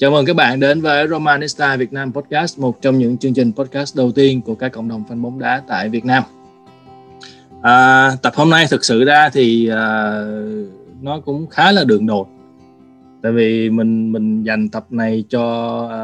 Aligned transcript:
Chào 0.00 0.10
mừng 0.10 0.26
các 0.26 0.36
bạn 0.36 0.60
đến 0.60 0.80
với 0.80 1.08
Romanista 1.08 1.76
Việt 1.76 1.92
Nam 1.92 2.12
Podcast, 2.12 2.58
một 2.58 2.82
trong 2.82 2.98
những 2.98 3.18
chương 3.18 3.34
trình 3.34 3.52
podcast 3.52 3.96
đầu 3.96 4.12
tiên 4.12 4.42
của 4.42 4.54
các 4.54 4.72
cộng 4.72 4.88
đồng 4.88 5.04
fan 5.08 5.22
bóng 5.22 5.38
đá 5.38 5.62
tại 5.68 5.88
Việt 5.88 6.04
Nam. 6.04 6.22
À, 7.62 8.10
tập 8.22 8.32
hôm 8.36 8.50
nay 8.50 8.66
thực 8.70 8.84
sự 8.84 9.04
ra 9.04 9.28
thì 9.32 9.68
à, 9.68 10.12
nó 11.02 11.20
cũng 11.20 11.46
khá 11.46 11.72
là 11.72 11.84
đường 11.84 12.06
đột, 12.06 12.28
tại 13.22 13.32
vì 13.32 13.70
mình 13.70 14.12
mình 14.12 14.42
dành 14.42 14.68
tập 14.68 14.86
này 14.90 15.24
cho 15.28 15.86
à, 15.90 15.98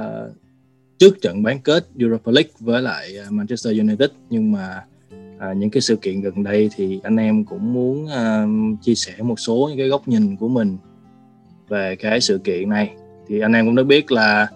trước 0.99 1.23
trận 1.23 1.43
bán 1.43 1.59
kết 1.61 1.87
Europa 1.99 2.33
League 2.33 2.51
với 2.61 2.83
lại 2.83 3.19
à, 3.19 3.27
Manchester 3.31 3.79
United, 3.79 4.11
nhưng 4.31 4.53
mà 4.53 4.85
à, 5.39 5.53
những 5.53 5.71
cái 5.71 5.81
sự 5.81 5.97
kiện 5.97 6.21
gần 6.21 6.43
đây 6.43 6.71
thì 6.77 7.01
anh 7.03 7.17
em 7.17 7.45
cũng 7.45 7.73
muốn 7.73 8.07
à, 8.07 8.47
chia 8.83 8.95
sẻ 8.95 9.13
một 9.23 9.41
số 9.41 9.67
những 9.69 9.79
cái 9.79 9.89
góc 9.89 10.09
nhìn 10.09 10.37
của 10.37 10.49
mình 10.49 10.77
về 11.69 11.97
cái 11.97 12.21
sự 12.21 12.39
kiện 12.39 12.69
này 12.69 12.91
thì 13.29 13.41
anh 13.41 13.53
em 13.53 13.67
cũng 13.67 13.77
đã 13.77 13.83
biết 13.83 14.13
là 14.13 14.49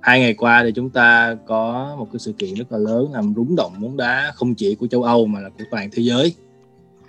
hai 0.00 0.20
ngày 0.20 0.34
qua 0.34 0.62
thì 0.64 0.72
chúng 0.74 0.90
ta 0.90 1.36
có 1.46 1.94
một 1.98 2.08
cái 2.12 2.18
sự 2.18 2.32
kiện 2.32 2.54
rất 2.54 2.72
là 2.72 2.78
lớn 2.78 3.12
làm 3.12 3.34
rúng 3.34 3.56
động 3.56 3.72
bóng 3.80 3.96
đá 3.96 4.32
không 4.34 4.54
chỉ 4.54 4.74
của 4.74 4.86
châu 4.86 5.02
Âu 5.02 5.26
mà 5.26 5.40
là 5.40 5.48
của 5.48 5.64
toàn 5.70 5.88
thế 5.92 6.02
giới. 6.02 6.34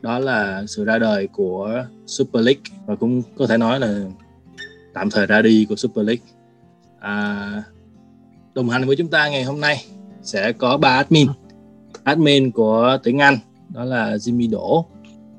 Đó 0.01 0.19
là 0.19 0.63
sự 0.67 0.85
ra 0.85 0.97
đời 0.97 1.27
của 1.27 1.85
Super 2.05 2.45
League 2.45 2.61
và 2.85 2.95
cũng 2.95 3.21
có 3.37 3.47
thể 3.47 3.57
nói 3.57 3.79
là 3.79 4.01
tạm 4.93 5.09
thời 5.09 5.25
ra 5.25 5.41
đi 5.41 5.65
của 5.69 5.75
Super 5.75 6.05
League. 6.05 6.23
À, 6.99 7.63
đồng 8.53 8.69
hành 8.69 8.85
với 8.85 8.95
chúng 8.95 9.07
ta 9.07 9.29
ngày 9.29 9.43
hôm 9.43 9.61
nay 9.61 9.85
sẽ 10.21 10.51
có 10.51 10.77
ba 10.77 10.89
admin. 10.89 11.27
Admin 12.03 12.51
của 12.51 12.97
tiếng 13.03 13.19
Anh 13.19 13.37
đó 13.69 13.83
là 13.83 14.15
Jimmy 14.15 14.49
Đỗ. 14.49 14.85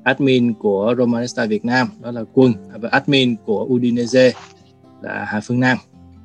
Admin 0.03 0.53
của 0.53 0.95
Romanista 0.97 1.45
Việt 1.45 1.65
Nam 1.65 1.87
đó 2.01 2.11
là 2.11 2.23
Quân. 2.33 2.53
Và 2.79 2.89
admin 2.91 3.35
của 3.45 3.65
Udinese 3.69 4.31
là 5.01 5.25
Hà 5.27 5.39
Phương 5.43 5.59
Nam. 5.59 5.77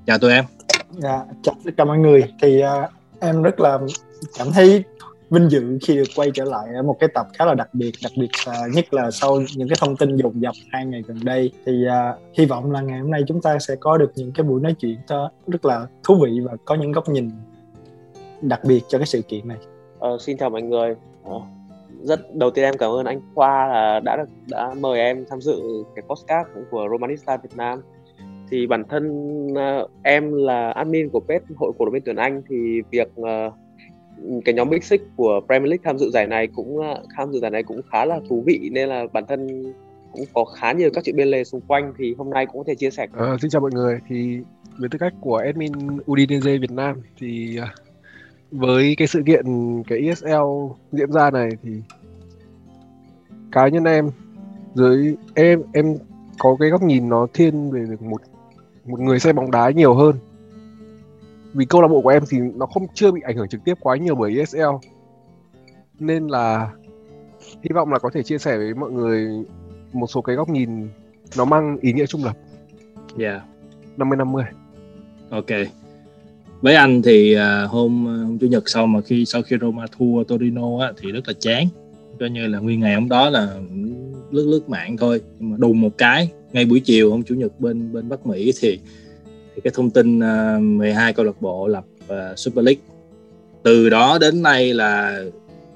Chào 0.07 0.19
tụi 0.19 0.33
em. 0.33 0.45
Dạ 0.91 1.25
chào 1.43 1.55
tất 1.65 1.71
cả 1.77 1.85
mọi 1.85 1.99
người. 1.99 2.33
Thì 2.43 2.63
uh, 2.63 2.91
em 3.21 3.43
rất 3.43 3.61
là 3.61 3.79
cảm 4.39 4.53
thấy 4.53 4.85
vinh 5.31 5.49
dự 5.51 5.79
khi 5.87 5.97
được 5.97 6.09
quay 6.17 6.31
trở 6.35 6.45
lại 6.45 6.67
ở 6.75 6.83
một 6.83 6.97
cái 7.01 7.09
tập 7.15 7.27
khá 7.35 7.45
là 7.45 7.55
đặc 7.55 7.69
biệt 7.73 7.93
đặc 8.03 8.13
biệt 8.17 8.31
uh, 8.49 8.75
nhất 8.75 8.95
là 8.95 9.11
sau 9.11 9.41
những 9.57 9.69
cái 9.69 9.77
thông 9.81 9.97
tin 9.97 10.17
dồn 10.17 10.41
dập 10.41 10.55
hai 10.73 10.87
ngày 10.87 11.03
gần 11.07 11.19
đây. 11.25 11.53
Thì 11.67 11.85
uh, 11.87 12.21
hy 12.39 12.47
vọng 12.47 12.73
là 12.73 12.81
ngày 12.81 13.01
hôm 13.01 13.11
nay 13.11 13.23
chúng 13.29 13.43
ta 13.43 13.59
sẽ 13.59 13.77
có 13.81 13.99
được 13.99 14.13
những 14.15 14.33
cái 14.33 14.45
buổi 14.45 14.61
nói 14.61 14.75
chuyện 14.81 14.99
đó 15.09 15.31
rất 15.47 15.65
là 15.65 15.87
thú 16.05 16.19
vị 16.25 16.41
và 16.45 16.53
có 16.65 16.75
những 16.75 16.93
góc 16.93 17.09
nhìn 17.09 17.31
đặc 18.41 18.61
biệt 18.65 18.81
cho 18.89 18.99
cái 18.99 19.07
sự 19.07 19.23
kiện 19.23 19.49
này. 19.49 19.59
Ờ, 19.99 20.19
xin 20.21 20.37
chào 20.37 20.51
mọi 20.51 20.63
người. 20.63 20.95
Ờ, 21.25 21.41
rất 22.03 22.35
đầu 22.35 22.51
tiên 22.51 22.65
em 22.65 22.75
cảm 22.79 22.91
ơn 22.91 23.07
anh 23.07 23.21
Khoa 23.35 23.69
là 23.69 24.01
đã 24.01 24.25
đã 24.47 24.75
mời 24.81 25.01
em 25.01 25.25
tham 25.31 25.41
dự 25.41 25.61
cái 25.95 26.03
podcast 26.09 26.49
của 26.71 26.89
Romanista 26.91 27.37
Việt 27.37 27.57
Nam. 27.57 27.83
Thì 28.51 28.67
bản 28.67 28.85
thân 28.89 29.05
uh, 29.47 29.91
em 30.03 30.33
là 30.33 30.71
admin 30.71 31.09
của 31.09 31.21
page 31.21 31.45
hội 31.57 31.73
cổ 31.79 31.85
động 31.85 31.93
viên 31.95 32.03
tuyển 32.05 32.17
Anh 32.17 32.43
thì 32.49 32.83
việc 32.91 33.09
uh, 33.21 33.53
cái 34.45 34.55
nhóm 34.55 34.71
Big 34.71 34.83
Six 34.83 35.01
của 35.17 35.41
Premier 35.47 35.69
League 35.69 35.83
tham 35.85 35.99
dự 35.99 36.11
giải 36.11 36.27
này 36.27 36.47
cũng 36.47 36.77
uh, 36.77 36.99
tham 37.17 37.33
dự 37.33 37.41
giải 37.41 37.51
này 37.51 37.63
cũng 37.63 37.81
khá 37.93 38.05
là 38.05 38.21
thú 38.29 38.43
vị 38.47 38.71
nên 38.73 38.89
là 38.89 39.07
bản 39.13 39.25
thân 39.29 39.73
cũng 40.13 40.25
có 40.35 40.45
khá 40.45 40.73
nhiều 40.73 40.91
các 40.95 41.05
chuyện 41.05 41.17
bên 41.17 41.29
lề 41.29 41.45
xung 41.45 41.61
quanh 41.61 41.93
thì 41.99 42.15
hôm 42.19 42.31
nay 42.31 42.47
cũng 42.47 42.59
có 42.59 42.65
thể 42.67 42.75
chia 42.75 42.91
sẻ. 42.91 43.07
Ờ, 43.13 43.39
xin 43.43 43.51
chào 43.51 43.61
mọi 43.61 43.71
người 43.75 43.99
thì 44.09 44.41
với 44.79 44.89
tư 44.89 44.99
cách 44.99 45.15
của 45.21 45.37
admin 45.37 45.73
Udinese 46.13 46.59
Việt 46.59 46.71
Nam 46.71 47.01
thì 47.19 47.59
uh, 47.63 47.69
với 48.51 48.95
cái 48.99 49.09
sự 49.09 49.23
kiện 49.27 49.45
cái 49.83 49.99
ESL 49.99 50.73
diễn 50.93 51.13
ra 51.13 51.31
này 51.31 51.49
thì 51.63 51.71
cá 53.53 53.69
nhân 53.69 53.85
em 53.85 54.11
dưới 54.75 55.17
em 55.35 55.63
em 55.73 55.97
có 56.39 56.57
cái 56.61 56.71
góc 56.71 56.83
nhìn 56.83 57.09
nó 57.09 57.27
thiên 57.35 57.71
về 57.71 57.85
việc 57.85 58.03
một 58.03 58.21
một 58.87 59.01
người 59.01 59.21
xem 59.21 59.37
bóng 59.37 59.51
đá 59.51 59.71
nhiều 59.71 59.95
hơn 59.95 60.17
vì 61.55 61.65
câu 61.65 61.83
lạc 61.83 61.89
bộ 61.89 62.01
của 62.01 62.09
em 62.09 62.23
thì 62.31 62.39
nó 62.55 62.67
không 62.67 62.87
chưa 62.95 63.11
bị 63.11 63.21
ảnh 63.25 63.37
hưởng 63.37 63.49
trực 63.49 63.65
tiếp 63.65 63.75
quá 63.81 63.97
nhiều 63.97 64.15
bởi 64.15 64.39
ESL 64.39 64.61
nên 65.99 66.27
là 66.27 66.71
hy 67.63 67.69
vọng 67.75 67.93
là 67.93 67.99
có 67.99 68.11
thể 68.15 68.23
chia 68.23 68.39
sẻ 68.39 68.57
với 68.57 68.75
mọi 68.75 68.91
người 68.91 69.45
một 69.93 70.07
số 70.07 70.21
cái 70.21 70.37
góc 70.37 70.49
nhìn 70.49 70.89
nó 71.37 71.45
mang 71.45 71.77
ý 71.81 71.93
nghĩa 71.93 72.07
trung 72.07 72.25
lập. 72.25 72.37
Yeah. 73.19 73.43
50 73.97 74.17
50. 74.17 74.45
Ok. 75.31 75.47
Với 76.61 76.75
anh 76.75 77.03
thì 77.03 77.37
uh, 77.37 77.71
hôm 77.71 78.07
hôm 78.07 78.39
chủ 78.39 78.47
nhật 78.47 78.63
sau 78.67 78.87
mà 78.87 79.01
khi 79.01 79.25
sau 79.25 79.43
khi 79.43 79.57
Roma 79.61 79.87
thua 79.99 80.25
Torino 80.25 80.79
á, 80.81 80.93
thì 81.01 81.13
rất 81.13 81.29
là 81.29 81.35
chán. 81.41 81.67
Coi 82.21 82.31
như 82.31 82.47
là 82.47 82.59
nguyên 82.59 82.81
ngày 82.81 82.95
hôm 82.95 83.09
đó 83.09 83.31
là 83.31 83.57
lướt 84.31 84.47
lướt 84.47 84.69
mạng 84.69 84.97
thôi. 84.97 85.21
Nhưng 85.39 85.51
mà 85.51 85.57
đùng 85.59 85.81
một 85.81 85.99
cái 85.99 86.31
ngay 86.57 86.65
buổi 86.65 86.81
chiều 86.81 87.11
hôm 87.11 87.23
chủ 87.23 87.35
nhật 87.35 87.61
bên 87.61 87.93
bên 87.93 88.09
Bắc 88.09 88.27
Mỹ 88.27 88.53
thì, 88.61 88.79
thì 89.55 89.61
cái 89.65 89.73
thông 89.75 89.91
tin 89.91 90.21
à, 90.21 90.57
uh, 90.57 90.63
12 90.63 91.13
câu 91.13 91.27
lạc 91.27 91.41
bộ 91.43 91.67
lập 91.67 91.85
uh, 92.05 92.39
Super 92.39 92.65
League. 92.65 92.81
Từ 93.63 93.89
đó 93.89 94.19
đến 94.21 94.43
nay 94.43 94.75
là 94.75 95.21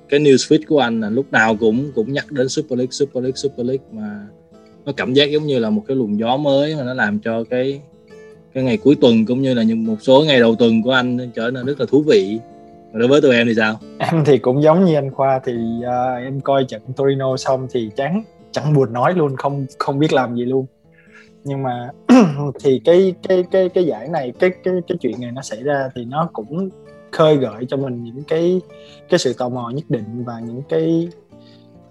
cái 0.09 0.21
newsfeed 0.21 0.59
của 0.69 0.79
anh 0.79 1.01
là 1.01 1.11
lúc 1.11 1.33
nào 1.33 1.57
cũng 1.57 1.93
cũng 1.95 2.13
nhắc 2.13 2.33
đến 2.33 2.49
Super 2.49 2.79
League, 2.79 2.91
Super 2.91 3.23
League, 3.23 3.37
Super 3.37 3.67
League 3.67 3.85
mà 3.93 4.27
nó 4.85 4.93
cảm 4.93 5.15
giác 5.15 5.31
giống 5.31 5.47
như 5.47 5.59
là 5.59 5.71
một 5.71 5.83
cái 5.87 5.97
luồng 5.97 6.19
gió 6.19 6.37
mới 6.37 6.77
mà 6.77 6.85
nó 6.85 6.95
làm 6.95 7.19
cho 7.19 7.45
cái 7.45 7.81
cái 8.55 8.65
ngày 8.65 8.77
cuối 8.77 8.97
tuần 9.01 9.27
cũng 9.27 9.43
như 9.43 9.55
là 9.55 9.63
những 9.63 9.87
một 9.87 9.97
số 10.01 10.25
ngày 10.27 10.41
đầu 10.41 10.55
tuần 10.55 10.83
của 10.83 10.93
anh 10.93 11.31
trở 11.35 11.51
nên 11.51 11.67
rất 11.67 11.81
là 11.81 11.87
thú 11.87 12.03
vị. 12.07 12.39
Đối 12.93 13.09
với 13.09 13.21
tụi 13.21 13.35
em 13.35 13.47
thì 13.47 13.55
sao? 13.55 13.81
Em 13.99 14.25
thì 14.27 14.39
cũng 14.39 14.63
giống 14.63 14.85
như 14.85 14.95
anh 14.95 15.11
khoa 15.11 15.41
thì 15.45 15.53
uh, 15.79 16.23
em 16.25 16.41
coi 16.41 16.65
trận 16.65 16.83
Torino 16.97 17.37
xong 17.37 17.69
thì 17.73 17.91
chán 17.97 18.23
chẳng 18.53 18.73
buồn 18.75 18.93
nói 18.93 19.15
luôn 19.15 19.37
không 19.37 19.67
không 19.79 19.99
biết 19.99 20.13
làm 20.13 20.37
gì 20.37 20.45
luôn. 20.45 20.67
Nhưng 21.45 21.63
mà 21.63 21.91
thì 22.61 22.81
cái 22.85 23.15
cái 23.29 23.45
cái 23.51 23.69
cái 23.69 23.85
giải 23.85 24.09
này 24.09 24.33
cái 24.39 24.51
cái 24.65 24.75
cái 24.89 24.99
chuyện 25.01 25.21
này 25.21 25.33
nó 25.33 25.43
xảy 25.43 25.63
ra 25.63 25.89
thì 25.95 26.05
nó 26.05 26.29
cũng 26.33 26.71
khơi 27.13 27.37
gợi 27.37 27.67
cho 27.69 27.77
mình 27.77 28.05
những 28.05 28.23
cái 28.29 28.61
cái 29.09 29.19
sự 29.19 29.33
tò 29.39 29.49
mò 29.49 29.71
nhất 29.71 29.85
định 29.89 30.25
và 30.25 30.41
những 30.41 30.63
cái 30.69 31.09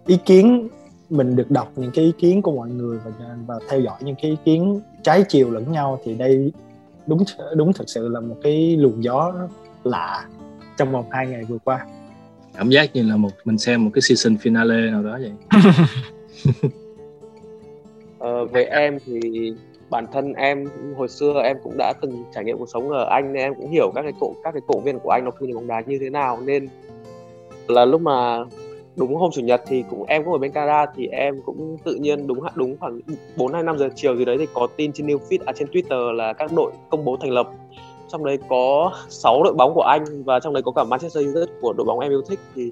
ý 0.06 0.18
kiến 0.26 0.68
mình 1.10 1.36
được 1.36 1.52
đọc 1.52 1.72
những 1.76 1.92
cái 1.92 2.06
ý 2.06 2.12
kiến 2.18 2.42
của 2.42 2.52
mọi 2.52 2.70
người 2.70 3.00
và 3.06 3.12
và 3.48 3.56
theo 3.70 3.80
dõi 3.80 3.98
những 4.02 4.16
cái 4.22 4.32
ý 4.32 4.38
kiến 4.46 4.82
trái 5.04 5.24
chiều 5.30 5.52
lẫn 5.52 5.72
nhau 5.72 6.00
thì 6.06 6.16
đây 6.16 6.52
đúng 7.08 7.24
đúng 7.56 7.74
thực 7.74 7.90
sự 7.90 8.08
là 8.08 8.20
một 8.20 8.36
cái 8.44 8.78
luồng 8.78 9.04
gió 9.04 9.34
lạ 9.84 10.26
trong 10.78 10.92
vòng 10.92 11.06
hai 11.12 11.28
ngày 11.28 11.44
vừa 11.44 11.58
qua. 11.64 11.86
Cảm 12.58 12.70
giác 12.70 12.96
như 12.96 13.04
là 13.04 13.16
một 13.16 13.32
mình 13.46 13.58
xem 13.58 13.86
một 13.86 13.92
cái 13.94 14.02
season 14.02 14.36
finale 14.36 14.92
nào 14.92 15.04
đó 15.04 15.20
vậy 15.22 15.32
ờ, 18.20 18.46
về 18.46 18.64
em 18.64 18.98
thì 19.06 19.54
bản 19.90 20.06
thân 20.14 20.34
em 20.34 20.66
hồi 20.98 21.08
xưa 21.08 21.42
em 21.44 21.58
cũng 21.64 21.74
đã 21.78 21.94
từng 22.02 22.24
trải 22.34 22.44
nghiệm 22.44 22.58
cuộc 22.58 22.70
sống 22.70 22.90
ở 22.90 23.06
Anh 23.10 23.34
nên 23.34 23.44
em 23.44 23.56
cũng 23.56 23.70
hiểu 23.70 23.92
các 23.96 24.02
cái 24.02 24.14
cổ 24.20 24.34
các 24.44 24.52
cái 24.52 24.62
cổ 24.68 24.80
viên 24.80 25.00
của 25.00 25.10
Anh 25.10 25.26
nó 25.26 25.32
khi 25.32 25.54
bóng 25.54 25.68
đá 25.68 25.82
như 25.86 25.98
thế 26.02 26.10
nào. 26.10 26.40
Nên 26.46 26.68
là 27.68 27.86
lúc 27.86 28.02
mà 28.02 28.46
đúng 28.96 29.16
hôm 29.16 29.32
chủ 29.32 29.42
nhật 29.42 29.62
thì 29.68 29.84
cũng 29.90 30.04
em 30.04 30.24
cũng 30.24 30.34
ở 30.34 30.40
bên 30.40 30.52
Canada 30.52 30.92
thì 30.96 31.08
em 31.08 31.42
cũng 31.46 31.78
tự 31.84 31.96
nhiên 31.96 32.28
đúng 32.28 32.40
đúng 32.56 32.78
khoảng 32.80 33.00
bốn 33.38 33.54
hai 33.54 33.64
năm 33.64 33.78
giờ 33.78 33.90
chiều 33.96 34.16
gì 34.16 34.26
đấy 34.26 34.38
thì 34.38 34.48
có 34.54 34.68
tin 34.76 34.94
trên 34.94 35.08
news 35.08 35.20
feed 35.30 35.40
à 35.46 35.54
trên 35.56 35.68
Twitter 35.68 36.12
là 36.12 36.34
các 36.34 36.52
đội 36.56 36.72
công 36.90 37.06
bố 37.06 37.18
thành 37.18 37.32
lập. 37.32 37.50
Trong 38.08 38.26
đấy 38.26 38.38
có 38.50 38.92
6 39.10 39.44
đội 39.44 39.54
bóng 39.54 39.74
của 39.74 39.82
Anh 39.82 40.24
và 40.24 40.40
trong 40.40 40.54
đấy 40.54 40.64
có 40.64 40.72
cả 40.72 40.84
Manchester 40.84 41.24
United 41.26 41.50
của 41.62 41.74
đội 41.74 41.86
bóng 41.86 42.00
em 42.00 42.12
yêu 42.12 42.22
thích 42.22 42.40
thì 42.56 42.72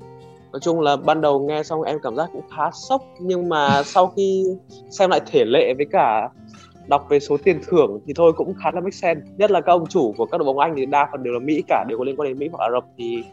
nói 0.52 0.60
chung 0.62 0.82
là 0.82 0.96
ban 0.96 1.22
đầu 1.22 1.40
nghe 1.40 1.64
xong 1.64 1.82
em 1.82 1.98
cảm 2.04 2.16
giác 2.16 2.30
cũng 2.34 2.44
khá 2.56 2.72
sốc 2.74 3.02
nhưng 3.20 3.50
mà 3.50 3.84
sau 3.84 4.08
khi 4.08 4.46
xem 4.90 5.10
lại 5.10 5.22
thể 5.32 5.46
lệ 5.46 5.74
với 5.78 5.86
cả 5.92 6.30
đọc 6.88 7.06
về 7.10 7.20
số 7.20 7.38
tiền 7.44 7.60
thưởng 7.68 8.00
thì 8.06 8.14
thôi 8.14 8.34
cũng 8.38 8.54
khá 8.64 8.72
là 8.74 8.82
make 8.82 8.92
sense. 8.92 9.22
Nhất 9.38 9.52
là 9.52 9.62
các 9.62 9.72
ông 9.72 9.88
chủ 9.88 10.14
của 10.18 10.26
các 10.26 10.38
đội 10.38 10.46
bóng 10.46 10.60
Anh 10.60 10.74
thì 10.78 10.86
đa 10.86 11.08
phần 11.12 11.24
đều 11.24 11.34
là 11.34 11.40
Mỹ 11.40 11.64
cả 11.68 11.86
đều 11.88 11.98
có 11.98 12.04
liên 12.04 12.16
quan 12.16 12.30
đến 12.30 12.40
Mỹ 12.40 12.50
hoặc 12.52 12.66
Ả 12.66 12.72
Rập 12.72 12.86
thì 12.98 13.24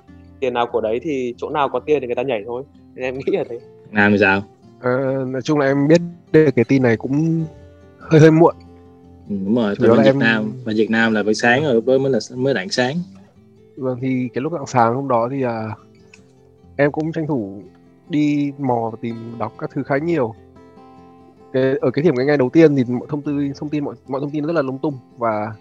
tiền 0.40 0.54
nào 0.54 0.66
của 0.72 0.80
đấy 0.80 1.00
thì 1.02 1.34
chỗ 1.36 1.50
nào 1.50 1.68
có 1.68 1.80
tiền 1.80 2.00
thì 2.00 2.06
người 2.06 2.14
ta 2.14 2.22
nhảy 2.22 2.42
thôi. 2.46 2.62
Nên 2.94 3.04
em 3.04 3.14
nghĩ 3.14 3.36
là 3.36 3.44
thế. 3.48 3.58
Nam 3.90 4.12
thì 4.12 4.18
sao? 4.18 4.42
Ờ, 4.80 4.90
nói 5.26 5.42
chung 5.42 5.58
là 5.58 5.66
em 5.66 5.88
biết 5.88 6.00
được 6.32 6.50
cái 6.56 6.64
tin 6.64 6.82
này 6.82 6.96
cũng 6.96 7.44
hơi 7.98 8.20
hơi 8.20 8.30
muộn. 8.30 8.54
Ừ, 9.28 9.36
đúng 9.44 9.54
rồi 9.54 9.74
từ 9.80 9.92
Việt 9.92 10.02
em... 10.04 10.18
Nam 10.18 10.52
và 10.64 10.72
Việt 10.76 10.90
Nam 10.90 11.14
là 11.14 11.22
buổi 11.22 11.34
sáng 11.34 11.64
rồi 11.64 11.80
với 11.80 11.98
mới 11.98 12.12
là 12.12 12.18
mới 12.34 12.54
đạn 12.54 12.68
sáng. 12.68 12.96
Vâng 13.76 13.98
thì 14.00 14.28
cái 14.34 14.42
lúc 14.42 14.52
dạng 14.52 14.66
sáng 14.66 14.94
hôm 14.94 15.08
đó 15.08 15.28
thì 15.30 15.44
uh, 15.44 15.50
em 16.76 16.92
cũng 16.92 17.12
tranh 17.12 17.26
thủ 17.26 17.62
đi 18.08 18.52
mò 18.58 18.90
và 18.92 18.98
tìm 19.00 19.14
đọc 19.38 19.52
các 19.58 19.70
thứ 19.74 19.82
khá 19.82 19.98
nhiều 19.98 20.34
cái, 21.52 21.74
ở 21.80 21.90
cái 21.90 22.02
điểm 22.02 22.16
cái 22.16 22.26
ngày 22.26 22.36
đầu 22.36 22.50
tiên 22.50 22.76
thì 22.76 22.84
mọi 22.84 23.06
thông 23.08 23.22
tin 23.22 23.52
thông 23.58 23.68
tin 23.68 23.84
mọi 23.84 23.94
mọi 24.08 24.20
thông 24.20 24.30
tin 24.30 24.46
rất 24.46 24.52
là 24.52 24.62
lung 24.62 24.78
tung 24.78 24.98
và 25.18 25.52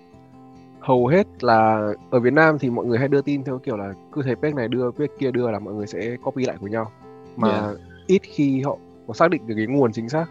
hầu 0.80 1.08
hết 1.08 1.28
là 1.44 1.92
ở 2.10 2.20
Việt 2.20 2.34
Nam 2.34 2.60
thì 2.60 2.70
mọi 2.70 2.86
người 2.86 3.00
hay 3.00 3.08
đưa 3.08 3.22
tin 3.22 3.44
theo 3.44 3.60
kiểu 3.60 3.78
là 3.78 3.94
cứ 4.12 4.22
thấy 4.22 4.36
page 4.36 4.54
này 4.54 4.68
đưa 4.68 4.92
page 4.92 5.14
kia 5.20 5.32
đưa 5.32 5.52
là 5.52 5.60
mọi 5.60 5.74
người 5.74 5.88
sẽ 5.88 6.18
copy 6.24 6.46
lại 6.46 6.56
của 6.60 6.68
nhau 6.68 6.92
mà 7.36 7.50
yeah. 7.50 7.78
ít 8.08 8.22
khi 8.24 8.62
họ 8.62 8.78
có 9.08 9.14
xác 9.14 9.30
định 9.30 9.48
được 9.48 9.56
cái 9.58 9.68
nguồn 9.68 9.92
chính 9.92 10.10
xác 10.10 10.26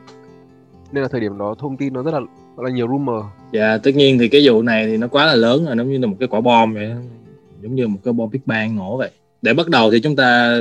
nên 0.93 1.02
là 1.02 1.08
thời 1.08 1.20
điểm 1.20 1.38
đó 1.38 1.55
thông 1.58 1.76
tin 1.76 1.93
nó 1.93 2.02
rất 2.02 2.14
là 2.14 2.20
rất 2.56 2.62
là 2.64 2.70
nhiều 2.70 2.88
rumor. 2.88 3.25
Dạ 3.52 3.69
yeah, 3.69 3.82
tất 3.82 3.90
nhiên 3.94 4.19
thì 4.19 4.29
cái 4.29 4.40
vụ 4.44 4.62
này 4.62 4.87
thì 4.87 4.96
nó 4.96 5.08
quá 5.08 5.26
là 5.26 5.34
lớn 5.34 5.64
rồi 5.64 5.76
nó 5.76 5.84
như 5.84 5.99
là 5.99 6.06
một 6.06 6.17
cái 6.20 6.29
quả 6.29 6.40
bom 6.40 6.75
vậy 6.75 6.93
giống 7.62 7.75
như 7.75 7.88
một 7.88 7.99
cái 8.05 8.12
bom 8.12 8.31
Big 8.31 8.40
Bang 8.46 8.76
nổ 8.76 8.96
vậy. 8.96 9.11
Để 9.43 9.55
bắt 9.55 9.69
đầu 9.69 9.91
thì 9.91 10.00
chúng 10.00 10.17
ta 10.17 10.59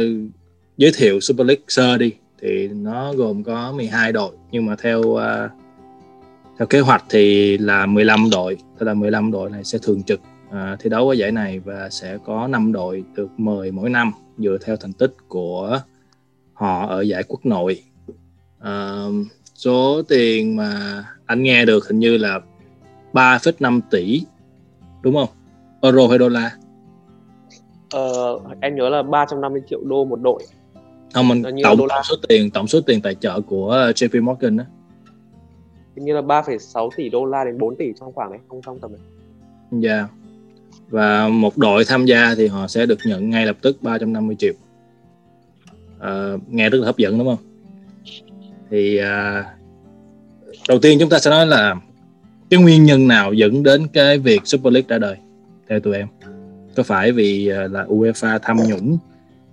giới 0.78 0.92
thiệu 0.95 1.19
Super 1.19 1.48
League 1.48 1.63
sơ 1.68 1.98
đi. 1.98 2.13
Thì 2.42 2.68
nó 2.68 3.13
gồm 3.13 3.44
có 3.44 3.72
12 3.72 4.12
đội 4.12 4.31
nhưng 4.51 4.66
mà 4.66 4.75
theo 4.75 5.00
uh, 5.00 5.22
theo 6.57 6.68
kế 6.68 6.80
hoạch 6.80 7.04
thì 7.10 7.57
là 7.57 7.86
15 7.86 8.30
đội. 8.30 8.57
Tức 8.80 8.86
là 8.86 8.94
15 8.94 9.31
đội 9.31 9.50
này 9.50 9.63
sẽ 9.63 9.78
thường 9.81 10.04
trực 10.04 10.22
uh, 10.48 10.80
thi 10.80 10.89
đấu 10.89 11.10
ở 11.10 11.13
giải 11.13 11.31
này 11.31 11.60
và 11.60 11.89
sẽ 11.89 12.18
có 12.25 12.48
5 12.48 12.72
đội 12.72 13.04
được 13.16 13.30
mời 13.38 13.72
mỗi 13.72 13.89
năm 13.89 14.12
dựa 14.38 14.57
theo 14.66 14.75
thành 14.75 14.94
tích 14.94 15.13
của 15.28 15.80
họ 16.54 16.88
ở 16.88 17.01
giải 17.01 17.24
quốc 17.28 17.45
nội. 17.45 17.83
Uh, 18.60 19.28
số 19.56 20.01
tiền 20.01 20.56
mà 20.56 21.04
anh 21.25 21.44
nghe 21.44 21.66
được 21.66 21.88
hình 21.88 22.00
như 22.00 22.18
là 22.18 22.39
3,5 23.13 23.81
tỷ 23.92 24.22
đúng 25.01 25.16
không? 25.16 25.30
Euro 25.81 26.07
hay 26.07 26.18
đô 26.18 26.30
la? 26.30 26.51
Ờ, 27.92 28.40
em 28.62 28.76
nhớ 28.76 28.90
là 28.90 29.04
350 29.04 29.62
triệu 29.70 29.80
đô 29.84 30.06
một 30.06 30.20
đội. 30.22 30.44
Không 31.14 31.28
mình 31.28 31.44
tổng, 31.64 31.78
tổng 31.78 32.04
số 32.04 32.16
tiền 32.30 32.52
tổng 32.52 32.68
số 32.68 32.82
tiền 32.82 33.02
tài 33.02 33.16
trợ 33.16 33.42
của 33.42 33.92
JP 33.96 34.24
Morgan 34.24 34.58
đó 34.58 34.64
như 35.96 36.14
là 36.14 36.22
3,6 36.22 36.90
tỷ 36.98 37.10
đô 37.10 37.26
la 37.26 37.44
đến 37.44 37.58
4 37.58 37.76
tỷ 37.76 37.86
trong 38.00 38.14
khoảng 38.14 38.32
đấy 38.32 38.40
không 38.48 38.62
trong 38.66 38.80
tầm 38.80 38.92
này 38.92 39.02
dạ. 39.72 39.96
Yeah. 39.96 40.10
và 40.90 41.28
một 41.28 41.58
đội 41.58 41.86
tham 41.88 42.06
gia 42.06 42.36
thì 42.36 42.48
họ 42.48 42.68
sẽ 42.68 42.86
được 42.86 43.00
nhận 43.06 43.30
ngay 43.30 43.46
lập 43.46 43.58
tức 43.62 43.78
350 43.82 44.36
triệu. 44.40 44.54
À, 46.00 46.34
nghe 46.48 46.70
rất 46.70 46.78
là 46.78 46.86
hấp 46.86 46.98
dẫn 46.98 47.18
đúng 47.18 47.28
không? 47.28 47.46
Thì 48.70 48.98
à, 48.98 49.46
đầu 50.68 50.80
tiên 50.80 50.98
chúng 51.00 51.10
ta 51.10 51.20
sẽ 51.20 51.30
nói 51.30 51.48
là 51.48 51.76
cái 52.50 52.60
nguyên 52.62 52.84
nhân 52.84 53.08
nào 53.08 53.34
dẫn 53.34 53.64
đến 53.64 53.88
cái 53.94 54.18
việc 54.18 54.42
Super 54.46 54.74
League 54.74 54.88
ra 54.88 54.98
đời 54.98 55.18
theo 55.70 55.80
tụi 55.80 55.96
em 55.96 56.08
có 56.75 56.83
phải 56.83 57.12
vì 57.12 57.47
ờ, 57.47 57.68
là 57.68 57.83
UEFA 57.83 58.39
tham 58.41 58.57
nhũng 58.69 58.97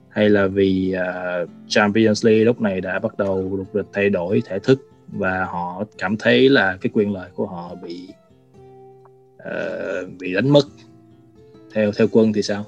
hay 0.09 0.29
là 0.29 0.47
vì 0.47 0.95
uh, 0.97 1.49
Champions 1.69 2.27
League 2.27 2.45
lúc 2.45 2.61
này 2.61 2.81
đã 2.81 2.99
bắt 2.99 3.19
đầu 3.19 3.57
lục 3.57 3.75
địch 3.75 3.87
thay 3.93 4.11
đổi 4.11 4.43
thể 4.47 4.59
thức 4.59 4.81
và 5.09 5.45
họ 5.45 5.85
cảm 5.99 6.17
thấy 6.17 6.49
là 6.49 6.77
cái 6.81 6.91
quyền 6.95 7.13
lợi 7.13 7.31
của 7.35 7.47
họ 7.47 7.75
bị 7.83 8.09
uh, 9.37 10.09
bị 10.21 10.35
đánh 10.35 10.49
mất? 10.49 10.65
Theo 11.75 11.93
theo 11.99 12.07
quân 12.13 12.33
thì 12.33 12.43
sao? 12.43 12.65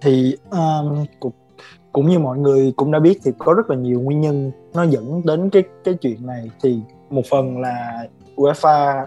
Thì 0.00 0.36
um, 0.50 1.04
cũng, 1.20 1.32
cũng 1.92 2.08
như 2.08 2.18
mọi 2.18 2.38
người 2.38 2.72
cũng 2.76 2.92
đã 2.92 2.98
biết 2.98 3.18
thì 3.24 3.30
có 3.38 3.54
rất 3.54 3.70
là 3.70 3.76
nhiều 3.76 4.00
nguyên 4.00 4.20
nhân 4.20 4.50
nó 4.74 4.82
dẫn 4.82 5.22
đến 5.24 5.50
cái 5.50 5.62
cái 5.84 5.94
chuyện 5.94 6.26
này. 6.26 6.50
Thì 6.62 6.78
một 7.10 7.22
phần 7.30 7.60
là 7.60 8.06
UEFA 8.36 9.06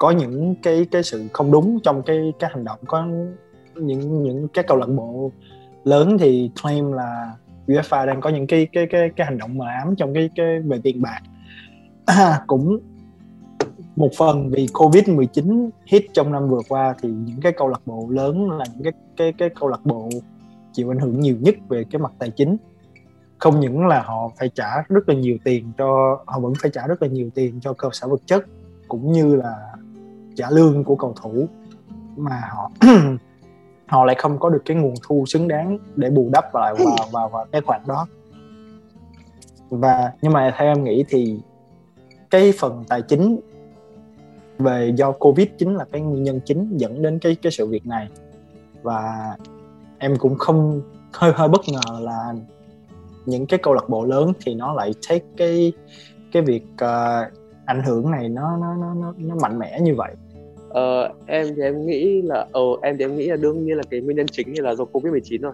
có 0.00 0.10
những 0.10 0.54
cái 0.62 0.86
cái 0.90 1.02
sự 1.02 1.28
không 1.32 1.50
đúng 1.50 1.78
trong 1.82 2.02
cái 2.02 2.32
cái 2.38 2.50
hành 2.54 2.64
động 2.64 2.78
có 2.86 3.06
những 3.74 4.22
những 4.22 4.48
cái 4.48 4.64
câu 4.68 4.76
lạc 4.76 4.86
bộ 4.86 5.32
lớn 5.84 6.16
thì 6.20 6.50
claim 6.62 6.92
là 6.92 7.32
UEFA 7.66 8.06
đang 8.06 8.20
có 8.20 8.30
những 8.30 8.46
cái 8.46 8.68
cái 8.72 8.86
cái 8.90 9.10
cái 9.16 9.26
hành 9.26 9.38
động 9.38 9.58
mờ 9.58 9.66
ám 9.66 9.94
trong 9.96 10.14
cái 10.14 10.30
cái 10.36 10.60
về 10.60 10.80
tiền 10.82 11.02
bạc. 11.02 11.20
À, 12.06 12.42
cũng 12.46 12.78
một 13.96 14.10
phần 14.18 14.50
vì 14.50 14.66
Covid 14.72 15.08
19 15.08 15.70
hit 15.86 16.04
trong 16.14 16.32
năm 16.32 16.48
vừa 16.48 16.60
qua 16.68 16.94
thì 17.02 17.08
những 17.08 17.40
cái 17.40 17.52
câu 17.52 17.68
lạc 17.68 17.80
bộ 17.86 18.06
lớn 18.10 18.50
là 18.50 18.64
những 18.74 18.82
cái 18.84 18.92
cái 19.16 19.32
cái 19.38 19.48
câu 19.60 19.68
lạc 19.68 19.80
bộ 19.84 20.08
chịu 20.72 20.92
ảnh 20.92 20.98
hưởng 20.98 21.20
nhiều 21.20 21.36
nhất 21.40 21.54
về 21.68 21.84
cái 21.90 22.00
mặt 22.00 22.12
tài 22.18 22.30
chính. 22.30 22.56
Không 23.38 23.60
những 23.60 23.86
là 23.86 24.02
họ 24.02 24.30
phải 24.38 24.48
trả 24.48 24.82
rất 24.88 25.08
là 25.08 25.14
nhiều 25.14 25.36
tiền 25.44 25.72
cho 25.78 26.18
họ 26.26 26.40
vẫn 26.40 26.52
phải 26.62 26.70
trả 26.74 26.86
rất 26.86 27.02
là 27.02 27.08
nhiều 27.08 27.30
tiền 27.34 27.60
cho 27.60 27.72
cơ 27.72 27.88
sở 27.92 28.08
vật 28.08 28.20
chất 28.26 28.44
cũng 28.88 29.12
như 29.12 29.36
là 29.36 29.54
trả 30.40 30.50
lương 30.50 30.84
của 30.84 30.96
cầu 30.96 31.14
thủ 31.22 31.48
mà 32.16 32.42
họ 32.50 32.70
họ 33.86 34.04
lại 34.04 34.16
không 34.18 34.38
có 34.38 34.48
được 34.48 34.62
cái 34.64 34.76
nguồn 34.76 34.94
thu 35.08 35.24
xứng 35.26 35.48
đáng 35.48 35.78
để 35.96 36.10
bù 36.10 36.28
đắp 36.32 36.54
lại 36.54 36.74
vào 36.78 36.96
vào 37.12 37.28
vào 37.28 37.46
cái 37.52 37.60
khoản 37.60 37.80
đó. 37.86 38.06
Và 39.70 40.12
nhưng 40.22 40.32
mà 40.32 40.54
theo 40.58 40.68
em 40.68 40.84
nghĩ 40.84 41.04
thì 41.08 41.40
cái 42.30 42.52
phần 42.58 42.84
tài 42.88 43.02
chính 43.02 43.40
về 44.58 44.92
do 44.96 45.12
covid 45.12 45.48
chính 45.58 45.74
là 45.74 45.84
cái 45.92 46.00
nguyên 46.00 46.22
nhân 46.22 46.40
chính 46.44 46.76
dẫn 46.76 47.02
đến 47.02 47.18
cái 47.18 47.36
cái 47.42 47.52
sự 47.52 47.66
việc 47.66 47.86
này. 47.86 48.08
Và 48.82 49.30
em 49.98 50.16
cũng 50.16 50.38
không 50.38 50.80
hơi 51.12 51.32
hơi 51.34 51.48
bất 51.48 51.60
ngờ 51.68 52.00
là 52.00 52.34
những 53.26 53.46
cái 53.46 53.58
câu 53.62 53.74
lạc 53.74 53.88
bộ 53.88 54.04
lớn 54.04 54.32
thì 54.44 54.54
nó 54.54 54.72
lại 54.74 54.94
take 55.08 55.24
cái 55.36 55.72
cái 56.32 56.42
việc 56.42 56.64
uh, 56.74 57.32
ảnh 57.64 57.82
hưởng 57.82 58.10
này 58.10 58.28
nó 58.28 58.56
nó 58.56 58.74
nó 58.74 59.14
nó 59.16 59.34
mạnh 59.42 59.58
mẽ 59.58 59.80
như 59.80 59.94
vậy 59.94 60.14
Ờ, 60.70 61.12
em 61.26 61.46
thì 61.56 61.62
em 61.62 61.86
nghĩ 61.86 62.22
là 62.22 62.46
ờ 62.52 62.62
em 62.82 62.96
thì 62.98 63.04
em 63.04 63.16
nghĩ 63.16 63.26
là 63.26 63.36
đương 63.36 63.64
nhiên 63.64 63.76
là 63.76 63.82
cái 63.90 64.00
nguyên 64.00 64.16
nhân 64.16 64.26
chính 64.26 64.54
thì 64.54 64.60
là 64.60 64.74
do 64.74 64.84
Covid 64.84 65.12
19 65.12 65.42
rồi. 65.42 65.52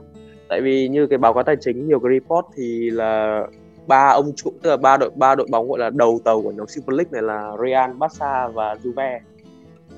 Tại 0.49 0.61
vì 0.61 0.89
như 0.89 1.07
cái 1.07 1.19
báo 1.19 1.35
cáo 1.35 1.43
tài 1.43 1.57
chính 1.61 1.89
nhiều 1.89 2.01
cái 2.01 2.13
report 2.13 2.47
thì 2.57 2.91
là 2.91 3.43
ba 3.87 4.09
ông 4.09 4.33
chủ 4.37 4.51
tức 4.63 4.71
là 4.71 4.77
ba 4.77 4.97
đội 4.97 5.11
ba 5.15 5.35
đội 5.35 5.47
bóng 5.51 5.69
gọi 5.69 5.79
là 5.79 5.91
đầu 5.91 6.21
tàu 6.25 6.43
của 6.43 6.51
nhóm 6.51 6.67
Super 6.67 6.97
League 6.97 7.11
này 7.13 7.23
là 7.23 7.53
Real, 7.63 7.91
Barca 7.93 8.49
và 8.49 8.75
Juve. 8.75 9.19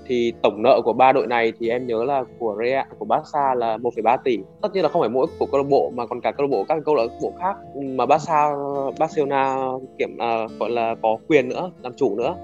Thì 0.06 0.32
tổng 0.42 0.62
nợ 0.62 0.80
của 0.84 0.92
ba 0.92 1.12
đội 1.12 1.26
này 1.26 1.52
thì 1.58 1.68
em 1.68 1.86
nhớ 1.86 2.04
là 2.04 2.24
của 2.38 2.56
Real 2.60 2.86
của 2.98 3.04
Barca 3.04 3.54
là 3.54 3.76
1,3 3.76 4.16
tỷ. 4.24 4.38
Tất 4.62 4.74
nhiên 4.74 4.82
là 4.82 4.88
không 4.88 5.02
phải 5.02 5.08
mỗi 5.08 5.26
của 5.38 5.46
câu 5.46 5.60
lạc 5.60 5.68
bộ 5.70 5.92
mà 5.94 6.06
còn 6.06 6.20
cả 6.20 6.32
câu 6.32 6.46
lạc 6.46 6.50
bộ 6.50 6.64
các 6.68 6.78
câu 6.84 6.94
lạc 6.94 7.06
bộ 7.22 7.32
khác 7.38 7.56
mà 7.76 8.06
Barca 8.06 8.50
Barcelona 8.98 9.56
kiểm 9.98 10.14
uh, 10.14 10.20
à, 10.20 10.46
gọi 10.60 10.70
là 10.70 10.94
có 11.02 11.16
quyền 11.28 11.48
nữa, 11.48 11.70
làm 11.82 11.92
chủ 11.96 12.16
nữa 12.16 12.34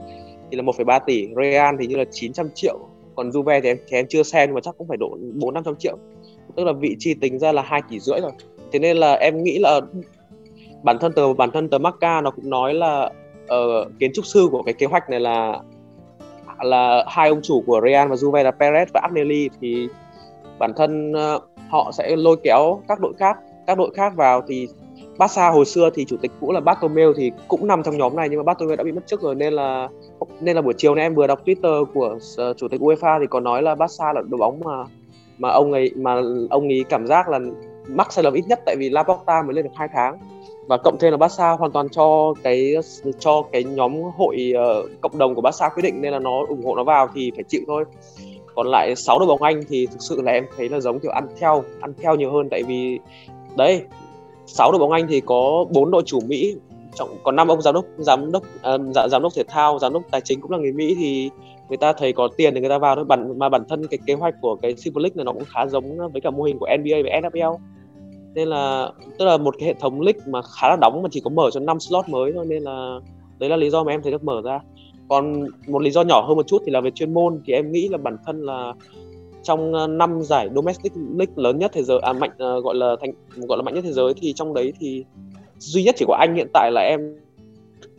thì 0.51 0.57
là 0.57 0.63
1,3 0.63 1.01
tỷ 1.07 1.29
Real 1.37 1.75
thì 1.81 1.87
như 1.87 1.97
là 1.97 2.05
900 2.11 2.49
triệu. 2.55 2.79
Còn 3.15 3.31
Juve 3.31 3.61
thì 3.61 3.69
em 3.69 3.77
thì 3.89 3.97
em 3.97 4.07
chưa 4.09 4.23
xem 4.23 4.49
nhưng 4.49 4.55
mà 4.55 4.61
chắc 4.61 4.75
cũng 4.79 4.89
phải 4.89 4.97
độ 4.97 5.19
4 5.35 5.55
500 5.55 5.77
triệu. 5.77 5.97
Tức 6.57 6.65
là 6.65 6.73
vị 6.73 6.97
chi 6.99 7.15
tính 7.15 7.39
ra 7.39 7.53
là 7.53 7.63
hai 7.63 7.83
tỷ 7.91 8.01
rưỡi 8.01 8.21
rồi. 8.21 8.31
Thế 8.73 8.79
nên 8.79 8.97
là 8.97 9.13
em 9.13 9.43
nghĩ 9.43 9.59
là 9.59 9.81
bản 10.83 10.99
thân 10.99 11.13
tờ 11.13 11.33
bản 11.33 11.51
thân 11.51 11.69
tờ 11.71 11.79
Marca 11.79 12.21
nó 12.21 12.31
cũng 12.31 12.51
nói 12.51 12.75
là 12.75 13.11
uh, 13.45 13.93
kiến 13.99 14.11
trúc 14.15 14.27
sư 14.27 14.49
của 14.51 14.63
cái 14.63 14.75
kế 14.75 14.87
hoạch 14.87 15.11
này 15.11 15.21
là 15.21 15.61
là 16.63 17.05
hai 17.09 17.29
ông 17.29 17.43
chủ 17.43 17.63
của 17.67 17.81
Real 17.85 18.09
và 18.09 18.15
Juve 18.15 18.43
là 18.43 18.51
Perez 18.59 18.87
và 18.95 19.01
Agnelli. 19.01 19.49
Thì 19.61 19.89
bản 20.59 20.73
thân 20.77 21.13
uh, 21.13 21.43
họ 21.69 21.91
sẽ 21.95 22.17
lôi 22.17 22.37
kéo 22.43 22.81
các 22.89 23.01
đội 23.01 23.13
khác 23.19 23.37
các 23.67 23.79
đội 23.79 23.91
khác 23.95 24.13
vào 24.17 24.43
thì 24.49 24.69
Barca 25.19 25.51
hồi 25.51 25.65
xưa 25.65 25.91
thì 25.95 26.05
chủ 26.05 26.17
tịch 26.17 26.31
cũ 26.41 26.53
là 26.53 26.61
Bartomeu 26.61 27.13
thì 27.17 27.33
cũng 27.49 27.67
nằm 27.67 27.83
trong 27.83 27.99
nhóm 27.99 28.17
này 28.17 28.29
nhưng 28.29 28.39
mà 28.39 28.43
Bartomeu 28.43 28.77
đã 28.77 28.85
bị 28.85 28.93
mất 28.93 29.07
chức 29.07 29.23
rồi 29.23 29.35
nên 29.35 29.53
là 29.53 29.89
nên 30.41 30.57
là 30.57 30.63
buổi 30.63 30.75
chiều 30.77 30.95
nay 30.95 31.05
em 31.05 31.15
vừa 31.15 31.27
đọc 31.27 31.45
Twitter 31.45 31.85
của 31.85 32.19
ờ, 32.37 32.55
chủ 32.55 32.69
tịch 32.69 32.81
UEFA 32.81 33.21
thì 33.21 33.27
có 33.27 33.41
nói 33.41 33.63
là 33.63 33.75
Barca 33.75 34.13
là 34.13 34.23
đội 34.23 34.39
bóng 34.39 34.61
mà 34.65 34.85
mà 35.39 35.49
ông 35.49 35.73
ấy 35.73 35.91
mà 35.97 36.23
ông 36.51 36.69
ấy 36.69 36.85
cảm 36.89 37.07
giác 37.07 37.29
là 37.29 37.39
mắc 37.89 38.13
sai 38.13 38.25
lầm 38.25 38.35
ít 38.35 38.45
nhất 38.49 38.61
tại 38.67 38.77
vì 38.79 38.91
Laporta 38.91 39.43
mới 39.43 39.55
lên 39.55 39.65
được 39.65 39.71
hai 39.75 39.89
tháng. 39.93 40.19
Và 40.67 40.77
cộng 40.77 40.99
thêm 40.99 41.11
là 41.11 41.17
Barca 41.17 41.51
hoàn 41.51 41.73
toàn 41.73 41.89
cho 41.89 42.35
cái 42.43 42.75
cho 43.19 43.43
cái 43.53 43.65
nhóm 43.65 44.03
hội 44.17 44.53
uh, 44.57 44.91
cộng 45.01 45.19
đồng 45.19 45.35
của 45.35 45.41
Barca 45.41 45.69
quyết 45.69 45.83
định 45.83 46.03
nên 46.03 46.13
là 46.13 46.19
nó 46.19 46.47
ủng 46.49 46.65
hộ 46.65 46.77
nó 46.77 46.85
vào 46.85 47.09
thì 47.15 47.33
phải 47.35 47.45
chịu 47.45 47.61
thôi. 47.67 47.85
Còn 48.55 48.67
lại 48.67 48.97
sáu 48.97 49.19
đội 49.19 49.27
bóng 49.27 49.43
Anh 49.43 49.63
thì 49.69 49.87
thực 49.87 50.01
sự 50.01 50.23
là 50.23 50.33
em 50.33 50.47
thấy 50.57 50.69
là 50.69 50.81
giống 50.81 50.99
kiểu 50.99 51.13
ăn 51.13 51.27
theo 51.41 51.65
ăn 51.81 51.95
theo 51.99 52.15
nhiều 52.15 52.33
hơn 52.33 52.49
tại 52.51 52.63
vì 52.63 52.99
đấy 53.57 53.83
sáu 54.47 54.73
đội 54.73 54.79
bóng 54.79 54.93
Anh 54.93 55.07
thì 55.09 55.21
có 55.21 55.65
bốn 55.71 55.91
đội 55.91 56.03
chủ 56.07 56.21
Mỹ 56.27 56.57
trọng 56.95 57.09
còn 57.23 57.37
năm 57.37 57.49
ông 57.49 57.63
giám 57.63 57.75
đốc 57.75 57.85
giám 57.99 58.33
đốc 58.33 58.43
uh, 58.43 59.11
giám 59.11 59.23
đốc 59.23 59.35
thể 59.35 59.43
thao 59.49 59.79
giám 59.79 59.93
đốc 59.93 60.03
tài 60.11 60.21
chính 60.21 60.41
cũng 60.41 60.51
là 60.51 60.59
người 60.59 60.73
Mỹ 60.73 60.97
thì 60.99 61.31
người 61.69 61.77
ta 61.77 61.93
thấy 61.93 62.13
có 62.13 62.29
tiền 62.37 62.55
thì 62.55 62.61
người 62.61 62.69
ta 62.69 62.79
vào 62.79 62.97
thôi. 62.97 63.05
Bản 63.05 63.39
mà 63.39 63.49
bản 63.49 63.65
thân 63.69 63.87
cái 63.87 63.99
kế 64.07 64.15
hoạch 64.15 64.35
của 64.41 64.57
cái 64.57 64.77
Super 64.77 65.03
League 65.03 65.15
này 65.15 65.25
nó 65.25 65.33
cũng 65.33 65.45
khá 65.45 65.67
giống 65.67 66.13
với 66.13 66.21
cả 66.21 66.31
mô 66.31 66.43
hình 66.43 66.59
của 66.59 66.69
NBA 66.79 66.97
và 67.05 67.29
NFL 67.29 67.57
nên 68.35 68.49
là 68.49 68.91
tức 69.19 69.25
là 69.25 69.37
một 69.37 69.55
cái 69.59 69.67
hệ 69.67 69.75
thống 69.75 70.01
league 70.01 70.21
mà 70.27 70.43
khá 70.43 70.69
là 70.69 70.77
đóng 70.81 71.03
mà 71.03 71.09
chỉ 71.13 71.21
có 71.25 71.31
mở 71.31 71.51
cho 71.53 71.61
5 71.61 71.81
slot 71.81 72.09
mới 72.09 72.33
thôi 72.33 72.47
nên 72.49 72.63
là 72.63 72.99
đấy 73.39 73.51
là 73.51 73.57
lý 73.57 73.71
do 73.71 73.85
mà 73.85 73.93
em 73.93 74.03
thấy 74.03 74.13
được 74.13 74.25
mở 74.25 74.43
ra. 74.45 74.61
Còn 75.09 75.47
một 75.69 75.83
lý 75.83 75.91
do 75.91 76.03
nhỏ 76.03 76.25
hơn 76.29 76.37
một 76.37 76.47
chút 76.47 76.63
thì 76.67 76.73
là 76.73 76.81
về 76.81 76.91
chuyên 76.91 77.15
môn 77.15 77.43
thì 77.47 77.53
em 77.53 77.73
nghĩ 77.73 77.89
là 77.89 77.99
bản 77.99 78.17
thân 78.27 78.43
là 78.43 78.73
trong 79.45 79.75
ờ, 79.75 79.87
năm 79.87 80.23
giải 80.23 80.49
domestic 80.55 80.93
league 80.97 81.35
lớn 81.37 81.59
nhất 81.59 81.71
thế 81.75 81.83
giới 81.83 81.99
à 81.99 82.13
mạnh 82.13 82.31
à, 82.39 82.47
gọi 82.65 82.75
là 82.75 82.97
thành 83.01 83.13
gọi 83.37 83.59
là 83.59 83.63
mạnh 83.63 83.75
nhất 83.75 83.85
thế 83.85 83.93
giới 83.93 84.15
thì 84.17 84.33
trong 84.33 84.55
đấy 84.55 84.73
thì 84.81 85.05
duy 85.59 85.83
nhất 85.83 85.95
chỉ 85.99 86.05
có 86.09 86.17
anh 86.21 86.35
hiện 86.35 86.49
tại 86.53 86.71
là 86.73 86.81
em 86.81 87.17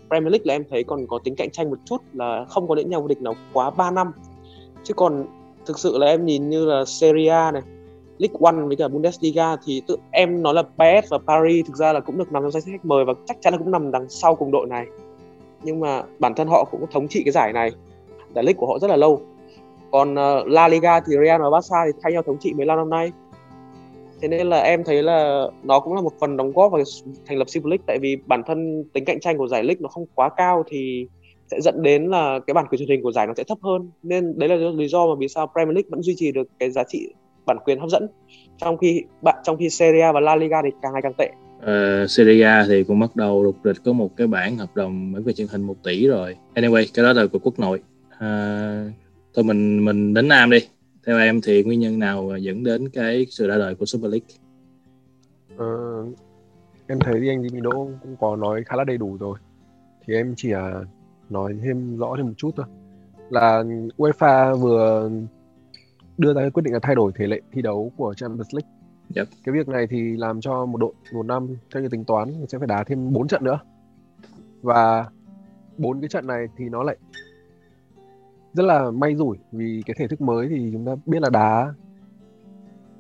Premier 0.10 0.32
League 0.32 0.44
là 0.46 0.54
em 0.54 0.64
thấy 0.70 0.84
còn 0.84 1.08
có 1.08 1.20
tính 1.24 1.36
cạnh 1.36 1.50
tranh 1.52 1.70
một 1.70 1.78
chút 1.86 2.02
là 2.14 2.46
không 2.50 2.68
có 2.68 2.76
những 2.76 2.90
nhà 2.90 3.00
vô 3.00 3.08
địch 3.08 3.22
nào 3.22 3.34
quá 3.54 3.70
3 3.70 3.92
năm. 3.92 4.12
Chứ 4.84 4.94
còn 4.94 5.26
thực 5.66 5.80
sự 5.80 5.98
là 5.98 6.08
em 6.08 6.26
nhìn 6.26 6.50
như 6.50 6.66
là 6.66 6.86
Serie 6.86 7.30
A 7.30 7.52
này 7.52 7.62
League 8.18 8.38
One 8.40 8.68
với 8.68 8.76
cả 8.76 8.88
Bundesliga 8.88 9.56
thì 9.66 9.82
tự 9.88 9.98
em 10.12 10.44
nói 10.44 10.54
là 10.54 10.64
PS 10.64 11.10
và 11.10 11.18
Paris 11.28 11.66
thực 11.66 11.76
ra 11.76 11.94
là 11.94 12.00
cũng 12.00 12.18
được 12.18 12.32
nằm 12.32 12.44
trong 12.44 12.52
danh 12.52 12.62
sách 12.62 12.72
khách 12.72 12.86
mời 12.86 13.06
và 13.06 13.14
chắc 13.26 13.38
chắn 13.42 13.54
là 13.54 13.58
cũng 13.58 13.72
nằm 13.72 13.92
đằng 13.92 14.10
sau 14.10 14.36
cùng 14.36 14.52
đội 14.52 14.68
này. 14.68 14.86
Nhưng 15.64 15.80
mà 15.80 16.04
bản 16.20 16.36
thân 16.36 16.48
họ 16.48 16.64
cũng 16.72 16.86
thống 16.92 17.08
trị 17.08 17.22
cái 17.26 17.32
giải 17.32 17.54
này 17.54 17.72
giải 18.36 18.44
League 18.44 18.58
của 18.58 18.68
họ 18.68 18.80
rất 18.80 18.88
là 18.88 18.96
lâu 18.96 19.22
còn 19.96 20.14
uh, 20.14 20.48
La 20.48 20.68
Liga 20.68 21.00
thì 21.00 21.14
Real 21.26 21.42
và 21.42 21.50
Barca 21.50 21.86
thì 21.86 21.92
thay 22.02 22.14
nhau 22.14 22.24
thống 22.24 22.38
trị 22.40 22.54
15 22.54 22.78
năm 22.78 22.90
nay. 22.90 23.12
Thế 24.22 24.28
nên 24.28 24.48
là 24.48 24.60
em 24.60 24.84
thấy 24.84 25.04
là 25.04 25.48
nó 25.64 25.80
cũng 25.80 25.94
là 25.94 26.02
một 26.02 26.14
phần 26.20 26.38
đóng 26.38 26.52
góp 26.54 26.72
vào 26.72 26.82
thành 27.26 27.38
lập 27.38 27.50
Super 27.50 27.70
League. 27.70 27.84
Tại 27.88 28.00
vì 28.02 28.18
bản 28.26 28.44
thân 28.48 28.84
tính 28.94 29.06
cạnh 29.06 29.20
tranh 29.20 29.38
của 29.38 29.48
giải 29.48 29.64
League 29.64 29.80
nó 29.82 29.90
không 29.90 30.06
quá 30.16 30.30
cao 30.38 30.64
thì 30.68 31.08
sẽ 31.52 31.62
dẫn 31.62 31.82
đến 31.82 32.06
là 32.06 32.40
cái 32.48 32.54
bản 32.54 32.66
quyền 32.70 32.80
truyền 32.80 32.90
hình 32.90 33.04
của 33.04 33.12
giải 33.12 33.28
nó 33.28 33.34
sẽ 33.38 33.44
thấp 33.44 33.58
hơn. 33.64 33.90
Nên 34.04 34.40
đấy 34.40 34.50
là 34.50 34.56
lý 34.56 34.88
do 34.88 35.08
mà 35.08 35.14
vì 35.20 35.28
sao 35.28 35.52
Premier 35.54 35.76
League 35.76 35.90
vẫn 35.90 36.02
duy 36.02 36.14
trì 36.18 36.32
được 36.32 36.48
cái 36.60 36.72
giá 36.72 36.84
trị 36.88 37.10
bản 37.46 37.58
quyền 37.66 37.80
hấp 37.80 37.90
dẫn. 37.90 38.08
Trong 38.58 38.78
khi 38.78 39.04
bạn 39.22 39.36
trong 39.44 39.58
khi 39.58 39.70
Serie 39.70 40.02
A 40.02 40.12
và 40.12 40.20
La 40.20 40.36
Liga 40.36 40.62
thì 40.62 40.70
càng 40.82 40.94
ngày 40.94 41.02
càng 41.02 41.14
tệ. 41.18 41.30
Uh, 41.58 42.10
Serie 42.10 42.46
A 42.46 42.66
thì 42.68 42.84
cũng 42.84 43.00
bắt 43.00 43.16
đầu 43.16 43.44
rục 43.46 43.56
rịch 43.64 43.84
có 43.86 43.94
một 43.94 44.10
cái 44.18 44.28
bản 44.28 44.58
hợp 44.58 44.76
đồng 44.76 45.14
bản 45.14 45.24
quyền 45.24 45.36
truyền 45.36 45.48
hình 45.48 45.62
1 45.62 45.76
tỷ 45.84 46.08
rồi. 46.08 46.36
Anyway 46.56 46.86
cái 46.94 47.06
đó 47.06 47.14
là 47.14 47.28
của 47.32 47.40
quốc 47.40 47.60
nội. 47.60 47.80
Uh, 48.16 49.05
thôi 49.36 49.46
mình 49.46 49.86
mình 49.86 50.14
đến 50.14 50.28
Nam 50.28 50.50
đi 50.50 50.60
theo 51.06 51.18
em 51.18 51.42
thì 51.42 51.64
nguyên 51.64 51.80
nhân 51.80 52.00
nào 52.00 52.38
dẫn 52.38 52.64
đến 52.64 52.90
cái 52.90 53.26
sự 53.30 53.48
ra 53.48 53.58
đời 53.58 53.76
của 53.76 53.86
Super 53.86 54.12
League 54.12 54.28
uh, 55.56 56.18
em 56.88 57.00
thấy 57.00 57.30
anh 57.30 57.42
Jimmy 57.42 57.62
Đỗ 57.62 57.90
cũng 58.02 58.16
có 58.20 58.36
nói 58.36 58.64
khá 58.66 58.76
là 58.76 58.84
đầy 58.84 58.98
đủ 58.98 59.18
rồi 59.18 59.40
thì 60.06 60.14
em 60.14 60.34
chỉ 60.38 60.50
là 60.50 60.84
nói 61.30 61.58
thêm 61.64 61.98
rõ 61.98 62.14
thêm 62.18 62.26
một 62.26 62.34
chút 62.38 62.52
thôi 62.56 62.66
là 63.30 63.64
UEFA 63.98 64.56
vừa 64.56 65.10
đưa 66.18 66.34
ra 66.34 66.42
cái 66.42 66.52
quyết 66.52 66.64
định 66.64 66.74
là 66.74 66.80
thay 66.80 66.96
đổi 66.96 67.12
thể 67.16 67.28
lệ 67.28 67.42
thi 67.52 67.62
đấu 67.62 67.92
của 67.98 68.14
Champions 68.14 68.54
League. 68.54 68.70
Yep. 69.16 69.28
Cái 69.44 69.54
việc 69.54 69.68
này 69.68 69.88
thì 69.88 70.18
làm 70.18 70.42
cho 70.42 70.66
một 70.66 70.78
đội 70.78 70.94
một 71.14 71.26
năm 71.26 71.48
theo 71.74 71.84
như 71.84 71.90
tính 71.90 72.04
toán 72.06 72.34
sẽ 72.48 72.58
phải 72.58 72.68
đá 72.68 72.84
thêm 72.84 73.14
4 73.14 73.28
trận 73.28 73.44
nữa. 73.44 73.60
Và 74.62 75.06
bốn 75.78 76.02
cái 76.02 76.10
trận 76.10 76.28
này 76.28 76.48
thì 76.58 76.70
nó 76.70 76.84
lại 76.84 76.98
rất 78.56 78.64
là 78.64 78.92
may 78.92 79.16
rủi 79.16 79.38
vì 79.52 79.84
cái 79.86 79.96
thể 80.00 80.08
thức 80.08 80.22
mới 80.22 80.48
thì 80.50 80.70
chúng 80.74 80.86
ta 80.86 80.92
biết 81.06 81.22
là 81.22 81.30
đá 81.30 81.74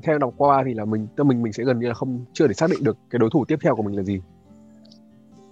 theo 0.04 0.18
đọc 0.18 0.34
qua 0.38 0.64
thì 0.66 0.74
là 0.74 0.86
mình 0.86 1.08
mình 1.18 1.42
mình 1.42 1.54
sẽ 1.54 1.64
gần 1.64 1.80
như 1.80 1.88
là 1.88 1.94
không 1.94 2.26
chưa 2.34 2.48
để 2.48 2.54
xác 2.54 2.70
định 2.70 2.84
được 2.84 2.98
cái 3.10 3.20
đối 3.20 3.30
thủ 3.34 3.46
tiếp 3.46 3.60
theo 3.64 3.76
của 3.76 3.84
mình 3.84 3.96
là 3.96 4.04
gì. 4.04 4.22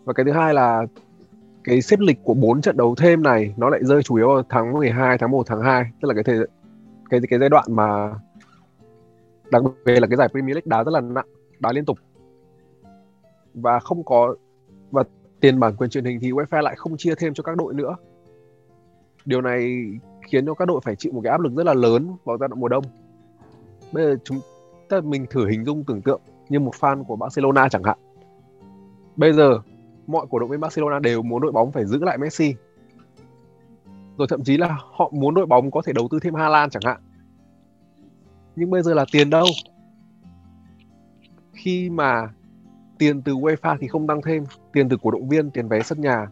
Và 0.04 0.14
cái 0.14 0.26
thứ 0.26 0.32
hai 0.32 0.54
là 0.54 0.86
cái 1.64 1.82
xếp 1.82 2.00
lịch 2.00 2.24
của 2.24 2.34
bốn 2.34 2.62
trận 2.62 2.78
đấu 2.78 2.96
thêm 2.96 3.24
này 3.24 3.54
nó 3.58 3.70
lại 3.70 3.80
rơi 3.84 4.04
chủ 4.04 4.16
yếu 4.16 4.28
vào 4.28 4.44
tháng 4.50 4.74
12, 4.74 5.18
tháng 5.18 5.32
1, 5.32 5.44
tháng 5.48 5.62
2 5.62 5.86
tức 6.02 6.08
là 6.08 6.14
cái 6.14 6.24
thời 6.24 6.48
cái 7.10 7.20
cái 7.30 7.40
giai 7.40 7.50
đoạn 7.50 7.66
mà 7.70 8.14
đặc 9.52 9.64
biệt 9.86 10.00
là 10.00 10.08
cái 10.08 10.18
giải 10.18 10.28
Premier 10.28 10.56
League 10.56 10.66
đá 10.66 10.84
rất 10.84 10.92
là 10.92 11.02
nặng, 11.02 11.28
đá 11.60 11.72
liên 11.72 11.86
tục 11.86 11.98
và 13.54 13.80
không 13.80 14.04
có 14.04 14.36
và 14.92 15.04
tiền 15.40 15.60
bản 15.60 15.76
quyền 15.76 15.90
truyền 15.90 16.06
hình 16.06 16.20
thì 16.22 16.32
UEFA 16.32 16.62
lại 16.62 16.76
không 16.76 16.98
chia 16.98 17.16
thêm 17.16 17.34
cho 17.34 17.44
các 17.44 17.58
đội 17.58 17.74
nữa. 17.74 17.96
Điều 19.26 19.42
này 19.42 19.84
khiến 20.28 20.46
cho 20.46 20.54
các 20.54 20.66
đội 20.66 20.82
phải 20.84 20.96
chịu 20.96 21.14
một 21.14 21.22
cái 21.24 21.32
áp 21.32 21.42
lực 21.42 21.54
rất 21.56 21.66
là 21.66 21.74
lớn 21.74 22.16
vào 22.24 22.38
giai 22.38 22.50
đoạn 22.50 22.60
mùa 22.60 22.68
đông. 22.68 22.84
Bây 23.92 24.06
giờ 24.06 24.16
chúng 24.24 24.40
ta 24.90 25.02
mình 25.02 25.26
thử 25.30 25.48
hình 25.48 25.66
dung 25.66 25.84
tưởng 25.84 26.02
tượng 26.02 26.22
như 26.50 26.60
một 26.60 26.72
fan 26.80 27.04
của 27.04 27.16
Barcelona 27.16 27.70
chẳng 27.70 27.84
hạn. 27.84 27.98
Bây 29.16 29.34
giờ 29.34 29.60
mọi 30.08 30.26
cổ 30.30 30.40
động 30.40 30.50
viên 30.50 30.60
Barcelona 30.60 31.00
đều 31.00 31.22
muốn 31.22 31.42
đội 31.42 31.52
bóng 31.52 31.72
phải 31.72 31.86
giữ 31.86 32.00
lại 32.04 32.18
Messi. 32.18 32.56
Rồi 34.18 34.28
thậm 34.28 34.44
chí 34.44 34.58
là 34.58 34.78
họ 34.92 35.12
muốn 35.14 35.34
đội 35.34 35.46
bóng 35.46 35.72
có 35.72 35.82
thể 35.86 35.94
đầu 35.94 36.08
tư 36.12 36.20
thêm 36.20 36.34
Hà 36.34 36.50
Lan 36.50 36.70
chẳng 36.70 36.84
hạn. 36.86 37.02
Nhưng 38.56 38.70
bây 38.70 38.82
giờ 38.82 38.94
là 38.94 39.06
tiền 39.12 39.30
đâu? 39.30 39.46
Khi 41.54 41.90
mà 41.90 42.30
tiền 42.98 43.22
từ 43.22 43.34
UEFA 43.34 43.78
thì 43.80 43.88
không 43.88 44.08
tăng 44.08 44.22
thêm, 44.22 44.44
tiền 44.74 44.90
từ 44.90 44.98
cổ 45.02 45.12
động 45.12 45.30
viên, 45.30 45.52
tiền 45.52 45.68
vé 45.68 45.82
sân 45.82 46.02
nhà 46.02 46.28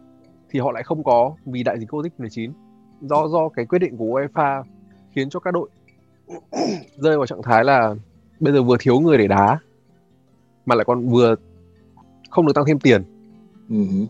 thì 0.50 0.60
họ 0.60 0.72
lại 0.72 0.82
không 0.82 1.04
có 1.04 1.34
vì 1.44 1.62
đại 1.62 1.78
dịch 1.78 1.90
Covid-19. 1.90 2.52
Do 3.02 3.28
do 3.28 3.48
cái 3.48 3.66
quyết 3.66 3.78
định 3.78 3.96
của 3.96 4.04
UEFA 4.04 4.62
khiến 5.14 5.30
cho 5.30 5.40
các 5.40 5.50
đội 5.50 5.68
rơi 6.96 7.16
vào 7.16 7.26
trạng 7.26 7.42
thái 7.42 7.64
là 7.64 7.94
bây 8.40 8.52
giờ 8.52 8.62
vừa 8.62 8.76
thiếu 8.80 9.00
người 9.00 9.18
để 9.18 9.28
đá 9.28 9.58
mà 10.66 10.74
lại 10.74 10.84
còn 10.84 11.08
vừa 11.08 11.34
không 12.30 12.46
được 12.46 12.52
tăng 12.54 12.64
thêm 12.66 12.78
tiền. 12.78 13.02
Uh-huh. 13.68 14.06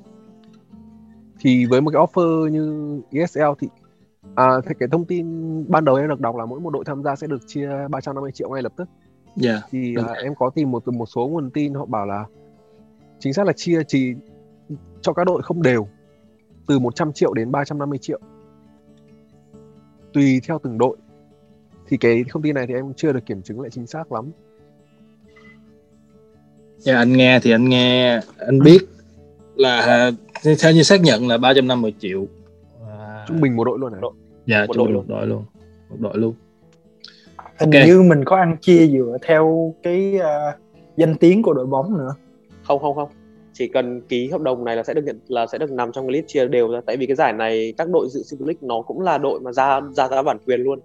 thì 1.40 1.66
với 1.66 1.80
một 1.80 1.90
cái 1.90 2.02
offer 2.02 2.48
như 2.48 3.00
ESL 3.10 3.42
thì 3.58 3.68
à, 4.34 4.46
thì 4.66 4.74
cái 4.78 4.88
thông 4.92 5.04
tin 5.04 5.26
ban 5.68 5.84
đầu 5.84 5.96
em 5.96 6.08
được 6.08 6.20
đọc 6.20 6.36
là 6.36 6.46
mỗi 6.46 6.60
một 6.60 6.70
đội 6.70 6.84
tham 6.84 7.02
gia 7.02 7.16
sẽ 7.16 7.26
được 7.26 7.40
chia 7.46 7.68
350 7.90 8.32
triệu 8.32 8.50
ngay 8.50 8.62
lập 8.62 8.72
tức. 8.76 8.88
Yeah, 9.42 9.62
thì 9.70 9.94
à, 9.96 10.12
em 10.22 10.34
có 10.34 10.50
tìm 10.50 10.70
một 10.70 10.88
một 10.88 11.06
số 11.06 11.28
nguồn 11.28 11.50
tin 11.50 11.74
họ 11.74 11.86
bảo 11.86 12.06
là 12.06 12.24
chính 13.18 13.32
xác 13.32 13.46
là 13.46 13.52
chia 13.52 13.82
chỉ 13.88 14.14
cho 15.00 15.12
các 15.12 15.24
đội 15.24 15.42
không 15.42 15.62
đều 15.62 15.86
từ 16.66 16.78
100 16.78 17.12
triệu 17.12 17.34
đến 17.34 17.52
350 17.52 17.98
triệu 17.98 18.20
tùy 20.12 20.40
theo 20.46 20.60
từng 20.62 20.78
đội 20.78 20.96
thì 21.88 21.96
cái 21.96 22.24
thông 22.28 22.42
tin 22.42 22.54
này 22.54 22.66
thì 22.66 22.74
em 22.74 22.94
chưa 22.96 23.12
được 23.12 23.26
kiểm 23.26 23.42
chứng 23.42 23.60
lại 23.60 23.70
chính 23.70 23.86
xác 23.86 24.12
lắm 24.12 24.30
yeah, 26.86 26.98
anh 26.98 27.12
nghe 27.12 27.40
thì 27.42 27.50
anh 27.50 27.68
nghe 27.68 28.20
anh 28.38 28.58
biết 28.58 28.78
là 29.54 30.10
theo 30.60 30.72
như 30.72 30.82
xác 30.82 31.00
nhận 31.00 31.28
là 31.28 31.38
350 31.38 31.94
triệu 31.98 32.26
à... 32.90 33.24
trung 33.28 33.40
bình 33.40 33.56
một 33.56 33.64
đội 33.64 33.78
luôn 33.78 33.92
hả? 33.92 34.00
Dạ, 34.46 34.64
một 34.68 34.76
đội 34.76 34.92
luôn. 34.92 34.96
một 34.96 35.04
đội 35.08 35.26
luôn. 35.26 35.44
Một 35.90 35.96
đội 35.98 36.18
luôn. 36.18 36.34
Hình 37.36 37.70
okay. 37.70 37.86
như 37.86 38.02
mình 38.02 38.24
có 38.24 38.36
ăn 38.36 38.56
chia 38.60 38.86
dựa 38.86 39.16
theo 39.26 39.74
cái 39.82 40.14
uh, 40.16 40.60
danh 40.96 41.14
tiếng 41.14 41.42
của 41.42 41.52
đội 41.52 41.66
bóng 41.66 41.98
nữa. 41.98 42.14
Không 42.62 42.78
không 42.78 42.94
không. 42.94 43.08
Chỉ 43.54 43.68
cần 43.68 44.00
ký 44.00 44.28
hợp 44.28 44.40
đồng 44.40 44.64
này 44.64 44.76
là 44.76 44.82
sẽ 44.82 44.94
được 44.94 45.04
nhận 45.04 45.20
là 45.28 45.46
sẽ 45.46 45.58
được 45.58 45.70
nằm 45.70 45.92
trong 45.92 46.06
cái 46.06 46.12
list 46.12 46.26
chia 46.26 46.48
đều 46.48 46.68
ra 46.68 46.80
tại 46.86 46.96
vì 46.96 47.06
cái 47.06 47.16
giải 47.16 47.32
này 47.32 47.74
các 47.78 47.88
đội 47.88 48.08
dự 48.10 48.22
Super 48.22 48.46
League 48.46 48.60
nó 48.60 48.82
cũng 48.82 49.00
là 49.00 49.18
đội 49.18 49.40
mà 49.40 49.52
ra 49.52 49.80
ra 49.80 50.08
ra 50.08 50.22
bản 50.22 50.38
quyền 50.46 50.60
luôn. 50.60 50.80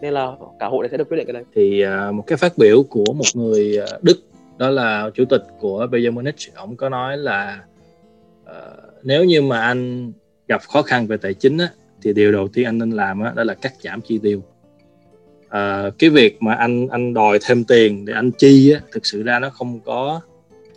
Nên 0.00 0.14
là 0.14 0.32
cả 0.60 0.66
hội 0.66 0.82
này 0.82 0.88
sẽ 0.90 0.96
được 0.96 1.08
quyết 1.08 1.16
định 1.16 1.26
cái 1.26 1.32
này. 1.34 1.44
Thì 1.54 1.84
uh, 2.08 2.14
một 2.14 2.24
cái 2.26 2.36
phát 2.36 2.58
biểu 2.58 2.82
của 2.82 3.12
một 3.12 3.24
người 3.34 3.78
à, 3.78 3.86
Đức 4.02 4.16
đó 4.58 4.70
là 4.70 5.10
chủ 5.14 5.24
tịch 5.24 5.42
của 5.60 5.86
Bayern 5.92 6.14
Munich 6.14 6.36
ông 6.54 6.76
có 6.76 6.88
nói 6.88 7.16
là 7.16 7.64
uh, 8.42 8.50
nếu 9.02 9.24
như 9.24 9.42
mà 9.42 9.60
anh 9.60 10.12
gặp 10.48 10.60
khó 10.72 10.82
khăn 10.82 11.06
về 11.06 11.16
tài 11.16 11.34
chính 11.34 11.58
á, 11.58 11.68
thì 12.02 12.12
điều 12.12 12.32
đầu 12.32 12.48
tiên 12.48 12.64
anh 12.64 12.78
nên 12.78 12.90
làm 12.90 13.20
á, 13.20 13.32
đó 13.36 13.44
là 13.44 13.54
cắt 13.54 13.72
giảm 13.80 14.00
chi 14.00 14.18
tiêu 14.22 14.42
uh, 15.46 15.98
cái 15.98 16.10
việc 16.10 16.42
mà 16.42 16.54
anh 16.54 16.88
anh 16.88 17.14
đòi 17.14 17.38
thêm 17.42 17.64
tiền 17.64 18.04
để 18.04 18.12
anh 18.12 18.30
chi 18.38 18.72
á, 18.72 18.80
thực 18.92 19.06
sự 19.06 19.22
ra 19.22 19.38
nó 19.38 19.50
không 19.50 19.80
có 19.84 20.20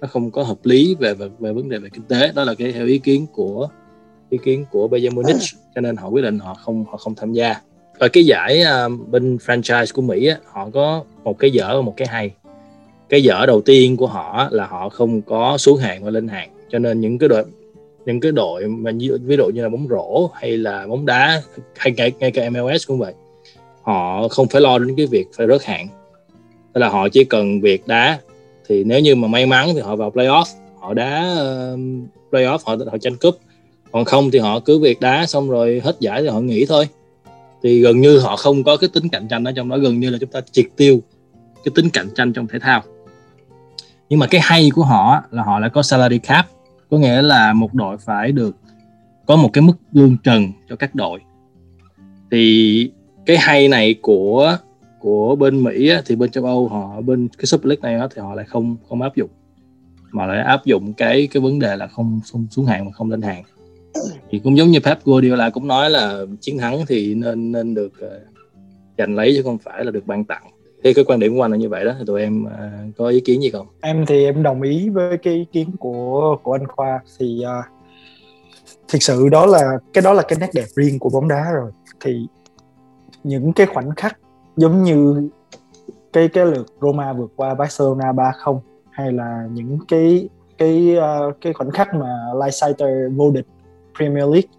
nó 0.02 0.08
không 0.08 0.32
có 0.32 0.44
hợp 0.44 0.58
lý 0.64 0.96
về 1.00 1.14
về, 1.14 1.30
về 1.40 1.54
vấn 1.54 1.70
đề 1.70 1.78
về 1.78 1.90
kinh 1.94 2.04
tế. 2.04 2.32
Đó 2.36 2.44
là 2.44 2.54
cái 2.54 2.72
theo 2.72 2.86
ý 2.86 3.00
kiến 3.00 3.26
của 3.34 3.70
ý 4.30 4.38
kiến 4.44 4.66
của 4.72 4.88
Bayern 4.88 5.16
Munich 5.16 5.42
cho 5.76 5.82
nên 5.82 5.96
họ 5.98 6.10
quyết 6.10 6.22
định 6.22 6.40
họ 6.40 6.54
không 6.54 6.86
họ 6.86 6.98
không 6.98 7.16
tham 7.16 7.34
gia. 7.34 7.56
Và 8.00 8.08
cái 8.08 8.26
giải 8.26 8.62
uh, 8.62 9.08
bên 9.08 9.38
franchise 9.38 9.86
của 9.94 10.02
Mỹ 10.02 10.28
á, 10.28 10.38
họ 10.46 10.70
có 10.74 11.04
một 11.24 11.40
cái 11.40 11.52
dở 11.52 11.76
và 11.76 11.82
một 11.82 11.94
cái 11.98 12.08
hay. 12.08 12.32
Cái 13.10 13.24
dở 13.24 13.46
đầu 13.46 13.62
tiên 13.62 13.98
của 13.98 14.08
họ 14.08 14.48
là 14.52 14.66
họ 14.66 14.90
không 14.90 15.22
có 15.22 15.58
xuống 15.58 15.78
hạng 15.78 16.04
và 16.04 16.10
lên 16.10 16.28
hạng 16.28 16.50
cho 16.70 16.80
nên 16.80 17.02
những 17.02 17.18
cái 17.18 17.30
đội 17.30 17.44
những 18.06 18.20
cái 18.20 18.32
đội 18.32 18.68
mà 18.68 18.92
như, 18.92 19.18
ví 19.24 19.38
dụ 19.38 19.46
như 19.46 19.64
là 19.64 19.70
bóng 19.70 19.88
rổ 19.90 20.30
hay 20.34 20.58
là 20.58 20.88
bóng 20.88 21.06
đá 21.06 21.42
hay 21.76 21.94
ngay, 21.98 22.12
ngay 22.20 22.32
cả 22.32 22.50
MLS 22.50 22.88
cũng 22.88 23.00
vậy 23.00 23.14
họ 23.82 24.28
không 24.28 24.48
phải 24.48 24.62
lo 24.62 24.80
đến 24.80 24.96
cái 24.98 25.06
việc 25.06 25.28
phải 25.38 25.48
rớt 25.48 25.64
hạng 25.64 25.88
tức 26.74 26.82
là 26.82 26.90
họ 26.90 27.10
chỉ 27.10 27.24
cần 27.24 27.62
việc 27.62 27.88
đá 27.88 28.20
thì 28.68 28.84
nếu 28.84 29.00
như 29.00 29.16
mà 29.16 29.28
may 29.28 29.46
mắn 29.46 29.70
thì 29.74 29.80
họ 29.80 29.96
vào 29.96 30.12
playoff. 30.12 30.46
Họ 30.80 30.94
đá 30.94 31.36
uh, 31.74 31.80
playoff 32.32 32.58
họ 32.66 32.76
họ 32.92 32.98
tranh 32.98 33.16
cúp. 33.16 33.38
Còn 33.92 34.06
không 34.06 34.32
thì 34.32 34.40
họ 34.40 34.60
cứ 34.60 34.80
việc 34.80 35.00
đá 35.00 35.26
xong 35.26 35.50
rồi 35.50 35.82
hết 35.84 35.96
giải 36.00 36.22
thì 36.22 36.28
họ 36.28 36.40
nghỉ 36.40 36.66
thôi. 36.66 36.88
Thì 37.64 37.82
gần 37.82 38.02
như 38.02 38.20
họ 38.20 38.36
không 38.36 38.64
có 38.64 38.78
cái 38.78 38.90
tính 38.94 39.10
cạnh 39.10 39.28
tranh 39.28 39.44
ở 39.44 39.52
trong 39.52 39.70
đó 39.70 39.78
gần 39.78 40.00
như 40.00 40.10
là 40.10 40.18
chúng 40.22 40.30
ta 40.30 40.42
triệt 40.52 40.66
tiêu 40.76 41.02
cái 41.64 41.72
tính 41.76 41.90
cạnh 41.90 42.10
tranh 42.16 42.34
trong 42.34 42.48
thể 42.48 42.60
thao. 42.60 42.84
Nhưng 44.10 44.20
mà 44.20 44.28
cái 44.28 44.42
hay 44.44 44.70
của 44.76 44.84
họ 44.84 45.22
là 45.32 45.44
họ 45.44 45.60
lại 45.60 45.70
có 45.74 45.82
salary 45.82 46.18
cap 46.18 46.48
có 46.90 46.98
nghĩa 46.98 47.22
là 47.22 47.54
một 47.54 47.74
đội 47.74 47.98
phải 47.98 48.32
được 48.32 48.56
có 49.26 49.36
một 49.36 49.50
cái 49.54 49.62
mức 49.62 49.74
lương 49.92 50.18
trần 50.24 50.52
cho 50.70 50.76
các 50.76 50.96
đội. 50.96 51.20
Thì 52.32 52.92
cái 53.26 53.38
hay 53.38 53.68
này 53.68 53.96
của 54.02 54.58
của 55.08 55.36
bên 55.36 55.64
Mỹ 55.64 55.90
á, 55.90 56.02
thì 56.06 56.16
bên 56.16 56.32
châu 56.32 56.46
Âu 56.46 56.68
họ 56.68 57.02
bên 57.02 57.28
cái 57.38 57.46
Super 57.46 57.80
này 57.80 57.96
á, 57.96 58.08
thì 58.16 58.22
họ 58.22 58.36
lại 58.36 58.46
không 58.46 58.78
không 58.90 59.02
áp 59.02 59.16
dụng. 59.16 59.30
Mà 60.12 60.26
lại 60.26 60.44
áp 60.44 60.66
dụng 60.66 60.94
cái 60.94 61.28
cái 61.32 61.42
vấn 61.42 61.60
đề 61.60 61.76
là 61.76 61.88
không, 61.88 62.20
không 62.32 62.48
xuống 62.52 62.66
hạng 62.66 62.86
mà 62.86 62.92
không 62.92 63.12
lên 63.12 63.22
hạng. 63.22 63.44
Thì 64.30 64.40
cũng 64.40 64.58
giống 64.58 64.68
như 64.68 64.80
Pep 64.80 65.04
Guardiola 65.04 65.50
cũng 65.50 65.68
nói 65.68 65.90
là 65.90 66.26
chiến 66.42 66.58
thắng 66.58 66.86
thì 66.88 67.16
nên 67.16 67.52
nên 67.52 67.74
được 67.74 67.94
uh, 68.06 68.12
giành 68.98 69.16
lấy 69.16 69.34
chứ 69.36 69.44
không 69.44 69.58
phải 69.58 69.86
là 69.86 69.92
được 69.92 70.08
ban 70.08 70.24
tặng. 70.26 70.44
Thì 70.84 70.94
cái 70.94 71.04
quan 71.08 71.20
điểm 71.20 71.36
của 71.36 71.42
anh 71.42 71.52
là 71.52 71.58
như 71.58 71.70
vậy 71.70 71.86
đó 71.86 71.92
thì 72.00 72.04
tụi 72.08 72.22
em 72.22 72.46
uh, 72.46 72.98
có 72.98 73.08
ý 73.08 73.20
kiến 73.20 73.42
gì 73.42 73.50
không? 73.50 73.68
Em 73.82 74.06
thì 74.08 74.26
em 74.26 74.44
đồng 74.44 74.62
ý 74.62 74.90
với 74.90 75.18
cái 75.18 75.34
ý 75.34 75.46
kiến 75.52 75.72
của 75.80 76.38
của 76.44 76.54
anh 76.54 76.68
khoa. 76.68 77.00
Thì 77.20 77.42
uh, 77.44 77.66
thực 78.88 79.04
sự 79.04 79.30
đó 79.30 79.46
là 79.46 79.62
cái 79.94 80.02
đó 80.02 80.14
là 80.14 80.24
cái 80.28 80.40
nét 80.42 80.50
đẹp 80.54 80.66
riêng 80.76 81.00
của 81.00 81.10
bóng 81.10 81.28
đá 81.28 81.52
rồi. 81.54 81.72
Thì 82.00 82.28
những 83.24 83.54
cái 83.54 83.68
khoảnh 83.68 83.90
khắc 83.96 84.18
giống 84.58 84.84
như 84.84 85.30
cái 86.14 86.28
cái 86.28 86.46
lượt 86.46 86.66
Roma 86.82 87.14
vượt 87.14 87.32
qua 87.36 87.54
Barcelona 87.54 88.12
3-0 88.12 88.60
hay 88.90 89.12
là 89.12 89.48
những 89.54 89.80
cái 89.88 90.30
cái 90.58 90.98
uh, 90.98 91.36
cái 91.42 91.54
khoảnh 91.54 91.72
khắc 91.72 91.94
mà 91.94 92.10
Leicester 92.40 92.90
vô 93.16 93.32
địch 93.32 93.46
Premier 93.98 94.24
League 94.24 94.50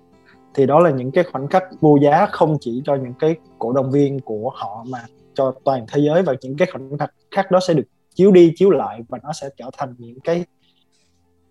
thì 0.55 0.67
đó 0.67 0.81
là 0.81 0.91
những 0.91 1.11
cái 1.11 1.25
khoảnh 1.25 1.49
khắc 1.49 1.65
vô 1.81 1.99
giá 2.03 2.27
không 2.27 2.57
chỉ 2.61 2.83
cho 2.85 2.95
những 2.95 3.15
cái 3.19 3.37
cổ 3.59 3.73
động 3.73 3.91
viên 3.91 4.21
của 4.21 4.51
họ 4.55 4.85
mà 4.89 4.99
cho 5.35 5.55
toàn 5.65 5.87
thế 5.93 6.01
giới 6.01 6.23
và 6.23 6.35
những 6.41 6.57
cái 6.57 6.69
khoảnh 6.73 6.99
khắc 6.99 7.15
khác 7.31 7.51
đó 7.51 7.61
sẽ 7.69 7.75
được 7.75 7.87
chiếu 8.15 8.33
đi 8.33 8.53
chiếu 8.57 8.71
lại 8.71 9.01
và 9.09 9.19
nó 9.23 9.33
sẽ 9.33 9.49
trở 9.57 9.71
thành 9.79 9.95
những 9.99 10.21
cái 10.21 10.45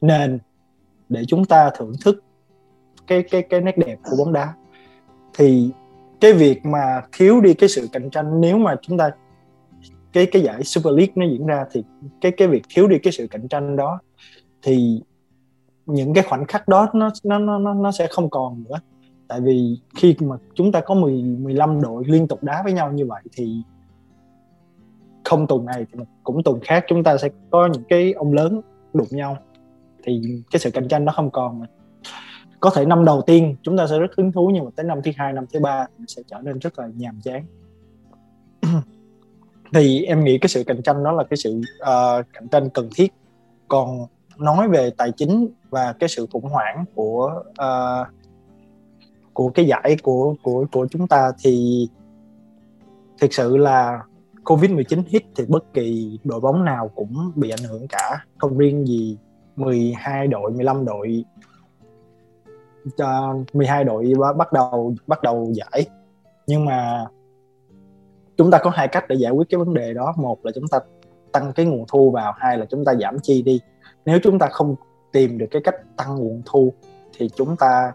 nền 0.01 0.39
để 1.10 1.24
chúng 1.27 1.46
ta 1.46 1.72
thưởng 1.77 1.94
thức 2.06 2.24
cái 3.08 3.24
cái 3.24 3.42
cái 3.42 3.62
nét 3.62 3.77
đẹp 3.77 3.98
của 4.04 4.16
bóng 4.18 4.34
đá. 4.34 4.54
Thì 5.34 5.72
cái 6.22 6.34
việc 6.34 6.66
mà 6.66 7.02
thiếu 7.12 7.42
đi 7.42 7.54
cái 7.54 7.70
sự 7.70 7.88
cạnh 7.92 8.10
tranh, 8.10 8.42
nếu 8.42 8.58
mà 8.58 8.76
chúng 8.82 8.98
ta, 8.98 9.12
cái 10.14 10.26
cái 10.26 10.42
giải 10.42 10.64
Super 10.64 10.94
League 10.94 11.14
nó 11.16 11.26
diễn 11.26 11.46
ra 11.46 11.66
thì 11.72 11.84
cái 12.22 12.32
cái 12.32 12.48
việc 12.48 12.64
thiếu 12.70 12.88
đi 12.88 13.00
cái 13.00 13.14
sự 13.14 13.28
cạnh 13.28 13.48
tranh 13.48 13.76
đó 13.76 14.00
thì 14.62 15.02
những 15.86 16.14
cái 16.14 16.24
khoảnh 16.24 16.46
khắc 16.46 16.68
đó 16.68 16.90
nó 16.94 17.10
nó 17.24 17.40
nó 17.40 17.74
nó 17.74 17.92
sẽ 17.92 18.08
không 18.08 18.30
còn 18.30 18.64
nữa. 18.70 18.76
Tại 19.28 19.42
vì 19.42 19.80
khi 19.96 20.16
mà 20.20 20.36
chúng 20.54 20.72
ta 20.72 20.82
có 20.82 20.96
10 20.96 21.14
15 21.22 21.82
đội 21.82 22.04
liên 22.08 22.28
tục 22.28 22.44
đá 22.44 22.64
với 22.64 22.74
nhau 22.74 22.92
như 22.92 23.06
vậy 23.06 23.22
thì 23.34 23.62
không 25.24 25.48
tuần 25.48 25.66
này 25.66 25.86
thì 25.94 26.00
cũng 26.24 26.44
tuần 26.44 26.60
khác 26.64 26.86
chúng 26.88 27.04
ta 27.04 27.18
sẽ 27.18 27.30
có 27.52 27.70
những 27.74 27.84
cái 27.90 28.14
ông 28.14 28.34
lớn 28.34 28.62
đụng 28.94 29.08
nhau 29.12 29.38
thì 30.04 30.22
cái 30.52 30.60
sự 30.60 30.72
cạnh 30.72 30.88
tranh 30.88 31.06
nó 31.06 31.12
không 31.12 31.32
còn 31.32 31.60
mà 31.60 31.66
có 32.60 32.70
thể 32.70 32.86
năm 32.86 33.06
đầu 33.06 33.22
tiên 33.22 33.56
chúng 33.64 33.78
ta 33.78 33.88
sẽ 33.88 34.00
rất 34.00 34.12
hứng 34.18 34.32
thú 34.32 34.52
nhưng 34.54 34.66
mà 34.66 34.72
tới 34.76 34.84
năm 34.84 35.02
thứ 35.04 35.12
hai 35.18 35.34
năm 35.34 35.46
thứ 35.54 35.60
ba 35.60 35.86
sẽ 36.08 36.22
trở 36.28 36.42
nên 36.42 36.60
rất 36.60 36.80
là 36.80 36.88
nhàm 36.96 37.20
chán. 37.24 37.46
Thì 39.74 40.04
em 40.04 40.24
nghĩ 40.24 40.38
cái 40.38 40.50
sự 40.50 40.64
cạnh 40.64 40.82
tranh 40.82 41.04
đó 41.04 41.12
là 41.12 41.24
cái 41.24 41.38
sự 41.38 41.62
uh, 41.82 42.26
cạnh 42.34 42.48
tranh 42.52 42.70
cần 42.70 42.90
thiết. 42.96 43.14
Còn 43.68 44.06
nói 44.38 44.68
về 44.68 44.90
tài 44.98 45.12
chính 45.12 45.48
và 45.70 45.94
cái 45.94 46.10
sự 46.10 46.28
khủng 46.32 46.50
hoảng 46.50 46.86
của 46.96 47.44
uh, 47.50 48.08
của 49.34 49.50
cái 49.50 49.68
giải 49.68 49.98
của 50.04 50.36
của 50.44 50.66
của 50.72 50.88
chúng 50.92 51.08
ta 51.08 51.32
thì 51.44 51.88
thực 53.22 53.34
sự 53.34 53.58
là 53.58 54.00
Covid-19 54.44 55.04
hit 55.08 55.24
thì 55.36 55.44
bất 55.48 55.74
kỳ 55.74 56.20
đội 56.24 56.40
bóng 56.40 56.66
nào 56.66 56.92
cũng 56.96 57.32
bị 57.36 57.50
ảnh 57.50 57.64
hưởng 57.70 57.88
cả. 57.88 58.26
Không 58.38 58.58
riêng 58.58 58.88
gì 58.88 59.18
12 59.56 60.28
đội 60.28 60.52
15 60.52 60.86
đội 60.86 61.26
cho 62.98 63.36
12 63.53 63.84
đội 63.84 64.13
bắt 64.38 64.53
đầu 64.53 64.96
bắt 65.08 65.24
đầu 65.24 65.53
giải. 65.53 65.86
Nhưng 66.48 66.65
mà 66.65 67.06
chúng 68.38 68.51
ta 68.51 68.58
có 68.58 68.70
hai 68.70 68.88
cách 68.88 69.06
để 69.08 69.15
giải 69.15 69.32
quyết 69.32 69.50
cái 69.50 69.58
vấn 69.58 69.74
đề 69.74 69.94
đó. 69.94 70.13
Một 70.17 70.46
là 70.46 70.51
chúng 70.56 70.67
ta 70.67 70.79
tăng 71.32 71.53
cái 71.53 71.65
nguồn 71.65 71.86
thu 71.88 72.12
vào, 72.12 72.34
hai 72.38 72.58
là 72.58 72.65
chúng 72.65 72.86
ta 72.86 72.94
giảm 72.96 73.20
chi 73.20 73.41
đi. 73.41 73.60
Nếu 74.06 74.20
chúng 74.24 74.39
ta 74.39 74.48
không 74.48 74.75
tìm 75.12 75.38
được 75.38 75.48
cái 75.51 75.62
cách 75.65 75.75
tăng 75.98 76.15
nguồn 76.15 76.41
thu, 76.46 76.74
thì 77.17 77.29
chúng 77.36 77.56
ta 77.56 77.91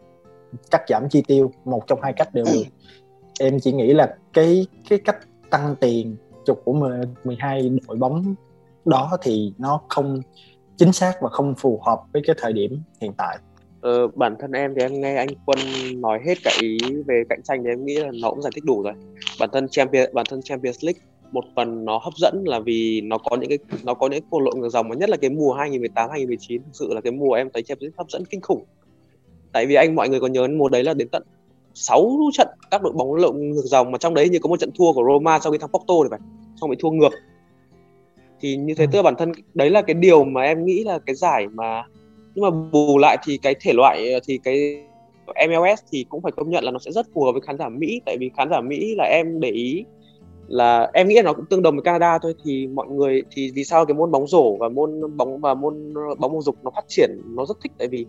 cắt 0.70 0.82
giảm 0.88 1.08
chi 1.08 1.22
tiêu. 1.26 1.52
Một 1.64 1.86
trong 1.86 1.98
hai 2.02 2.12
cách 2.12 2.34
đều 2.34 2.44
được. 2.44 2.62
Em 3.40 3.60
chỉ 3.60 3.72
nghĩ 3.72 3.94
là 3.94 4.16
cái 4.32 4.66
cái 4.88 4.98
cách 5.04 5.18
tăng 5.50 5.76
tiền 5.80 6.16
chục 6.44 6.62
của 6.64 6.72
12 7.24 7.78
đội 7.88 7.96
bóng 7.96 8.34
đó 8.84 9.16
thì 9.22 9.54
nó 9.58 9.80
không 9.88 10.20
chính 10.76 10.92
xác 10.92 11.12
và 11.20 11.28
không 11.28 11.54
phù 11.54 11.80
hợp 11.86 12.02
với 12.12 12.22
cái 12.26 12.36
thời 12.38 12.52
điểm 12.52 12.82
hiện 13.00 13.12
tại. 13.16 13.38
Ờ, 13.82 14.08
bản 14.14 14.36
thân 14.40 14.52
em 14.52 14.74
thì 14.74 14.82
em 14.82 15.00
nghe 15.00 15.16
anh 15.16 15.28
Quân 15.44 15.58
nói 15.96 16.20
hết 16.26 16.34
cái 16.44 16.54
ý 16.60 16.78
về 17.06 17.22
cạnh 17.28 17.42
tranh 17.42 17.64
thì 17.64 17.70
em 17.70 17.84
nghĩ 17.84 17.94
là 17.94 18.10
nó 18.22 18.30
cũng 18.30 18.42
giải 18.42 18.50
thích 18.54 18.64
đủ 18.64 18.82
rồi. 18.82 18.92
Bản 19.40 19.50
thân 19.52 19.68
Champions 19.68 20.12
bản 20.12 20.26
thân 20.28 20.42
Champions 20.42 20.84
League 20.84 21.00
một 21.32 21.44
phần 21.56 21.84
nó 21.84 21.98
hấp 21.98 22.12
dẫn 22.16 22.44
là 22.46 22.60
vì 22.60 23.00
nó 23.00 23.18
có 23.18 23.36
những 23.36 23.48
cái 23.48 23.58
nó 23.84 23.94
có 23.94 24.08
những 24.08 24.24
câu 24.30 24.40
lộ 24.40 24.50
ngược 24.56 24.68
dòng 24.68 24.88
mà 24.88 24.94
nhất 24.94 25.10
là 25.10 25.16
cái 25.16 25.30
mùa 25.30 25.52
2018 25.52 26.10
2019 26.10 26.62
thực 26.62 26.70
sự 26.72 26.94
là 26.94 27.00
cái 27.00 27.12
mùa 27.12 27.32
em 27.32 27.48
thấy 27.52 27.62
Champions 27.62 27.82
League 27.82 27.94
hấp 27.98 28.10
dẫn 28.10 28.24
kinh 28.24 28.40
khủng. 28.40 28.64
Tại 29.52 29.66
vì 29.66 29.74
anh 29.74 29.94
mọi 29.94 30.08
người 30.08 30.20
có 30.20 30.26
nhớ 30.26 30.48
mùa 30.48 30.68
đấy 30.68 30.84
là 30.84 30.94
đến 30.94 31.08
tận 31.08 31.22
6 31.74 32.18
trận 32.32 32.48
các 32.70 32.82
đội 32.82 32.92
bóng 32.92 33.14
lộn 33.14 33.50
ngược 33.50 33.64
dòng 33.64 33.90
mà 33.90 33.98
trong 33.98 34.14
đấy 34.14 34.28
như 34.28 34.38
có 34.38 34.48
một 34.48 34.60
trận 34.60 34.70
thua 34.78 34.92
của 34.92 35.04
Roma 35.12 35.38
sau 35.38 35.52
khi 35.52 35.58
thắng 35.58 35.70
Porto 35.70 35.94
thì 36.02 36.08
phải 36.10 36.20
xong 36.60 36.70
bị 36.70 36.76
thua 36.80 36.90
ngược 36.90 37.12
thì 38.40 38.56
như 38.56 38.74
thế 38.74 38.84
ừ. 38.84 38.88
tức 38.92 38.96
là 38.98 39.02
bản 39.02 39.14
thân 39.18 39.32
đấy 39.54 39.70
là 39.70 39.82
cái 39.82 39.94
điều 39.94 40.24
mà 40.24 40.42
em 40.42 40.64
nghĩ 40.64 40.84
là 40.84 40.98
cái 41.06 41.14
giải 41.14 41.46
mà 41.48 41.82
nhưng 42.34 42.42
mà 42.42 42.50
bù 42.72 42.98
lại 42.98 43.16
thì 43.24 43.38
cái 43.42 43.54
thể 43.60 43.72
loại 43.72 44.12
ờ, 44.12 44.20
thì 44.26 44.38
cái 44.44 44.84
MLS 45.48 45.82
thì 45.92 46.04
cũng 46.08 46.22
phải 46.22 46.32
công 46.32 46.50
nhận 46.50 46.64
là 46.64 46.70
nó 46.70 46.78
sẽ 46.78 46.90
rất 46.90 47.06
phù 47.14 47.24
hợp 47.24 47.32
với 47.32 47.40
khán 47.40 47.58
giả 47.58 47.68
Mỹ. 47.68 48.00
Tại 48.06 48.16
vì 48.20 48.30
khán 48.36 48.50
giả 48.50 48.60
Mỹ 48.60 48.94
là 48.98 49.04
em 49.04 49.40
để 49.40 49.50
ý 49.50 49.84
là 50.48 50.90
em 50.92 51.08
nghĩ 51.08 51.14
là 51.14 51.22
nó 51.22 51.32
cũng 51.32 51.46
tương 51.46 51.62
đồng 51.62 51.74
với 51.74 51.82
Canada 51.82 52.18
thôi. 52.18 52.34
Thì 52.44 52.66
mọi 52.66 52.86
người 52.88 53.22
thì 53.30 53.50
vì 53.54 53.64
sao 53.64 53.86
cái 53.86 53.94
môn 53.94 54.10
bóng 54.10 54.26
rổ 54.26 54.56
và 54.56 54.68
môn 54.68 55.16
bóng 55.16 55.40
và 55.40 55.54
môn 55.54 55.94
ờ, 55.94 56.14
bóng 56.18 56.32
bầu 56.32 56.42
dục 56.42 56.56
nó 56.62 56.70
phát 56.74 56.84
triển 56.88 57.10
nó 57.24 57.46
rất 57.46 57.56
thích? 57.62 57.72
Tại 57.78 57.88
vì 57.88 58.06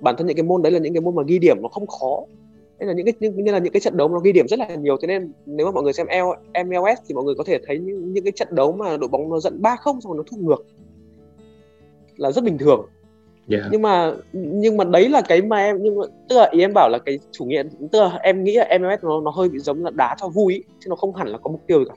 bản 0.00 0.14
thân 0.18 0.26
những 0.26 0.36
cái 0.36 0.44
môn 0.44 0.62
đấy 0.62 0.72
là 0.72 0.78
những 0.78 0.94
cái 0.94 1.00
môn 1.00 1.14
mà 1.14 1.22
ghi 1.26 1.38
điểm 1.38 1.56
nó 1.62 1.68
không 1.68 1.86
khó. 1.86 2.20
Nên 2.78 2.88
là 2.88 2.94
những 2.94 3.06
cái 3.06 3.30
nên 3.30 3.54
là 3.54 3.58
những 3.58 3.72
cái 3.72 3.80
trận 3.80 3.96
đấu 3.96 4.08
nó 4.08 4.18
ghi 4.18 4.32
điểm 4.32 4.48
rất 4.48 4.58
là 4.58 4.74
nhiều. 4.74 4.96
Thế 5.02 5.08
nên 5.08 5.32
nếu 5.46 5.66
mà 5.66 5.72
mọi 5.72 5.82
người 5.82 5.92
xem 5.92 6.06
l 6.06 6.58
MLS 6.66 7.00
thì 7.08 7.14
mọi 7.14 7.24
người 7.24 7.34
có 7.34 7.44
thể 7.44 7.58
thấy 7.66 7.78
những, 7.78 8.12
những 8.12 8.24
cái 8.24 8.32
trận 8.32 8.48
đấu 8.50 8.72
mà 8.72 8.96
đội 8.96 9.08
bóng 9.08 9.30
nó 9.30 9.40
dẫn 9.40 9.62
3-0 9.62 9.76
xong 9.84 10.00
rồi 10.02 10.16
nó 10.16 10.22
thua 10.30 10.36
ngược 10.36 10.64
là 12.16 12.32
rất 12.32 12.44
bình 12.44 12.58
thường 12.58 12.86
yeah. 13.50 13.64
nhưng 13.70 13.82
mà 13.82 14.12
nhưng 14.32 14.76
mà 14.76 14.84
đấy 14.84 15.08
là 15.08 15.22
cái 15.22 15.42
mà 15.42 15.56
em 15.56 15.78
nhưng 15.80 15.98
mà 15.98 16.04
tức 16.28 16.36
là 16.36 16.48
ý 16.52 16.60
em 16.60 16.72
bảo 16.74 16.88
là 16.88 16.98
cái 16.98 17.18
chủ 17.32 17.44
nghĩa 17.44 17.62
tức 17.92 18.00
là 18.00 18.18
em 18.22 18.44
nghĩ 18.44 18.56
là 18.56 18.78
MLS 18.78 19.04
nó 19.04 19.20
nó 19.20 19.30
hơi 19.30 19.48
bị 19.48 19.58
giống 19.58 19.84
là 19.84 19.90
đá 19.90 20.16
cho 20.20 20.28
vui 20.28 20.54
ý, 20.54 20.62
chứ 20.80 20.90
nó 20.90 20.96
không 20.96 21.14
hẳn 21.14 21.28
là 21.28 21.38
có 21.38 21.50
mục 21.50 21.60
tiêu 21.66 21.78
gì 21.78 21.84
cả 21.88 21.94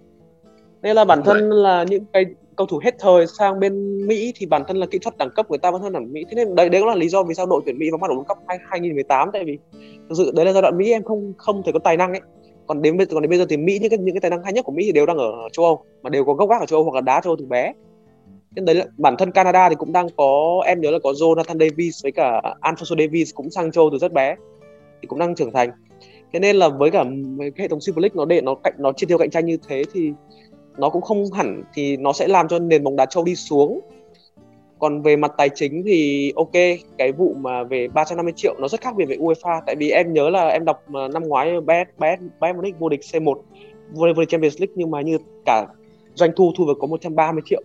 nên 0.82 0.96
là 0.96 1.06
bản 1.06 1.22
thân 1.26 1.38
right. 1.38 1.54
là 1.54 1.86
những 1.90 2.06
cái 2.14 2.26
cầu 2.56 2.68
thủ 2.68 2.80
hết 2.84 2.96
thời 3.00 3.28
sang 3.28 3.60
bên 3.60 4.08
Mỹ 4.08 4.34
thì 4.36 4.46
bản 4.46 4.64
thân 4.68 4.78
là 4.78 4.86
kỹ 4.86 5.00
thuật 5.00 5.18
đẳng 5.18 5.30
cấp 5.36 5.50
người 5.50 5.58
ta 5.58 5.72
vẫn 5.72 5.82
hơn 5.82 5.94
ở 5.94 6.00
Mỹ 6.00 6.26
thế 6.30 6.36
nên 6.36 6.56
đấy 6.56 6.70
đấy 6.70 6.82
cũng 6.82 6.90
là 6.90 6.96
lý 6.96 7.10
do 7.10 7.24
vì 7.24 7.34
sao 7.34 7.46
đội 7.46 7.62
tuyển 7.66 7.78
Mỹ 7.78 7.90
vào 7.92 7.98
mắt 7.98 8.10
ở 8.10 8.16
World 8.16 8.24
Cup 8.24 8.38
2018 8.48 9.30
tại 9.34 9.44
vì 9.44 9.58
thực 10.10 10.16
sự 10.18 10.32
đấy 10.36 10.46
là 10.46 10.52
giai 10.52 10.62
đoạn 10.62 10.78
Mỹ 10.78 10.92
em 10.92 11.04
không 11.04 11.34
không 11.38 11.64
thể 11.66 11.72
có 11.72 11.80
tài 11.80 11.98
năng 11.98 12.12
ấy 12.12 12.22
còn 12.68 12.82
đến 12.82 12.98
bây 12.98 13.06
giờ 13.06 13.14
còn 13.14 13.22
đến 13.22 13.30
bây 13.30 13.40
giờ 13.40 13.46
thì 13.50 13.58
Mỹ 13.58 13.80
những 13.82 13.90
cái 13.90 14.00
những 14.00 14.16
cái 14.16 14.22
tài 14.22 14.32
năng 14.32 14.44
hay 14.44 14.54
nhất 14.54 14.66
của 14.66 14.72
Mỹ 14.72 14.84
thì 14.86 14.92
đều 14.92 15.06
đang 15.06 15.18
ở 15.18 15.32
châu 15.52 15.66
Âu 15.66 15.84
mà 16.02 16.10
đều 16.10 16.26
có 16.26 16.34
gốc 16.34 16.50
gác 16.50 16.62
ở 16.62 16.66
châu 16.66 16.80
Âu 16.80 16.84
hoặc 16.84 16.96
là 16.96 17.02
đá 17.02 17.22
châu 17.22 17.32
Âu 17.32 17.38
từ 17.40 17.46
bé 17.46 17.74
nên 18.56 18.66
đấy 18.66 18.76
là, 18.76 18.86
bản 18.98 19.16
thân 19.18 19.32
Canada 19.32 19.70
thì 19.70 19.76
cũng 19.76 19.92
đang 19.92 20.08
có, 20.18 20.64
em 20.66 20.82
nhớ 20.82 20.92
là 20.92 21.00
có 21.04 21.12
Jonathan 21.12 21.60
Davis 21.60 22.04
với 22.04 22.12
cả 22.12 22.42
Alfonso 22.62 22.98
Davis 23.00 23.34
cũng 23.34 23.50
sang 23.50 23.72
châu 23.72 23.90
từ 23.92 23.98
rất 23.98 24.14
bé, 24.14 24.36
thì 25.02 25.08
cũng 25.08 25.20
đang 25.20 25.36
trưởng 25.36 25.52
thành. 25.52 25.70
Thế 26.34 26.40
nên 26.40 26.56
là 26.56 26.70
với 26.70 26.92
cả 26.92 27.04
cái 27.40 27.52
hệ 27.58 27.68
thống 27.68 27.82
Super 27.82 28.02
League 28.02 28.16
nó 28.16 28.26
để, 28.26 28.42
nó 28.42 28.56
cạnh, 28.56 28.74
nó 28.78 28.92
chi 28.92 29.08
tiêu 29.08 29.18
cạnh 29.18 29.30
tranh 29.30 29.46
như 29.46 29.58
thế 29.68 29.84
thì 29.94 30.12
nó 30.78 30.90
cũng 30.90 31.02
không 31.02 31.32
hẳn, 31.34 31.64
thì 31.74 31.98
nó 31.98 32.14
sẽ 32.14 32.28
làm 32.28 32.48
cho 32.48 32.60
nền 32.60 32.84
bóng 32.84 32.96
đá 32.96 33.06
châu 33.06 33.24
đi 33.24 33.36
xuống. 33.36 33.80
Còn 34.80 35.02
về 35.02 35.16
mặt 35.16 35.32
tài 35.38 35.50
chính 35.50 35.84
thì 35.86 36.32
ok, 36.36 36.52
cái 36.98 37.12
vụ 37.12 37.34
mà 37.38 37.64
về 37.64 37.88
350 37.88 38.34
triệu 38.36 38.56
nó 38.60 38.68
rất 38.68 38.82
khác 38.82 38.96
biệt 38.96 39.06
với 39.06 39.18
UEFA, 39.18 39.62
tại 39.66 39.76
vì 39.76 39.90
em 39.92 40.14
nhớ 40.14 40.30
là 40.30 40.48
em 40.48 40.66
đọc 40.66 40.84
năm 40.90 41.24
ngoái 41.28 41.62
Bayern 41.62 41.90
Bayern 41.98 42.30
Bayern 42.40 42.58
Munich 42.58 42.80
vô 42.80 42.90
địch 42.90 43.00
C1 43.00 43.36
vô 43.94 44.14
địch 44.14 44.30
Champions 44.30 44.60
League 44.60 44.74
nhưng 44.76 44.92
mà 44.92 45.02
như 45.02 45.18
cả 45.46 45.68
doanh 46.14 46.32
thu 46.36 46.52
thu 46.58 46.68
được 46.68 46.78
có 46.80 46.88
130 46.88 47.42
triệu 47.46 47.62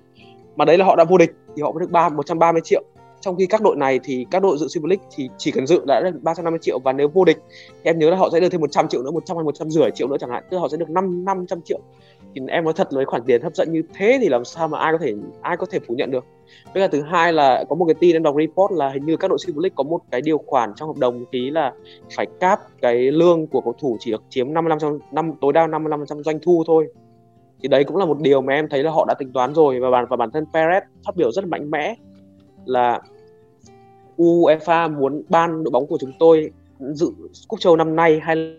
mà 0.61 0.64
đấy 0.64 0.79
là 0.79 0.85
họ 0.85 0.96
đã 0.96 1.05
vô 1.05 1.18
địch 1.18 1.31
thì 1.57 1.62
họ 1.62 1.73
mới 1.73 1.81
được 1.81 1.90
ba 1.90 2.09
130 2.09 2.61
triệu. 2.64 2.83
Trong 3.20 3.37
khi 3.37 3.46
các 3.46 3.62
đội 3.62 3.77
này 3.77 4.01
thì 4.05 4.27
các 4.31 4.42
đội 4.42 4.59
dự 4.59 4.68
Super 4.68 4.88
League 4.90 5.05
thì 5.16 5.29
chỉ 5.38 5.51
cần 5.51 5.66
dự 5.66 5.85
đã 5.87 6.01
được 6.01 6.23
350 6.23 6.59
triệu 6.62 6.79
và 6.79 6.92
nếu 6.92 7.09
vô 7.09 7.25
địch 7.25 7.38
thì 7.73 7.81
em 7.83 7.99
nhớ 7.99 8.11
là 8.11 8.16
họ 8.16 8.29
sẽ 8.33 8.40
được 8.40 8.49
thêm 8.49 8.61
100 8.61 8.88
triệu 8.88 9.03
nữa 9.03 9.11
100 9.11 9.37
hay 9.37 9.44
150 9.44 9.90
triệu 9.94 10.09
nữa 10.09 10.16
chẳng 10.20 10.31
hạn. 10.31 10.44
Tức 10.51 10.55
là 10.55 10.61
họ 10.61 10.68
sẽ 10.68 10.77
được 10.77 10.90
5 10.90 11.25
500 11.25 11.61
triệu. 11.64 11.81
Thì 12.35 12.40
em 12.49 12.64
nói 12.64 12.73
thật 12.77 12.88
với 12.90 13.05
khoản 13.05 13.23
tiền 13.27 13.42
hấp 13.42 13.55
dẫn 13.55 13.73
như 13.73 13.83
thế 13.94 14.18
thì 14.20 14.29
làm 14.29 14.44
sao 14.44 14.68
mà 14.68 14.79
ai 14.79 14.92
có 14.92 14.99
thể, 14.99 15.14
ai 15.40 15.57
có 15.57 15.66
thể 15.70 15.79
phủ 15.88 15.94
nhận 15.94 16.11
được. 16.11 16.25
Với 16.75 16.83
cả 16.83 16.88
thứ 16.92 17.03
hai 17.03 17.33
là 17.33 17.64
có 17.68 17.75
một 17.77 17.85
cái 17.85 17.94
tin 17.94 18.16
em 18.16 18.23
đọc 18.23 18.35
report 18.38 18.73
là 18.73 18.90
hình 18.90 19.07
như 19.07 19.16
các 19.16 19.29
đội 19.29 19.38
Super 19.38 19.62
League 19.62 19.75
có 19.77 19.85
một 19.85 20.01
cái 20.11 20.20
điều 20.20 20.38
khoản 20.46 20.73
trong 20.77 20.88
hợp 20.88 20.96
đồng 20.99 21.25
ký 21.33 21.51
là 21.51 21.73
phải 22.16 22.27
cap 22.40 22.61
cái 22.83 22.94
lương 22.94 23.46
của 23.46 23.61
cầu 23.61 23.75
thủ 23.81 23.96
chỉ 24.01 24.11
được 24.11 24.23
chiếm 24.29 24.53
55 24.53 24.99
năm, 25.12 25.33
tối 25.40 25.53
đa 25.53 25.66
55 25.66 26.05
doanh 26.07 26.38
thu 26.42 26.64
thôi 26.66 26.88
thì 27.62 27.68
đấy 27.68 27.85
cũng 27.85 27.96
là 27.96 28.05
một 28.05 28.20
điều 28.20 28.40
mà 28.40 28.53
em 28.53 28.68
thấy 28.68 28.83
là 28.83 28.90
họ 28.90 29.05
đã 29.09 29.14
tính 29.14 29.33
toán 29.33 29.55
rồi. 29.55 29.81
Và 29.81 29.90
bản 29.90 30.07
và 30.11 30.16
bản 30.16 30.31
thân 30.31 30.44
Perez 30.53 30.81
phát 31.07 31.16
biểu 31.16 31.33
rất 31.33 31.46
mạnh 31.46 31.70
mẽ 31.70 31.94
là 32.64 33.01
UEFA 34.16 34.99
muốn 34.99 35.23
ban 35.29 35.64
đội 35.64 35.70
bóng 35.70 35.87
của 35.87 35.99
chúng 36.01 36.12
tôi 36.18 36.51
dự 36.79 37.11
cúp 37.49 37.61
châu 37.61 37.77
năm 37.77 37.96
nay 37.96 38.20
hay 38.23 38.57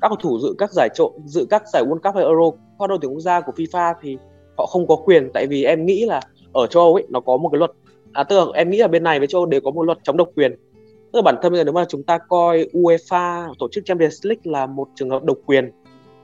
các 0.00 0.08
cầu 0.08 0.16
thủ 0.20 0.38
dự 0.38 0.54
các 0.58 0.72
giải 0.72 0.88
trộn, 0.94 1.12
dự 1.24 1.46
các 1.50 1.62
giải 1.72 1.84
World 1.84 1.98
Cup 1.98 2.14
hay 2.14 2.24
Euro 2.24 2.50
qua 2.78 2.86
đội 2.86 2.98
tuyển 3.00 3.12
quốc 3.12 3.20
gia 3.20 3.40
của 3.40 3.52
FIFA 3.56 3.94
thì 4.02 4.16
họ 4.58 4.66
không 4.66 4.86
có 4.86 4.96
quyền. 4.96 5.30
Tại 5.34 5.46
vì 5.46 5.64
em 5.64 5.86
nghĩ 5.86 6.04
là 6.04 6.20
ở 6.52 6.66
châu 6.66 6.82
Âu 6.82 6.94
ấy, 6.94 7.06
nó 7.08 7.20
có 7.20 7.36
một 7.36 7.48
cái 7.52 7.58
luật. 7.58 7.70
À 8.12 8.24
tức 8.24 8.38
là 8.38 8.44
em 8.54 8.70
nghĩ 8.70 8.78
là 8.78 8.88
bên 8.88 9.02
này 9.02 9.18
với 9.18 9.28
châu 9.28 9.40
Âu 9.40 9.46
đều 9.46 9.60
có 9.60 9.70
một 9.70 9.82
luật 9.82 9.98
chống 10.02 10.16
độc 10.16 10.28
quyền. 10.36 10.56
Tức 11.12 11.16
là 11.18 11.22
bản 11.22 11.36
thân 11.42 11.52
bây 11.52 11.58
giờ 11.58 11.64
nếu 11.64 11.72
mà 11.72 11.84
chúng 11.88 12.02
ta 12.02 12.18
coi 12.18 12.68
UEFA 12.72 13.54
tổ 13.58 13.68
chức 13.72 13.84
Champions 13.84 14.26
League 14.26 14.42
là 14.44 14.66
một 14.66 14.88
trường 14.94 15.10
hợp 15.10 15.24
độc 15.24 15.38
quyền, 15.46 15.70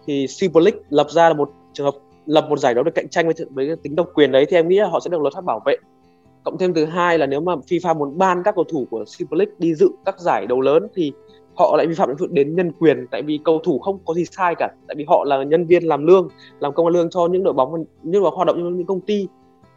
thì 0.07 0.27
Super 0.27 0.65
League 0.65 0.81
lập 0.91 1.07
ra 1.11 1.29
là 1.29 1.35
một 1.35 1.51
trường 1.73 1.87
hợp 1.87 1.95
lập 2.27 2.47
một 2.49 2.59
giải 2.59 2.75
đấu 2.75 2.85
được 2.85 2.95
cạnh 2.95 3.09
tranh 3.09 3.27
với 3.27 3.35
với 3.51 3.77
tính 3.83 3.97
độc 3.97 4.09
quyền 4.15 4.33
đấy 4.33 4.47
thì 4.49 4.57
em 4.57 4.69
nghĩ 4.69 4.77
là 4.77 4.89
họ 4.89 5.01
sẽ 5.01 5.11
được 5.11 5.21
luật 5.21 5.35
pháp 5.35 5.45
bảo 5.45 5.61
vệ. 5.67 5.77
Cộng 6.45 6.59
thêm 6.59 6.75
thứ 6.75 6.85
hai 6.85 7.19
là 7.19 7.27
nếu 7.27 7.41
mà 7.41 7.55
FIFA 7.57 7.99
muốn 7.99 8.19
ban 8.19 8.43
các 8.43 8.55
cầu 8.55 8.65
thủ 8.65 8.87
của 8.91 9.05
Super 9.07 9.39
League 9.39 9.55
đi 9.59 9.75
dự 9.75 9.91
các 10.05 10.21
giải 10.21 10.47
đấu 10.47 10.61
lớn 10.61 10.89
thì 10.95 11.13
họ 11.57 11.75
lại 11.77 11.87
vi 11.87 11.95
phạm 11.95 12.09
đến 12.31 12.57
nhân 12.57 12.73
quyền. 12.73 13.07
Tại 13.11 13.23
vì 13.23 13.39
cầu 13.45 13.61
thủ 13.65 13.79
không 13.79 13.99
có 14.05 14.15
gì 14.15 14.25
sai 14.25 14.55
cả, 14.59 14.69
tại 14.89 14.95
vì 14.99 15.05
họ 15.09 15.25
là 15.25 15.43
nhân 15.45 15.67
viên 15.67 15.83
làm 15.85 16.07
lương, 16.07 16.29
làm 16.61 16.73
công 16.73 16.87
ăn 16.87 16.95
lương 16.95 17.11
cho 17.11 17.27
những 17.27 17.45
đội 17.45 17.55
bóng, 17.55 17.85
những 18.03 18.13
đội 18.13 18.23
bóng 18.23 18.35
hoạt 18.35 18.47
động 18.47 18.63
như 18.63 18.77
những 18.77 18.87
công 18.87 19.01
ty. 19.01 19.29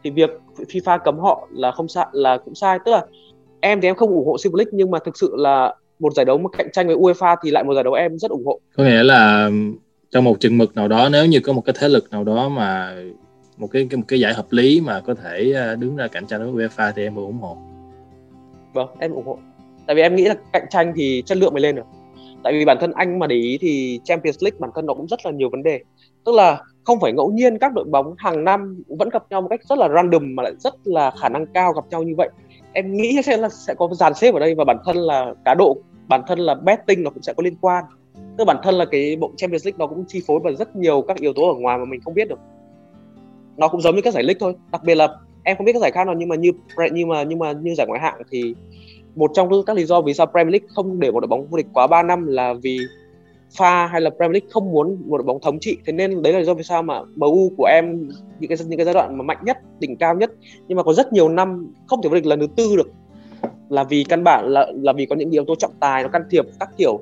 Thì 0.04 0.10
việc 0.10 0.30
FIFA 0.56 0.98
cấm 0.98 1.18
họ 1.18 1.48
là 1.50 1.70
không 1.70 1.88
sai 1.88 2.06
là 2.12 2.38
cũng 2.38 2.54
sai. 2.54 2.78
Tức 2.84 2.92
là 2.92 3.06
em 3.60 3.80
thì 3.80 3.88
em 3.88 3.94
không 3.94 4.10
ủng 4.10 4.26
hộ 4.26 4.38
Super 4.38 4.58
League 4.58 4.70
nhưng 4.74 4.90
mà 4.90 4.98
thực 4.98 5.18
sự 5.18 5.32
là 5.36 5.74
một 5.98 6.12
giải 6.14 6.24
đấu 6.24 6.38
mà 6.38 6.48
cạnh 6.58 6.68
tranh 6.72 6.86
với 6.86 6.96
UEFA 6.96 7.36
thì 7.42 7.50
lại 7.50 7.64
một 7.64 7.74
giải 7.74 7.84
đấu 7.84 7.92
em 7.92 8.18
rất 8.18 8.30
ủng 8.30 8.46
hộ. 8.46 8.60
Có 8.76 8.84
nghĩa 8.84 9.02
là 9.02 9.50
trong 10.12 10.24
một 10.24 10.40
chừng 10.40 10.58
mực 10.58 10.76
nào 10.76 10.88
đó 10.88 11.08
nếu 11.12 11.26
như 11.26 11.40
có 11.40 11.52
một 11.52 11.60
cái 11.64 11.74
thế 11.78 11.88
lực 11.88 12.10
nào 12.10 12.24
đó 12.24 12.48
mà 12.48 12.96
một 13.56 13.66
cái, 13.66 13.86
cái 13.90 13.98
một 13.98 14.04
cái 14.08 14.20
giải 14.20 14.34
hợp 14.34 14.46
lý 14.50 14.80
mà 14.80 15.00
có 15.00 15.14
thể 15.14 15.52
à, 15.56 15.74
đứng 15.74 15.96
ra 15.96 16.08
cạnh 16.08 16.26
tranh 16.26 16.54
với 16.54 16.68
UEFA 16.68 16.92
thì 16.96 17.02
em 17.02 17.14
ủng 17.14 17.38
hộ. 17.38 17.56
Vâng 18.72 18.88
em 18.98 19.12
ủng 19.12 19.26
hộ. 19.26 19.38
Tại 19.86 19.96
vì 19.96 20.02
em 20.02 20.16
nghĩ 20.16 20.24
là 20.24 20.34
cạnh 20.52 20.66
tranh 20.70 20.92
thì 20.96 21.22
chất 21.26 21.38
lượng 21.38 21.52
mới 21.52 21.62
lên 21.62 21.76
được. 21.76 21.86
Tại 22.44 22.52
vì 22.52 22.64
bản 22.64 22.76
thân 22.80 22.92
anh 22.92 23.18
mà 23.18 23.26
để 23.26 23.36
ý 23.36 23.58
thì 23.60 24.00
Champions 24.04 24.42
League 24.42 24.58
bản 24.60 24.70
thân 24.74 24.86
nó 24.86 24.94
cũng 24.94 25.06
rất 25.06 25.26
là 25.26 25.32
nhiều 25.32 25.50
vấn 25.50 25.62
đề. 25.62 25.80
Tức 26.24 26.34
là 26.34 26.60
không 26.84 27.00
phải 27.00 27.12
ngẫu 27.12 27.30
nhiên 27.32 27.58
các 27.58 27.72
đội 27.74 27.84
bóng 27.84 28.14
hàng 28.18 28.44
năm 28.44 28.82
vẫn 28.98 29.08
gặp 29.08 29.24
nhau 29.30 29.40
một 29.40 29.48
cách 29.50 29.60
rất 29.68 29.78
là 29.78 29.88
random 29.94 30.36
mà 30.36 30.42
lại 30.42 30.52
rất 30.58 30.74
là 30.84 31.12
khả 31.20 31.28
năng 31.28 31.46
cao 31.46 31.72
gặp 31.72 31.84
nhau 31.90 32.02
như 32.02 32.14
vậy. 32.16 32.28
Em 32.72 32.96
nghĩ 32.96 33.22
sẽ 33.24 33.36
là 33.36 33.48
sẽ 33.48 33.74
có 33.74 33.88
dàn 33.92 34.14
xếp 34.14 34.34
ở 34.34 34.40
đây 34.40 34.54
và 34.54 34.64
bản 34.64 34.76
thân 34.84 34.96
là 34.96 35.34
cá 35.44 35.54
độ 35.54 35.76
bản 36.08 36.22
thân 36.26 36.38
là 36.38 36.54
betting 36.54 37.02
nó 37.02 37.10
cũng 37.10 37.22
sẽ 37.22 37.32
có 37.32 37.42
liên 37.42 37.56
quan 37.60 37.84
tức 38.38 38.44
bản 38.44 38.56
thân 38.62 38.74
là 38.74 38.84
cái 38.84 39.16
bộ 39.16 39.30
Champions 39.36 39.66
League 39.66 39.76
nó 39.78 39.86
cũng 39.86 40.04
chi 40.08 40.22
phối 40.26 40.40
bởi 40.44 40.56
rất 40.56 40.76
nhiều 40.76 41.02
các 41.02 41.16
yếu 41.16 41.32
tố 41.32 41.48
ở 41.48 41.54
ngoài 41.54 41.78
mà 41.78 41.84
mình 41.84 42.00
không 42.04 42.14
biết 42.14 42.28
được. 42.28 42.38
Nó 43.56 43.68
cũng 43.68 43.80
giống 43.80 43.94
như 43.94 44.02
các 44.02 44.14
giải 44.14 44.22
League 44.22 44.38
thôi. 44.40 44.54
Đặc 44.72 44.82
biệt 44.84 44.94
là 44.94 45.08
em 45.44 45.56
không 45.56 45.66
biết 45.66 45.72
các 45.72 45.82
giải 45.82 45.90
khác 45.90 46.06
nào 46.06 46.14
nhưng 46.18 46.28
mà 46.28 46.36
như 46.36 46.50
nhưng 46.92 47.08
mà 47.08 47.22
nhưng 47.22 47.38
mà 47.38 47.52
như 47.52 47.74
giải 47.74 47.86
ngoại 47.86 48.00
hạng 48.00 48.22
thì 48.30 48.54
một 49.14 49.30
trong 49.34 49.48
các 49.66 49.76
lý 49.76 49.84
do 49.84 50.00
vì 50.00 50.14
sao 50.14 50.26
Premier 50.26 50.52
League 50.52 50.66
không 50.68 51.00
để 51.00 51.10
một 51.10 51.20
đội 51.20 51.28
bóng 51.28 51.46
vô 51.46 51.56
địch 51.56 51.66
quá 51.72 51.86
3 51.86 52.02
năm 52.02 52.26
là 52.26 52.54
vì 52.62 52.78
pha 53.58 53.86
hay 53.86 54.00
là 54.00 54.10
Premier 54.10 54.32
League 54.32 54.48
không 54.50 54.72
muốn 54.72 55.02
một 55.06 55.16
đội 55.16 55.24
bóng 55.24 55.40
thống 55.40 55.58
trị. 55.60 55.78
Thế 55.86 55.92
nên 55.92 56.22
đấy 56.22 56.32
là 56.32 56.38
lý 56.38 56.44
do 56.44 56.54
vì 56.54 56.62
sao 56.62 56.82
mà 56.82 57.00
MU 57.16 57.50
của 57.56 57.64
em 57.64 58.08
những 58.40 58.48
cái 58.48 58.58
những 58.66 58.76
cái 58.78 58.84
giai 58.84 58.94
đoạn 58.94 59.18
mà 59.18 59.22
mạnh 59.22 59.38
nhất, 59.44 59.58
đỉnh 59.80 59.96
cao 59.96 60.14
nhất, 60.14 60.32
nhưng 60.68 60.76
mà 60.76 60.82
có 60.82 60.92
rất 60.92 61.12
nhiều 61.12 61.28
năm 61.28 61.72
không 61.86 62.02
thể 62.02 62.08
vô 62.08 62.14
địch 62.14 62.26
lần 62.26 62.40
thứ 62.40 62.46
tư 62.56 62.76
được. 62.76 62.90
Là 63.68 63.84
vì 63.84 64.04
căn 64.08 64.24
bản 64.24 64.44
là 64.48 64.66
là 64.82 64.92
vì 64.92 65.06
có 65.06 65.16
những 65.16 65.30
yếu 65.30 65.44
tố 65.44 65.54
trọng 65.54 65.72
tài, 65.80 66.02
nó 66.02 66.08
can 66.08 66.22
thiệp 66.30 66.44
các 66.60 66.68
kiểu 66.76 67.00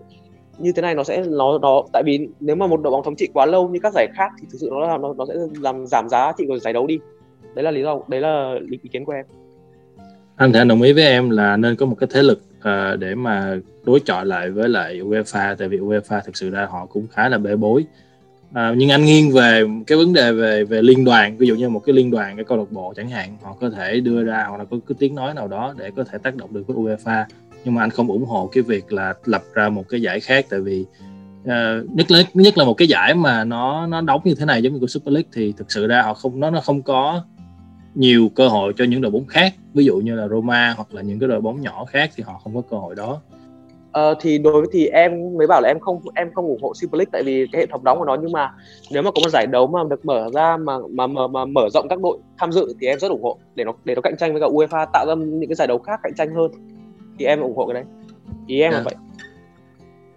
như 0.60 0.72
thế 0.72 0.82
này 0.82 0.94
nó 0.94 1.04
sẽ 1.04 1.24
nó 1.28 1.58
nó 1.58 1.82
tại 1.92 2.02
vì 2.06 2.28
nếu 2.40 2.56
mà 2.56 2.66
một 2.66 2.82
đội 2.82 2.90
bóng 2.90 3.04
thống 3.04 3.16
trị 3.16 3.28
quá 3.32 3.46
lâu 3.46 3.68
như 3.68 3.78
các 3.82 3.92
giải 3.94 4.08
khác 4.14 4.30
thì 4.40 4.46
thực 4.52 4.58
sự 4.60 4.68
nó 4.70 4.80
làm 4.80 5.02
nó, 5.02 5.14
nó 5.18 5.24
sẽ 5.28 5.34
làm 5.60 5.86
giảm 5.86 6.08
giá 6.08 6.32
trị 6.38 6.44
của 6.48 6.58
giải 6.58 6.72
đấu 6.72 6.86
đi. 6.86 6.98
Đấy 7.54 7.62
là 7.62 7.70
lý 7.70 7.82
do 7.82 8.00
đấy 8.08 8.20
là 8.20 8.54
ý 8.70 8.88
kiến 8.92 9.04
của 9.04 9.12
em. 9.12 9.24
Anh 10.36 10.52
thể 10.52 10.64
đồng 10.64 10.82
ý 10.82 10.92
với 10.92 11.04
em 11.04 11.30
là 11.30 11.56
nên 11.56 11.76
có 11.76 11.86
một 11.86 11.96
cái 12.00 12.08
thế 12.12 12.22
lực 12.22 12.42
uh, 12.58 12.98
để 12.98 13.14
mà 13.14 13.58
đối 13.84 14.00
chọi 14.00 14.26
lại 14.26 14.50
với 14.50 14.68
lại 14.68 15.00
UEFA 15.00 15.56
tại 15.58 15.68
vì 15.68 15.78
UEFA 15.78 16.20
thực 16.24 16.36
sự 16.36 16.50
ra 16.50 16.66
họ 16.70 16.86
cũng 16.86 17.06
khá 17.10 17.28
là 17.28 17.38
bê 17.38 17.56
bối. 17.56 17.84
Uh, 18.50 18.56
nhưng 18.76 18.90
anh 18.90 19.04
nghiêng 19.04 19.32
về 19.32 19.64
cái 19.86 19.98
vấn 19.98 20.12
đề 20.12 20.32
về 20.32 20.64
về 20.64 20.82
liên 20.82 21.04
đoàn 21.04 21.36
ví 21.36 21.46
dụ 21.46 21.54
như 21.54 21.68
một 21.68 21.82
cái 21.86 21.94
liên 21.94 22.10
đoàn 22.10 22.36
cái 22.36 22.44
câu 22.44 22.58
lạc 22.58 22.70
bộ 22.70 22.92
chẳng 22.96 23.08
hạn 23.08 23.36
họ 23.42 23.56
có 23.60 23.70
thể 23.70 24.00
đưa 24.00 24.24
ra 24.24 24.44
hoặc 24.48 24.58
là 24.58 24.64
có 24.64 24.76
cái 24.88 24.96
tiếng 24.98 25.14
nói 25.14 25.34
nào 25.34 25.48
đó 25.48 25.74
để 25.78 25.90
có 25.96 26.04
thể 26.04 26.18
tác 26.18 26.36
động 26.36 26.52
được 26.52 26.66
với 26.66 26.76
UEFA 26.76 27.24
nhưng 27.64 27.74
mà 27.74 27.82
anh 27.82 27.90
không 27.90 28.08
ủng 28.08 28.24
hộ 28.24 28.48
cái 28.52 28.62
việc 28.62 28.92
là 28.92 29.14
lập 29.24 29.42
ra 29.54 29.68
một 29.68 29.88
cái 29.88 30.02
giải 30.02 30.20
khác 30.20 30.46
tại 30.50 30.60
vì 30.60 30.84
uh, 31.42 31.90
nhất 31.90 32.10
là 32.10 32.22
nhất 32.34 32.58
là 32.58 32.64
một 32.64 32.74
cái 32.74 32.88
giải 32.88 33.14
mà 33.14 33.44
nó 33.44 33.86
nó 33.86 34.00
đóng 34.00 34.20
như 34.24 34.34
thế 34.34 34.44
này 34.44 34.62
giống 34.62 34.72
như 34.72 34.78
của 34.78 34.86
Super 34.86 35.14
League 35.14 35.28
thì 35.32 35.52
thực 35.56 35.72
sự 35.72 35.86
ra 35.86 36.02
họ 36.02 36.14
không 36.14 36.40
nó 36.40 36.50
nó 36.50 36.60
không 36.60 36.82
có 36.82 37.22
nhiều 37.94 38.30
cơ 38.34 38.48
hội 38.48 38.72
cho 38.76 38.84
những 38.84 39.00
đội 39.00 39.10
bóng 39.10 39.26
khác. 39.26 39.54
Ví 39.74 39.84
dụ 39.84 39.96
như 39.96 40.14
là 40.14 40.28
Roma 40.28 40.74
hoặc 40.76 40.94
là 40.94 41.02
những 41.02 41.18
cái 41.18 41.28
đội 41.28 41.40
bóng 41.40 41.60
nhỏ 41.60 41.84
khác 41.84 42.10
thì 42.16 42.22
họ 42.22 42.40
không 42.44 42.54
có 42.54 42.62
cơ 42.70 42.76
hội 42.76 42.94
đó. 42.94 43.20
Ờ, 43.92 44.14
thì 44.20 44.38
đối 44.38 44.52
với 44.52 44.66
thì 44.72 44.86
em 44.86 45.12
mới 45.38 45.46
bảo 45.46 45.60
là 45.60 45.68
em 45.68 45.80
không 45.80 46.00
em 46.14 46.32
không 46.34 46.46
ủng 46.46 46.62
hộ 46.62 46.72
Super 46.74 46.98
League 46.98 47.10
tại 47.12 47.22
vì 47.22 47.46
cái 47.52 47.60
hệ 47.60 47.66
thống 47.66 47.84
đóng 47.84 47.98
của 47.98 48.04
nó 48.04 48.16
nhưng 48.22 48.32
mà 48.32 48.52
nếu 48.90 49.02
mà 49.02 49.10
có 49.10 49.20
một 49.22 49.30
giải 49.30 49.46
đấu 49.46 49.66
mà 49.66 49.80
được 49.90 50.04
mở 50.04 50.30
ra 50.34 50.56
mà 50.56 50.78
mà 50.90 51.06
mà, 51.06 51.26
mà 51.26 51.44
mở 51.44 51.68
rộng 51.74 51.86
các 51.88 52.00
đội 52.00 52.18
tham 52.38 52.52
dự 52.52 52.74
thì 52.80 52.86
em 52.86 52.98
rất 52.98 53.10
ủng 53.10 53.22
hộ 53.22 53.38
để 53.54 53.64
nó 53.64 53.72
để 53.84 53.94
nó 53.94 54.00
cạnh 54.00 54.16
tranh 54.16 54.32
với 54.32 54.40
cả 54.40 54.46
UEFA 54.46 54.86
tạo 54.92 55.06
ra 55.08 55.14
những 55.14 55.48
cái 55.48 55.54
giải 55.54 55.68
đấu 55.68 55.78
khác 55.78 56.00
cạnh 56.02 56.14
tranh 56.16 56.34
hơn 56.34 56.50
thì 57.20 57.26
em 57.26 57.40
ủng 57.40 57.56
hộ 57.56 57.66
cái 57.66 57.74
đấy 57.74 57.84
ý 58.46 58.60
em 58.60 58.72
yeah. 58.72 58.72
là 58.72 58.78
dạ. 58.78 58.84
vậy 58.84 58.94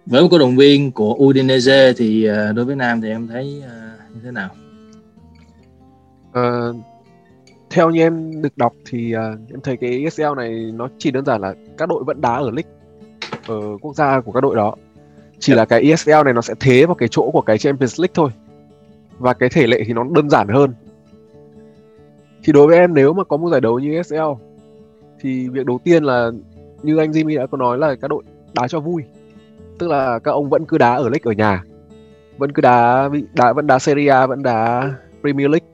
với 0.06 0.22
một 0.22 0.28
cổ 0.30 0.38
động 0.38 0.56
viên 0.56 0.92
của 0.92 1.14
Udinese 1.14 1.92
thì 1.96 2.24
ờ, 2.24 2.52
đối 2.52 2.64
với 2.64 2.76
Nam 2.76 3.00
thì 3.00 3.08
em 3.08 3.28
thấy 3.28 3.62
uh, 3.66 4.14
như 4.14 4.20
thế 4.24 4.30
nào? 4.30 4.50
Uh, 6.28 6.76
theo 7.70 7.90
như 7.90 8.00
em 8.00 8.42
được 8.42 8.56
đọc 8.58 8.72
thì 8.90 9.14
uh, 9.16 9.50
em 9.50 9.60
thấy 9.60 9.76
cái 9.76 10.02
ESL 10.04 10.36
này 10.36 10.72
nó 10.74 10.88
chỉ 10.98 11.10
đơn 11.10 11.24
giản 11.24 11.40
là 11.40 11.54
các 11.78 11.88
đội 11.88 12.04
vẫn 12.04 12.20
đá 12.20 12.34
ở 12.34 12.50
league 12.50 12.70
ở 13.46 13.78
quốc 13.80 13.96
gia 13.96 14.20
của 14.20 14.32
các 14.32 14.40
đội 14.40 14.56
đó 14.56 14.74
chỉ 15.38 15.52
yeah. 15.52 15.58
là 15.58 15.64
cái 15.64 15.82
ESL 15.82 16.24
này 16.24 16.32
nó 16.32 16.40
sẽ 16.40 16.54
thế 16.60 16.86
vào 16.86 16.94
cái 16.94 17.08
chỗ 17.08 17.30
của 17.30 17.40
cái 17.40 17.58
Champions 17.58 18.00
League 18.00 18.12
thôi 18.14 18.30
và 19.18 19.34
cái 19.34 19.48
thể 19.48 19.66
lệ 19.66 19.82
thì 19.86 19.92
nó 19.92 20.04
đơn 20.14 20.30
giản 20.30 20.48
hơn 20.48 20.74
thì 22.44 22.52
đối 22.52 22.66
với 22.66 22.78
em 22.78 22.94
nếu 22.94 23.12
mà 23.12 23.24
có 23.24 23.36
một 23.36 23.50
giải 23.50 23.60
đấu 23.60 23.78
như 23.78 23.94
ESL 23.94 24.16
thì 25.20 25.48
việc 25.48 25.66
đầu 25.66 25.80
tiên 25.84 26.04
là 26.04 26.30
như 26.84 26.96
anh 26.96 27.10
Jimmy 27.10 27.38
đã 27.38 27.46
có 27.46 27.58
nói 27.58 27.78
là 27.78 27.94
các 27.94 28.08
đội 28.08 28.22
đá 28.54 28.68
cho 28.68 28.80
vui. 28.80 29.02
Tức 29.78 29.88
là 29.90 30.18
các 30.18 30.30
ông 30.30 30.50
vẫn 30.50 30.64
cứ 30.66 30.78
đá 30.78 30.94
ở 30.94 31.08
league 31.08 31.22
ở 31.24 31.32
nhà. 31.32 31.64
Vẫn 32.38 32.52
cứ 32.52 32.60
đá 32.60 33.08
đá 33.32 33.52
vẫn 33.52 33.66
đá 33.66 33.78
Serie 33.78 34.08
A 34.08 34.26
vẫn 34.26 34.42
đá 34.42 34.92
Premier 35.22 35.50
League. 35.50 35.66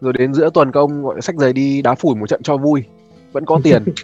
Rồi 0.00 0.12
đến 0.12 0.34
giữa 0.34 0.50
tuần 0.54 0.72
các 0.72 0.80
ông 0.80 1.02
gọi 1.02 1.20
sách 1.20 1.36
giày 1.36 1.52
đi 1.52 1.82
đá 1.82 1.94
phủi 1.94 2.14
một 2.14 2.26
trận 2.28 2.42
cho 2.42 2.56
vui. 2.56 2.84
Vẫn 3.32 3.44
có 3.44 3.60
tiền. 3.64 3.84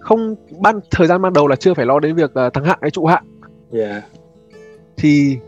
Không 0.00 0.34
ban 0.60 0.80
thời 0.90 1.06
gian 1.06 1.22
ban 1.22 1.32
đầu 1.32 1.46
là 1.46 1.56
chưa 1.56 1.74
phải 1.74 1.86
lo 1.86 2.00
đến 2.00 2.14
việc 2.14 2.30
uh, 2.46 2.52
thắng 2.54 2.64
hạng 2.64 2.78
hay 2.80 2.90
trụ 2.90 3.06
hạng. 3.06 3.24
Yeah. 3.72 4.04
thì 4.96 5.38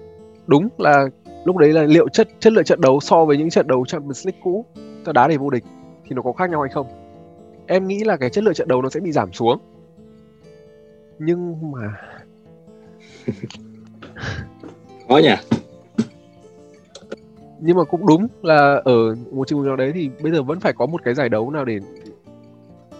đúng 0.46 0.68
là 0.78 1.08
lúc 1.44 1.56
đấy 1.56 1.72
là 1.72 1.82
liệu 1.82 2.08
chất 2.08 2.28
chất 2.40 2.52
lượng 2.52 2.64
trận 2.64 2.80
đấu 2.80 3.00
so 3.00 3.24
với 3.24 3.36
những 3.36 3.50
trận 3.50 3.66
đấu 3.66 3.84
Champions 3.86 4.26
League 4.26 4.40
cũ 4.44 4.64
ta 5.04 5.12
đá 5.12 5.28
để 5.28 5.36
vô 5.36 5.50
địch 5.50 5.64
thì 6.04 6.16
nó 6.16 6.22
có 6.22 6.32
khác 6.32 6.50
nhau 6.50 6.60
hay 6.60 6.70
không 6.74 6.86
em 7.68 7.86
nghĩ 7.86 8.04
là 8.04 8.16
cái 8.16 8.30
chất 8.30 8.44
lượng 8.44 8.54
trận 8.54 8.68
đấu 8.68 8.82
nó 8.82 8.90
sẽ 8.90 9.00
bị 9.00 9.12
giảm 9.12 9.32
xuống 9.32 9.58
nhưng 11.18 11.72
mà 11.72 11.94
khó 15.08 15.18
nhỉ 15.18 15.34
nhưng 17.60 17.76
mà 17.76 17.84
cũng 17.84 18.06
đúng 18.06 18.26
là 18.42 18.80
ở 18.84 19.16
một 19.32 19.48
trường 19.48 19.66
nào 19.66 19.76
đấy 19.76 19.92
thì 19.94 20.10
bây 20.22 20.32
giờ 20.32 20.42
vẫn 20.42 20.60
phải 20.60 20.72
có 20.72 20.86
một 20.86 21.00
cái 21.04 21.14
giải 21.14 21.28
đấu 21.28 21.50
nào 21.50 21.64
để 21.64 21.78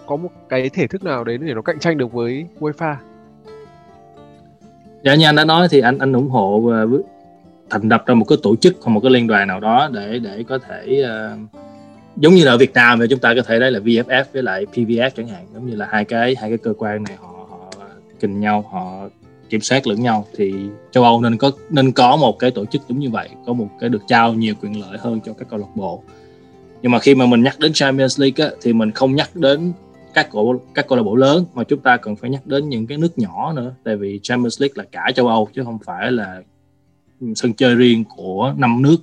có 0.05 0.15
một 0.15 0.29
cái 0.49 0.69
thể 0.69 0.87
thức 0.87 1.03
nào 1.03 1.23
đấy 1.23 1.37
để 1.37 1.53
nó 1.53 1.61
cạnh 1.61 1.79
tranh 1.79 1.97
được 1.97 2.13
với 2.13 2.45
UEFA. 2.59 2.95
Dạ 5.03 5.15
như 5.15 5.25
anh 5.25 5.35
đã 5.35 5.45
nói 5.45 5.67
thì 5.71 5.79
anh 5.79 5.97
anh 5.99 6.13
ủng 6.13 6.29
hộ 6.29 6.55
uh, 6.57 7.05
thành 7.69 7.89
lập 7.89 8.03
ra 8.05 8.15
một 8.15 8.25
cái 8.27 8.37
tổ 8.43 8.55
chức 8.55 8.75
hoặc 8.81 8.91
một 8.91 8.99
cái 8.99 9.11
liên 9.11 9.27
đoàn 9.27 9.47
nào 9.47 9.59
đó 9.59 9.89
để 9.93 10.19
để 10.19 10.43
có 10.47 10.57
thể 10.57 11.03
uh, 11.03 11.58
giống 12.19 12.33
như 12.33 12.43
là 12.43 12.51
ở 12.51 12.57
Việt 12.57 12.73
Nam 12.73 12.99
thì 12.99 13.05
chúng 13.09 13.19
ta 13.19 13.33
có 13.35 13.41
thể 13.41 13.59
đấy 13.59 13.71
là 13.71 13.79
VFF 13.79 14.23
với 14.33 14.43
lại 14.43 14.65
PVF 14.73 15.09
chẳng 15.09 15.27
hạn. 15.27 15.45
Giống 15.53 15.69
như 15.69 15.75
là 15.75 15.87
hai 15.91 16.05
cái 16.05 16.35
hai 16.39 16.49
cái 16.49 16.57
cơ 16.57 16.73
quan 16.77 17.03
này 17.03 17.17
họ 17.21 17.47
họ 17.49 17.71
kình 18.19 18.39
nhau 18.39 18.65
họ 18.71 19.09
kiểm 19.49 19.61
soát 19.61 19.87
lẫn 19.87 20.01
nhau. 20.01 20.25
Thì 20.35 20.53
châu 20.91 21.03
Âu 21.03 21.21
nên 21.21 21.37
có 21.37 21.51
nên 21.69 21.91
có 21.91 22.15
một 22.15 22.39
cái 22.39 22.51
tổ 22.51 22.65
chức 22.65 22.81
giống 22.89 22.99
như 22.99 23.09
vậy 23.09 23.29
có 23.45 23.53
một 23.53 23.67
cái 23.79 23.89
được 23.89 24.01
trao 24.07 24.33
nhiều 24.33 24.55
quyền 24.61 24.81
lợi 24.81 24.97
hơn 24.99 25.19
cho 25.25 25.33
các 25.33 25.47
câu 25.49 25.59
lạc 25.59 25.75
bộ. 25.75 26.03
Nhưng 26.81 26.91
mà 26.91 26.99
khi 26.99 27.15
mà 27.15 27.25
mình 27.25 27.43
nhắc 27.43 27.59
đến 27.59 27.73
Champions 27.73 28.19
League 28.19 28.45
á, 28.45 28.51
thì 28.61 28.73
mình 28.73 28.91
không 28.91 29.15
nhắc 29.15 29.35
đến 29.35 29.73
các 30.13 30.29
cổ 30.31 30.55
các 30.73 30.87
câu 30.87 30.97
lạc 30.97 31.03
bộ 31.03 31.15
lớn 31.15 31.45
mà 31.53 31.63
chúng 31.63 31.79
ta 31.79 31.97
cần 31.97 32.15
phải 32.15 32.29
nhắc 32.29 32.47
đến 32.47 32.69
những 32.69 32.87
cái 32.87 32.97
nước 32.97 33.17
nhỏ 33.17 33.53
nữa. 33.53 33.73
Tại 33.83 33.95
vì 33.95 34.19
Champions 34.23 34.61
League 34.61 34.73
là 34.75 34.83
cả 34.91 35.11
châu 35.15 35.27
Âu 35.27 35.47
chứ 35.53 35.63
không 35.63 35.79
phải 35.85 36.11
là 36.11 36.41
sân 37.35 37.53
chơi 37.53 37.75
riêng 37.75 38.03
của 38.15 38.53
năm 38.57 38.81
nước 38.81 38.97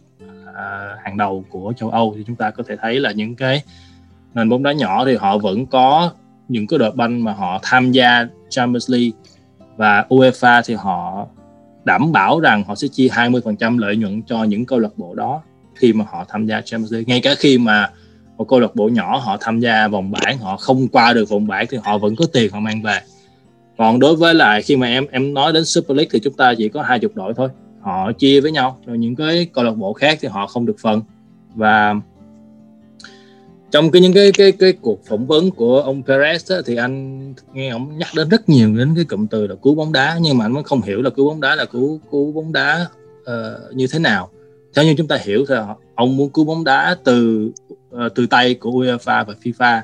à, 0.57 0.97
hàng 1.05 1.17
đầu 1.17 1.45
của 1.51 1.73
châu 1.77 1.91
Âu 1.91 2.15
thì 2.17 2.25
chúng 2.27 2.37
ta 2.37 2.51
có 2.51 2.63
thể 2.69 2.77
thấy 2.83 3.01
là 3.01 3.13
những 3.13 3.35
cái 3.35 3.63
nền 4.35 4.49
bóng 4.49 4.63
đá 4.63 4.73
nhỏ 4.73 5.05
thì 5.05 5.17
họ 5.17 5.39
vẫn 5.39 5.67
có 5.67 6.11
những 6.49 6.67
cái 6.67 6.79
đội 6.79 6.91
banh 6.91 7.25
mà 7.25 7.33
họ 7.33 7.59
tham 7.63 7.93
gia 7.93 8.27
Champions 8.49 8.91
League. 8.91 9.11
Và 9.77 10.05
UEFA 10.09 10.63
thì 10.67 10.75
họ 10.75 11.27
đảm 11.85 12.13
bảo 12.13 12.41
rằng 12.41 12.65
họ 12.65 12.75
sẽ 12.75 12.89
chia 12.89 13.09
20% 13.09 13.79
lợi 13.79 13.97
nhuận 13.97 14.23
cho 14.23 14.45
những 14.45 14.67
câu 14.67 14.79
lạc 14.79 14.93
bộ 14.97 15.15
đó 15.15 15.43
khi 15.75 15.93
mà 15.93 16.05
họ 16.11 16.25
tham 16.29 16.47
gia 16.47 16.61
Champions 16.61 16.93
League. 16.93 17.05
Ngay 17.07 17.21
cả 17.21 17.35
khi 17.39 17.59
mà 17.59 17.91
một 18.37 18.49
câu 18.49 18.61
lạc 18.61 18.75
bộ 18.75 18.89
nhỏ 18.89 19.19
họ 19.19 19.37
tham 19.41 19.61
gia 19.61 19.89
vòng 19.89 20.11
bảng 20.11 20.39
họ 20.39 20.57
không 20.57 20.89
qua 20.89 21.13
được 21.13 21.29
vòng 21.29 21.47
bảng 21.47 21.67
thì 21.71 21.79
họ 21.85 21.99
vẫn 21.99 22.17
có 22.17 22.25
tiền 22.33 22.53
họ 22.53 22.61
mang 22.61 22.83
về. 22.83 22.99
Còn 23.79 23.99
đối 23.99 24.17
với 24.17 24.35
lại 24.35 24.63
khi 24.63 24.77
mà 24.77 24.87
em 24.87 25.07
em 25.11 25.35
nói 25.35 25.53
đến 25.53 25.65
Super 25.65 25.97
League 25.97 26.09
thì 26.13 26.21
chúng 26.25 26.35
ta 26.35 26.55
chỉ 26.59 26.69
có 26.69 26.83
hai 26.83 26.99
chục 26.99 27.13
đội 27.15 27.35
thôi 27.37 27.49
họ 27.87 28.13
chia 28.13 28.41
với 28.41 28.53
nhau. 28.53 28.79
Rồi 28.87 28.99
những 28.99 29.17
cái 29.17 29.47
câu 29.53 29.65
lạc 29.65 29.73
bộ 29.77 29.93
khác 29.93 30.19
thì 30.21 30.29
họ 30.29 30.47
không 30.47 30.67
được 30.67 30.77
phần 30.81 31.03
và 31.55 31.95
trong 33.71 33.91
cái 33.91 34.03
những 34.03 34.13
cái 34.13 34.33
cái 34.33 34.53
cái 34.53 34.73
cuộc 34.73 35.05
phỏng 35.07 35.27
vấn 35.27 35.51
của 35.51 35.81
ông 35.81 36.03
Perez 36.07 36.57
á, 36.57 36.63
thì 36.67 36.77
anh 36.77 37.35
nghe 37.53 37.69
ông 37.69 37.99
nhắc 37.99 38.09
đến 38.17 38.29
rất 38.29 38.49
nhiều 38.49 38.77
đến 38.77 38.93
cái 38.97 39.05
cụm 39.05 39.27
từ 39.27 39.47
là 39.47 39.55
cứu 39.63 39.75
bóng 39.75 39.93
đá 39.93 40.19
nhưng 40.21 40.39
mà 40.39 40.45
anh 40.45 40.55
vẫn 40.55 40.65
không 40.65 40.83
hiểu 40.83 41.03
là 41.03 41.11
cứu 41.11 41.29
bóng 41.29 41.41
đá 41.41 41.55
là 41.55 41.65
cứu 41.65 42.01
cứu 42.11 42.33
bóng 42.33 42.53
đá 42.53 42.87
uh, 43.21 43.75
như 43.77 43.87
thế 43.93 43.99
nào. 43.99 44.29
Theo 44.75 44.85
như 44.85 44.95
chúng 44.99 45.09
ta 45.09 45.19
hiểu 45.25 45.45
thì 45.49 45.55
ông 45.95 46.17
muốn 46.17 46.31
cứu 46.31 46.45
bóng 46.45 46.65
đá 46.65 46.97
từ 47.05 47.51
uh, 47.95 48.15
từ 48.15 48.27
tay 48.27 48.55
của 48.55 48.71
UEFA 48.71 49.25
và 49.25 49.35
FIFA. 49.43 49.81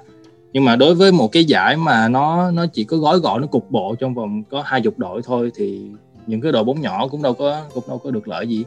Nhưng 0.53 0.65
mà 0.65 0.77
đối 0.77 0.95
với 0.95 1.13
một 1.13 1.33
cái 1.33 1.45
giải 1.45 1.77
mà 1.77 2.09
nó 2.09 2.51
nó 2.51 2.67
chỉ 2.67 2.85
có 2.85 2.97
gói 2.97 3.19
gọn 3.19 3.41
nó 3.41 3.47
cục 3.47 3.71
bộ 3.71 3.95
trong 4.01 4.15
vòng 4.15 4.43
có 4.51 4.63
hai 4.67 4.81
chục 4.81 4.99
đội 4.99 5.23
thôi 5.25 5.51
thì 5.55 5.81
những 6.27 6.41
cái 6.41 6.53
đội 6.53 6.65
bóng 6.65 6.81
nhỏ 6.81 7.09
cũng 7.09 7.23
đâu 7.23 7.35
có 7.35 7.65
cũng 7.75 7.85
đâu 7.89 7.99
có 7.99 8.11
được 8.11 8.29
lợi 8.29 8.49
gì. 8.49 8.65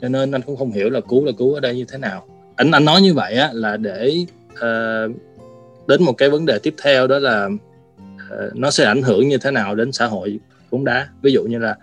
Cho 0.00 0.08
nên 0.08 0.32
anh 0.32 0.42
cũng 0.42 0.56
không 0.56 0.70
hiểu 0.70 0.90
là 0.90 1.00
cứu 1.00 1.24
là 1.24 1.32
cứu 1.38 1.54
ở 1.54 1.60
đây 1.60 1.76
như 1.76 1.84
thế 1.84 1.98
nào. 1.98 2.22
Anh 2.56 2.70
anh 2.70 2.84
nói 2.84 3.02
như 3.02 3.14
vậy 3.14 3.34
á 3.34 3.50
là 3.52 3.76
để 3.76 4.26
uh, 4.52 5.16
đến 5.86 6.02
một 6.02 6.12
cái 6.12 6.30
vấn 6.30 6.46
đề 6.46 6.58
tiếp 6.62 6.74
theo 6.82 7.06
đó 7.06 7.18
là 7.18 7.48
uh, 7.48 8.56
nó 8.56 8.70
sẽ 8.70 8.84
ảnh 8.84 9.02
hưởng 9.02 9.28
như 9.28 9.38
thế 9.38 9.50
nào 9.50 9.74
đến 9.74 9.92
xã 9.92 10.06
hội 10.06 10.40
bóng 10.70 10.84
đá. 10.84 11.08
Ví 11.22 11.32
dụ 11.32 11.42
như 11.42 11.58
là 11.58 11.76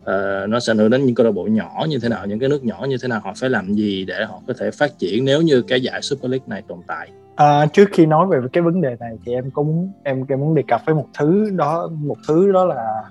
uh, 0.00 0.48
nó 0.48 0.60
sẽ 0.60 0.70
ảnh 0.70 0.78
hưởng 0.78 0.90
đến 0.90 1.04
những 1.04 1.14
câu 1.14 1.26
lạc 1.26 1.32
bộ 1.32 1.44
nhỏ 1.44 1.86
như 1.88 1.98
thế 1.98 2.08
nào 2.08 2.26
những 2.26 2.38
cái 2.38 2.48
nước 2.48 2.64
nhỏ 2.64 2.86
như 2.88 2.96
thế 3.02 3.08
nào 3.08 3.20
họ 3.24 3.32
phải 3.36 3.50
làm 3.50 3.74
gì 3.74 4.04
để 4.04 4.24
họ 4.24 4.42
có 4.46 4.54
thể 4.58 4.70
phát 4.70 4.98
triển 4.98 5.24
nếu 5.24 5.42
như 5.42 5.62
cái 5.62 5.80
giải 5.80 6.02
Super 6.02 6.30
League 6.30 6.46
này 6.46 6.62
tồn 6.68 6.78
tại? 6.86 7.08
À, 7.36 7.66
trước 7.72 7.88
khi 7.92 8.06
nói 8.06 8.26
về 8.26 8.38
cái 8.52 8.62
vấn 8.62 8.80
đề 8.80 8.96
này 9.00 9.18
thì 9.26 9.32
em 9.32 9.50
cũng 9.50 9.92
em 10.02 10.24
em 10.28 10.40
muốn 10.40 10.54
đề 10.54 10.62
cập 10.68 10.80
với 10.86 10.94
một 10.94 11.06
thứ 11.18 11.50
đó 11.50 11.90
một 11.92 12.16
thứ 12.28 12.52
đó 12.52 12.64
là 12.64 13.02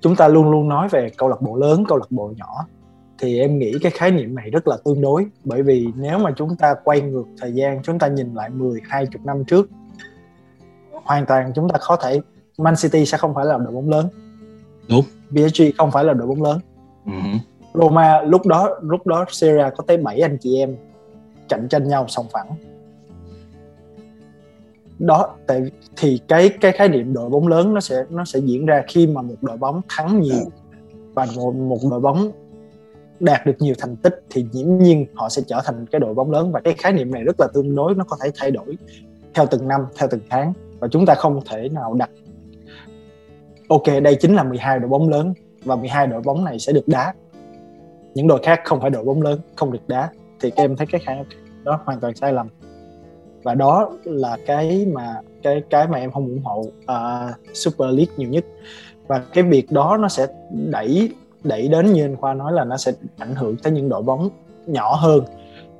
chúng 0.00 0.16
ta 0.16 0.28
luôn 0.28 0.50
luôn 0.50 0.68
nói 0.68 0.88
về 0.88 1.10
câu 1.16 1.28
lạc 1.28 1.42
bộ 1.42 1.56
lớn 1.56 1.84
câu 1.88 1.98
lạc 1.98 2.10
bộ 2.10 2.32
nhỏ. 2.36 2.66
Thì 3.18 3.40
em 3.40 3.58
nghĩ 3.58 3.72
cái 3.82 3.92
khái 3.92 4.10
niệm 4.10 4.34
này 4.34 4.50
rất 4.50 4.68
là 4.68 4.76
tương 4.84 5.00
đối. 5.00 5.26
Bởi 5.44 5.62
vì 5.62 5.88
nếu 5.96 6.18
mà 6.18 6.30
chúng 6.36 6.56
ta 6.56 6.74
quay 6.84 7.00
ngược 7.00 7.24
thời 7.40 7.52
gian 7.52 7.82
chúng 7.82 7.98
ta 7.98 8.08
nhìn 8.08 8.34
lại 8.34 8.50
10 8.50 8.80
20 8.88 9.20
năm 9.24 9.44
trước 9.44 9.68
hoàn 11.04 11.26
toàn 11.26 11.52
chúng 11.54 11.68
ta 11.68 11.78
có 11.86 11.96
thể 11.96 12.20
Man 12.58 12.74
City 12.76 13.06
sẽ 13.06 13.18
không 13.18 13.34
phải 13.34 13.44
là 13.44 13.58
đội 13.58 13.72
bóng 13.72 13.90
lớn. 13.90 14.08
Đúng. 14.88 15.04
PSG 15.30 15.62
không 15.78 15.90
phải 15.90 16.04
là 16.04 16.12
đội 16.12 16.26
bóng 16.26 16.42
lớn. 16.42 16.60
Uh-huh. 17.06 17.38
Roma 17.74 18.22
lúc 18.22 18.46
đó 18.46 18.78
lúc 18.82 19.06
đó 19.06 19.24
Serie 19.30 19.70
có 19.76 19.84
tới 19.86 19.96
7 19.96 20.20
anh 20.20 20.38
chị 20.40 20.58
em 20.58 20.76
cạnh 21.48 21.68
tranh 21.68 21.88
nhau 21.88 22.04
sòng 22.08 22.26
phẳng 22.32 22.48
đó 24.98 25.36
tại 25.46 25.62
thì 25.96 26.20
cái 26.28 26.48
cái 26.60 26.72
khái 26.72 26.88
niệm 26.88 27.12
đội 27.12 27.30
bóng 27.30 27.48
lớn 27.48 27.74
nó 27.74 27.80
sẽ 27.80 28.04
nó 28.10 28.24
sẽ 28.24 28.38
diễn 28.38 28.66
ra 28.66 28.82
khi 28.88 29.06
mà 29.06 29.22
một 29.22 29.34
đội 29.42 29.56
bóng 29.56 29.80
thắng 29.88 30.20
nhiều 30.20 30.44
và 31.14 31.26
một 31.36 31.54
một 31.54 31.78
đội 31.90 32.00
bóng 32.00 32.30
đạt 33.20 33.46
được 33.46 33.52
nhiều 33.58 33.74
thành 33.78 33.96
tích 33.96 34.22
thì 34.30 34.46
dĩ 34.52 34.62
nhiên 34.62 35.06
họ 35.14 35.28
sẽ 35.28 35.42
trở 35.46 35.60
thành 35.64 35.86
cái 35.86 36.00
đội 36.00 36.14
bóng 36.14 36.30
lớn 36.30 36.52
và 36.52 36.60
cái 36.60 36.74
khái 36.78 36.92
niệm 36.92 37.10
này 37.10 37.24
rất 37.24 37.40
là 37.40 37.48
tương 37.54 37.74
đối 37.74 37.94
nó 37.94 38.04
có 38.04 38.16
thể 38.22 38.30
thay 38.34 38.50
đổi 38.50 38.76
theo 39.34 39.46
từng 39.46 39.68
năm 39.68 39.80
theo 39.96 40.08
từng 40.10 40.20
tháng 40.30 40.52
và 40.80 40.88
chúng 40.88 41.06
ta 41.06 41.14
không 41.14 41.40
thể 41.50 41.68
nào 41.68 41.94
đặt. 41.94 42.10
Ok 43.68 43.82
đây 44.02 44.14
chính 44.14 44.34
là 44.34 44.42
12 44.42 44.78
đội 44.78 44.88
bóng 44.88 45.08
lớn 45.08 45.34
và 45.64 45.76
12 45.76 46.06
đội 46.06 46.22
bóng 46.22 46.44
này 46.44 46.58
sẽ 46.58 46.72
được 46.72 46.88
đá. 46.88 47.14
Những 48.14 48.28
đội 48.28 48.40
khác 48.42 48.60
không 48.64 48.80
phải 48.80 48.90
đội 48.90 49.04
bóng 49.04 49.22
lớn 49.22 49.40
không 49.56 49.72
được 49.72 49.88
đá 49.88 50.10
thì 50.40 50.50
các 50.50 50.62
em 50.62 50.76
thấy 50.76 50.86
cái 50.86 51.00
khái 51.04 51.24
đó 51.64 51.80
hoàn 51.84 52.00
toàn 52.00 52.14
sai 52.14 52.32
lầm 52.32 52.48
và 53.48 53.54
đó 53.54 53.90
là 54.04 54.36
cái 54.46 54.86
mà 54.92 55.20
cái 55.42 55.62
cái 55.70 55.88
mà 55.88 55.98
em 55.98 56.12
không 56.12 56.26
ủng 56.26 56.42
hộ 56.44 56.60
uh, 56.60 57.54
Super 57.54 57.88
League 57.88 58.14
nhiều 58.16 58.28
nhất. 58.28 58.44
Và 59.06 59.22
cái 59.32 59.44
việc 59.44 59.72
đó 59.72 59.96
nó 59.96 60.08
sẽ 60.08 60.26
đẩy 60.50 61.10
đẩy 61.44 61.68
đến 61.68 61.92
như 61.92 62.04
anh 62.04 62.16
Khoa 62.16 62.34
nói 62.34 62.52
là 62.52 62.64
nó 62.64 62.76
sẽ 62.76 62.92
ảnh 63.18 63.34
hưởng 63.34 63.56
tới 63.56 63.72
những 63.72 63.88
đội 63.88 64.02
bóng 64.02 64.28
nhỏ 64.66 64.94
hơn 64.94 65.24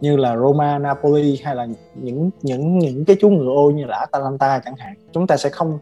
như 0.01 0.17
là 0.17 0.37
Roma, 0.37 0.79
Napoli 0.79 1.41
hay 1.45 1.55
là 1.55 1.67
những 1.95 2.31
những 2.43 2.79
những 2.79 3.05
cái 3.05 3.17
chú 3.21 3.31
ngựa 3.31 3.53
ô 3.55 3.71
như 3.71 3.85
là 3.85 3.97
Atalanta 3.97 4.61
chẳng 4.65 4.77
hạn. 4.79 4.95
Chúng 5.13 5.27
ta 5.27 5.37
sẽ 5.37 5.49
không 5.49 5.79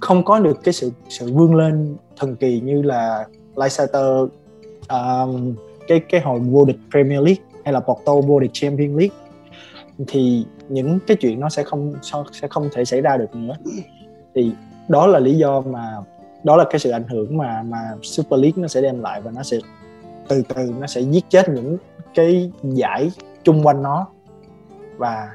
không 0.00 0.24
có 0.24 0.40
được 0.40 0.58
cái 0.64 0.72
sự 0.72 0.90
sự 1.08 1.32
vươn 1.32 1.54
lên 1.54 1.96
thần 2.16 2.36
kỳ 2.36 2.60
như 2.60 2.82
là 2.82 3.26
Leicester 3.56 4.06
um, 4.88 5.54
cái 5.88 6.00
cái 6.08 6.20
hồi 6.20 6.40
vô 6.40 6.64
địch 6.64 6.78
Premier 6.90 7.20
League 7.20 7.42
hay 7.64 7.72
là 7.72 7.80
Porto 7.80 8.14
vô 8.14 8.40
địch 8.40 8.50
Champions 8.52 8.98
League. 8.98 9.16
Thì 10.08 10.46
những 10.72 10.98
cái 11.06 11.16
chuyện 11.20 11.40
nó 11.40 11.48
sẽ 11.48 11.62
không 11.62 11.92
sẽ 12.32 12.48
không 12.48 12.68
thể 12.72 12.84
xảy 12.84 13.00
ra 13.00 13.16
được 13.16 13.34
nữa. 13.34 13.54
Thì 14.34 14.52
đó 14.88 15.06
là 15.06 15.18
lý 15.18 15.38
do 15.38 15.60
mà, 15.60 15.96
đó 16.44 16.56
là 16.56 16.64
cái 16.70 16.78
sự 16.78 16.90
ảnh 16.90 17.08
hưởng 17.08 17.36
mà 17.36 17.62
mà 17.62 17.78
Super 18.02 18.40
League 18.40 18.62
nó 18.62 18.68
sẽ 18.68 18.82
đem 18.82 19.00
lại 19.00 19.20
và 19.20 19.30
nó 19.30 19.42
sẽ, 19.42 19.56
từ 20.28 20.42
từ 20.54 20.74
nó 20.80 20.86
sẽ 20.86 21.00
giết 21.00 21.24
chết 21.28 21.48
những 21.48 21.76
cái 22.14 22.50
giải 22.62 23.10
chung 23.42 23.66
quanh 23.66 23.82
nó. 23.82 24.06
Và 24.96 25.28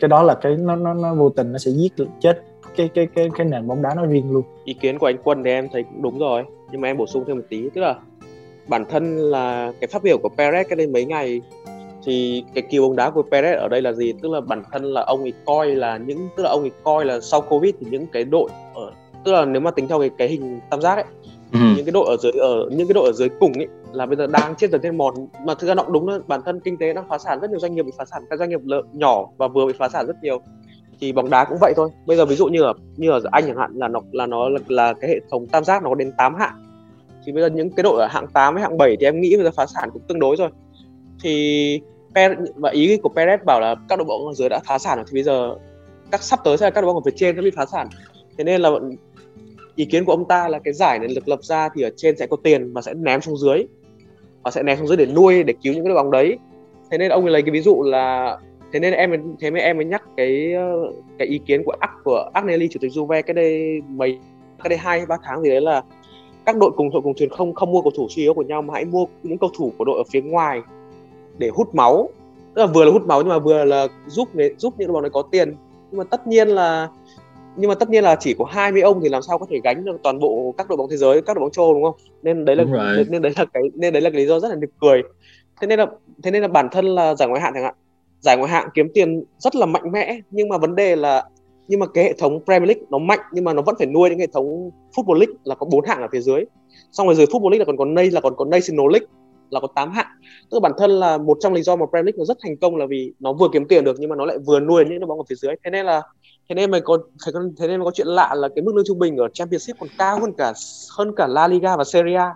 cái 0.00 0.08
đó 0.08 0.22
là 0.22 0.34
cái, 0.34 0.56
nó 0.56 0.76
nó 0.76 0.94
nó 0.94 1.14
vô 1.14 1.28
tình 1.28 1.52
nó 1.52 1.58
sẽ 1.58 1.70
giết 1.70 1.92
chết 2.20 2.42
cái 2.76 2.90
cái 2.94 3.08
cái 3.14 3.28
cái 3.36 3.46
nền 3.46 3.66
bóng 3.66 3.82
đá 3.82 3.94
nó 3.94 4.06
riêng 4.06 4.32
luôn. 4.32 4.44
Ý 4.64 4.74
kiến 4.74 4.98
của 4.98 5.06
anh 5.06 5.18
Quân 5.24 5.42
thì 5.44 5.50
em 5.50 5.68
thấy 5.72 5.82
cũng 5.82 6.02
đúng 6.02 6.18
rồi, 6.18 6.44
nhưng 6.72 6.80
mà 6.80 6.88
em 6.88 6.96
bổ 6.96 7.06
sung 7.06 7.24
thêm 7.26 7.36
một 7.36 7.44
tí, 7.48 7.68
tức 7.74 7.80
là 7.80 7.94
bản 8.68 8.84
thân 8.90 9.16
là 9.16 9.72
cái 9.80 9.88
phát 9.88 10.02
biểu 10.02 10.18
của 10.18 10.28
Perez 10.36 10.64
cái 10.68 10.76
đây 10.76 10.86
mấy 10.86 11.04
ngày 11.04 11.40
thì 12.04 12.44
cái 12.54 12.62
kiều 12.62 12.82
bóng 12.82 12.96
đá 12.96 13.10
của 13.10 13.24
Perez 13.30 13.58
ở 13.58 13.68
đây 13.68 13.82
là 13.82 13.92
gì? 13.92 14.12
Tức 14.22 14.28
là 14.32 14.40
bản 14.40 14.62
thân 14.72 14.84
là 14.84 15.02
ông 15.02 15.22
ấy 15.22 15.32
coi 15.44 15.66
là 15.66 15.96
những 15.96 16.28
tức 16.36 16.42
là 16.42 16.50
ông 16.50 16.60
ấy 16.60 16.70
coi 16.84 17.04
là 17.04 17.20
sau 17.20 17.40
covid 17.40 17.74
thì 17.80 17.86
những 17.90 18.06
cái 18.06 18.24
đội 18.24 18.50
ở 18.74 18.92
tức 19.24 19.32
là 19.32 19.44
nếu 19.44 19.60
mà 19.60 19.70
tính 19.70 19.88
theo 19.88 20.00
cái 20.00 20.10
cái 20.18 20.28
hình 20.28 20.60
tam 20.70 20.80
giác 20.80 20.94
ấy 20.94 21.04
ừ. 21.52 21.58
những 21.76 21.84
cái 21.84 21.92
đội 21.92 22.06
ở 22.08 22.16
dưới 22.22 22.32
ở 22.32 22.68
những 22.70 22.88
cái 22.88 22.94
đội 22.94 23.06
ở 23.06 23.12
dưới 23.12 23.28
cùng 23.40 23.52
ấy 23.52 23.68
là 23.92 24.06
bây 24.06 24.16
giờ 24.16 24.26
đang 24.26 24.54
chết 24.54 24.70
dần 24.70 24.80
thêm 24.82 24.96
mòn. 24.96 25.14
Mà 25.46 25.54
thực 25.54 25.66
ra 25.66 25.74
nó 25.74 25.84
đúng 25.92 26.08
là 26.08 26.18
bản 26.26 26.40
thân 26.44 26.60
kinh 26.60 26.76
tế 26.76 26.92
đang 26.92 27.08
phá 27.08 27.18
sản 27.18 27.40
rất 27.40 27.50
nhiều 27.50 27.58
doanh 27.58 27.74
nghiệp 27.74 27.82
bị 27.82 27.92
phá 27.98 28.04
sản 28.04 28.22
các 28.30 28.38
doanh 28.38 28.48
nghiệp 28.48 28.60
lợi, 28.64 28.82
nhỏ 28.92 29.26
và 29.36 29.48
vừa 29.48 29.66
bị 29.66 29.72
phá 29.78 29.88
sản 29.88 30.06
rất 30.06 30.16
nhiều. 30.22 30.40
Thì 31.00 31.12
bóng 31.12 31.30
đá 31.30 31.44
cũng 31.44 31.58
vậy 31.60 31.72
thôi. 31.76 31.90
Bây 32.06 32.16
giờ 32.16 32.24
ví 32.24 32.36
dụ 32.36 32.46
như 32.46 32.62
ở 32.62 32.72
như 32.96 33.10
ở 33.10 33.20
anh 33.30 33.44
chẳng 33.46 33.56
hạn 33.56 33.70
là 33.74 33.88
nó 33.88 34.00
là 34.12 34.26
nó 34.26 34.48
là, 34.48 34.58
là 34.68 34.94
cái 35.00 35.10
hệ 35.10 35.20
thống 35.30 35.46
tam 35.46 35.64
giác 35.64 35.82
nó 35.82 35.88
có 35.88 35.94
đến 35.94 36.12
8 36.18 36.34
hạng. 36.34 36.64
Thì 37.26 37.32
bây 37.32 37.42
giờ 37.42 37.48
những 37.48 37.70
cái 37.70 37.82
đội 37.82 38.00
ở 38.00 38.06
hạng 38.06 38.26
8 38.26 38.54
với 38.54 38.62
hạng 38.62 38.78
7 38.78 38.96
thì 39.00 39.06
em 39.06 39.20
nghĩ 39.20 39.36
bây 39.36 39.44
giờ 39.44 39.50
phá 39.56 39.66
sản 39.66 39.90
cũng 39.92 40.02
tương 40.08 40.18
đối 40.18 40.36
rồi 40.36 40.48
thì 41.22 41.80
và 42.56 42.70
ý 42.70 42.96
của 42.96 43.10
Perez 43.14 43.38
bảo 43.44 43.60
là 43.60 43.74
các 43.88 43.96
đội 43.96 44.04
bóng 44.04 44.26
ở 44.26 44.34
dưới 44.34 44.48
đã 44.48 44.60
phá 44.66 44.78
sản 44.78 44.98
rồi, 44.98 45.04
thì 45.08 45.14
bây 45.14 45.22
giờ 45.22 45.54
các 46.10 46.22
sắp 46.22 46.40
tới 46.44 46.56
sẽ 46.58 46.66
là 46.66 46.70
các 46.70 46.80
đội 46.80 46.86
bóng 46.86 46.96
ở 46.96 47.02
phía 47.04 47.16
trên 47.16 47.36
sẽ 47.36 47.42
bị 47.42 47.50
phá 47.56 47.66
sản. 47.66 47.88
Thế 48.38 48.44
nên 48.44 48.60
là 48.60 48.70
ý 49.76 49.84
kiến 49.84 50.04
của 50.04 50.12
ông 50.12 50.28
ta 50.28 50.48
là 50.48 50.58
cái 50.58 50.74
giải 50.74 50.98
này 50.98 51.08
được 51.08 51.28
lập 51.28 51.44
ra 51.44 51.68
thì 51.74 51.82
ở 51.82 51.90
trên 51.96 52.16
sẽ 52.16 52.26
có 52.26 52.36
tiền 52.42 52.74
mà 52.74 52.82
sẽ 52.82 52.94
ném 52.94 53.20
xuống 53.20 53.36
dưới. 53.36 53.64
Và 54.42 54.50
sẽ 54.50 54.62
ném 54.62 54.78
xuống 54.78 54.86
dưới 54.86 54.96
để 54.96 55.06
nuôi, 55.06 55.42
để 55.42 55.54
cứu 55.62 55.74
những 55.74 55.84
cái 55.84 55.94
đội 55.94 56.02
bóng 56.02 56.10
đấy. 56.10 56.38
Thế 56.90 56.98
nên 56.98 57.10
ông 57.10 57.24
ấy 57.24 57.32
lấy 57.32 57.42
cái 57.42 57.50
ví 57.50 57.60
dụ 57.60 57.82
là, 57.82 58.38
thế 58.72 58.80
nên 58.80 58.92
em, 58.92 59.34
thế 59.40 59.50
mới 59.50 59.60
em 59.60 59.76
mới 59.76 59.84
nhắc 59.86 60.02
cái 60.16 60.54
cái 61.18 61.28
ý 61.28 61.40
kiến 61.46 61.62
của 61.64 61.74
ác, 61.80 61.90
của 62.04 62.30
Agnelli 62.34 62.68
chủ 62.68 62.78
tịch 62.80 62.92
Juve 62.92 63.22
cái 63.22 63.34
đây 63.34 63.80
mấy 63.88 64.18
cái 64.62 64.68
đây 64.68 64.78
hai, 64.78 65.06
ba 65.06 65.16
tháng 65.22 65.42
gì 65.42 65.50
đấy 65.50 65.60
là 65.60 65.82
các 66.46 66.56
đội 66.56 66.70
cùng 66.76 66.90
đội 66.90 67.02
cùng 67.02 67.14
thuyền 67.14 67.30
không 67.30 67.54
không 67.54 67.72
mua 67.72 67.82
cầu 67.82 67.92
thủ 67.96 68.06
suy 68.10 68.22
yếu 68.22 68.34
của 68.34 68.42
nhau 68.42 68.62
mà 68.62 68.74
hãy 68.74 68.84
mua 68.84 69.06
những 69.22 69.38
cầu 69.38 69.50
thủ 69.58 69.72
của 69.78 69.84
đội 69.84 69.98
ở 69.98 70.04
phía 70.10 70.22
ngoài 70.22 70.60
để 71.40 71.50
hút 71.54 71.74
máu. 71.74 72.08
Tức 72.54 72.62
là 72.62 72.66
vừa 72.66 72.84
là 72.84 72.90
hút 72.90 73.02
máu 73.06 73.20
nhưng 73.20 73.28
mà 73.28 73.38
vừa 73.38 73.64
là 73.64 73.88
giúp 74.06 74.28
giúp 74.58 74.74
những 74.78 74.88
đội 74.88 74.92
bóng 74.94 75.02
này 75.02 75.10
có 75.10 75.22
tiền. 75.22 75.56
Nhưng 75.90 75.98
mà 75.98 76.04
tất 76.04 76.26
nhiên 76.26 76.48
là 76.48 76.88
nhưng 77.56 77.68
mà 77.68 77.74
tất 77.74 77.90
nhiên 77.90 78.04
là 78.04 78.16
chỉ 78.20 78.34
có 78.38 78.44
20 78.44 78.82
ông 78.82 79.00
thì 79.02 79.08
làm 79.08 79.22
sao 79.22 79.38
có 79.38 79.46
thể 79.50 79.60
gánh 79.64 79.84
được 79.84 79.96
toàn 80.02 80.18
bộ 80.18 80.54
các 80.58 80.68
đội 80.68 80.76
bóng 80.76 80.90
thế 80.90 80.96
giới 80.96 81.22
các 81.22 81.36
đội 81.36 81.40
bóng 81.40 81.50
châu 81.50 81.74
đúng 81.74 81.82
không? 81.82 81.94
Nên 82.22 82.44
đấy 82.44 82.56
là 82.56 82.64
nên, 82.64 83.10
nên 83.10 83.22
đấy 83.22 83.32
là 83.36 83.44
cái 83.44 83.62
nên 83.74 83.92
đấy 83.92 84.02
là 84.02 84.10
cái 84.10 84.20
lý 84.20 84.26
do 84.26 84.40
rất 84.40 84.48
là 84.48 84.54
nực 84.54 84.70
cười. 84.80 85.02
Thế 85.60 85.66
nên 85.66 85.78
là 85.78 85.86
thế 86.22 86.30
nên 86.30 86.42
là 86.42 86.48
bản 86.48 86.68
thân 86.72 86.86
là 86.86 87.14
giải 87.14 87.28
ngoại 87.28 87.40
hạng 87.40 87.52
chẳng 87.54 87.62
hạn. 87.62 87.74
Giải 88.20 88.36
ngoại 88.36 88.50
hạng 88.50 88.68
kiếm 88.74 88.88
tiền 88.94 89.24
rất 89.38 89.56
là 89.56 89.66
mạnh 89.66 89.92
mẽ 89.92 90.20
nhưng 90.30 90.48
mà 90.48 90.58
vấn 90.58 90.74
đề 90.74 90.96
là 90.96 91.24
nhưng 91.68 91.80
mà 91.80 91.86
cái 91.86 92.04
hệ 92.04 92.12
thống 92.12 92.40
Premier 92.44 92.68
League 92.68 92.82
nó 92.90 92.98
mạnh 92.98 93.20
nhưng 93.32 93.44
mà 93.44 93.52
nó 93.52 93.62
vẫn 93.62 93.74
phải 93.78 93.86
nuôi 93.86 94.10
những 94.10 94.18
hệ 94.18 94.26
thống 94.26 94.70
Football 94.96 95.18
League 95.18 95.34
là 95.44 95.54
có 95.54 95.66
bốn 95.66 95.84
hạng 95.84 96.02
ở 96.02 96.08
phía 96.12 96.20
dưới. 96.20 96.44
Xong 96.92 97.06
rồi 97.06 97.16
dưới 97.16 97.26
Football 97.26 97.50
League 97.50 97.58
là 97.58 97.64
còn 97.64 97.76
có 97.76 97.84
nay 97.84 98.10
là 98.10 98.20
còn 98.20 98.36
có 98.36 98.44
National 98.44 98.86
League 98.92 99.06
là 99.50 99.60
có 99.60 99.68
8 99.74 99.90
hạng. 99.90 100.06
Tức 100.50 100.56
là 100.56 100.60
bản 100.60 100.72
thân 100.78 100.90
là 100.90 101.18
một 101.18 101.36
trong 101.40 101.52
lý 101.52 101.62
do 101.62 101.76
mà 101.76 101.86
Premier 101.90 102.06
League 102.06 102.18
nó 102.18 102.24
rất 102.24 102.36
thành 102.42 102.56
công 102.56 102.76
là 102.76 102.86
vì 102.86 103.12
nó 103.20 103.32
vừa 103.32 103.48
kiếm 103.52 103.64
tiền 103.68 103.84
được, 103.84 103.96
nhưng 103.98 104.10
mà 104.10 104.16
nó 104.16 104.24
lại 104.24 104.38
vừa 104.46 104.60
nuôi 104.60 104.84
những 104.84 105.00
đội 105.00 105.06
bóng 105.06 105.18
ở 105.18 105.24
phía 105.28 105.34
dưới. 105.34 105.54
Thế 105.64 105.70
nên 105.70 105.86
là, 105.86 106.02
thế 106.48 106.54
nên 106.54 106.70
mình 106.70 106.82
có, 106.86 106.98
thế 107.58 107.68
nên 107.68 107.84
có 107.84 107.90
chuyện 107.94 108.06
lạ 108.06 108.34
là 108.34 108.48
cái 108.54 108.62
mức 108.62 108.74
lương 108.74 108.84
trung 108.86 108.98
bình 108.98 109.16
ở 109.16 109.28
Championship 109.28 109.76
còn 109.80 109.88
cao 109.98 110.20
hơn 110.20 110.32
cả 110.38 110.52
hơn 110.98 111.12
cả 111.16 111.26
La 111.26 111.48
Liga 111.48 111.76
và 111.76 111.84
Serie 111.84 112.14
A. 112.14 112.34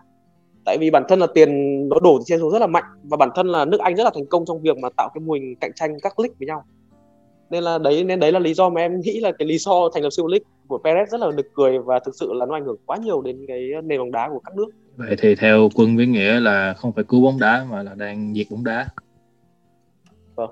Tại 0.65 0.77
vì 0.81 0.91
bản 0.91 1.05
thân 1.09 1.19
là 1.19 1.27
tiền 1.35 1.51
nó 1.89 2.01
đổ 2.01 2.19
trên 2.25 2.39
xuống 2.39 2.51
rất 2.51 2.59
là 2.59 2.67
mạnh 2.67 2.85
và 3.03 3.17
bản 3.17 3.31
thân 3.35 3.47
là 3.49 3.65
nước 3.65 3.81
Anh 3.81 3.97
rất 3.97 4.05
là 4.05 4.11
thành 4.15 4.27
công 4.27 4.45
trong 4.47 4.63
việc 4.63 4.79
mà 4.79 4.89
tạo 4.97 5.09
cái 5.15 5.21
mô 5.21 5.33
hình 5.33 5.55
cạnh 5.61 5.71
tranh 5.75 5.97
các 6.03 6.19
league 6.19 6.35
với 6.39 6.47
nhau 6.47 6.65
nên 7.55 7.63
là 7.65 7.79
đấy 7.79 8.05
nên 8.05 8.21
đấy 8.21 8.33
là 8.33 8.39
lý 8.39 8.55
do 8.55 8.69
mà 8.69 8.81
em 8.81 9.01
nghĩ 9.01 9.21
là 9.21 9.33
cái 9.39 9.49
lý 9.49 9.59
do 9.59 9.91
thành 9.95 10.03
lập 10.03 10.11
Super 10.11 10.31
League 10.31 10.45
của 10.69 10.81
Perez 10.85 11.07
rất 11.07 11.21
là 11.21 11.31
nực 11.37 11.47
cười 11.55 11.79
và 11.79 12.01
thực 12.05 12.15
sự 12.15 12.33
là 12.33 12.47
nó 12.47 12.55
ảnh 12.55 12.65
hưởng 12.65 12.77
quá 12.87 12.97
nhiều 12.97 13.23
đến 13.23 13.45
cái 13.49 13.71
nền 13.85 13.99
bóng 13.99 14.13
đá 14.13 14.29
của 14.29 14.39
các 14.39 14.57
nước. 14.57 14.67
Vậy 14.97 15.17
thì 15.19 15.35
theo 15.35 15.69
quân 15.75 15.97
với 15.97 16.07
nghĩa 16.07 16.41
là 16.41 16.75
không 16.75 16.93
phải 16.93 17.05
cứu 17.05 17.21
bóng 17.21 17.41
đá 17.41 17.67
mà 17.71 17.83
là 17.83 17.95
đang 17.95 18.35
diệt 18.35 18.47
bóng 18.51 18.65
đá. 18.65 18.87
Vâng. 20.35 20.51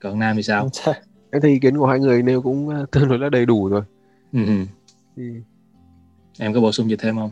Còn 0.00 0.18
nam 0.18 0.36
thì 0.36 0.42
sao? 0.42 0.68
Em 1.30 1.42
thấy 1.42 1.50
ý 1.50 1.58
kiến 1.58 1.76
của 1.76 1.86
hai 1.86 1.98
người 1.98 2.22
nêu 2.22 2.42
cũng 2.42 2.68
ờ, 2.68 2.86
tương 2.92 3.08
đối 3.08 3.18
là 3.18 3.28
đầy 3.28 3.46
đủ 3.46 3.68
rồi. 3.68 3.82
Ừ. 4.32 4.40
thì... 5.16 5.22
em 6.38 6.54
có 6.54 6.60
bổ 6.60 6.72
sung 6.72 6.88
gì 6.88 6.96
thêm 6.96 7.16
không? 7.16 7.30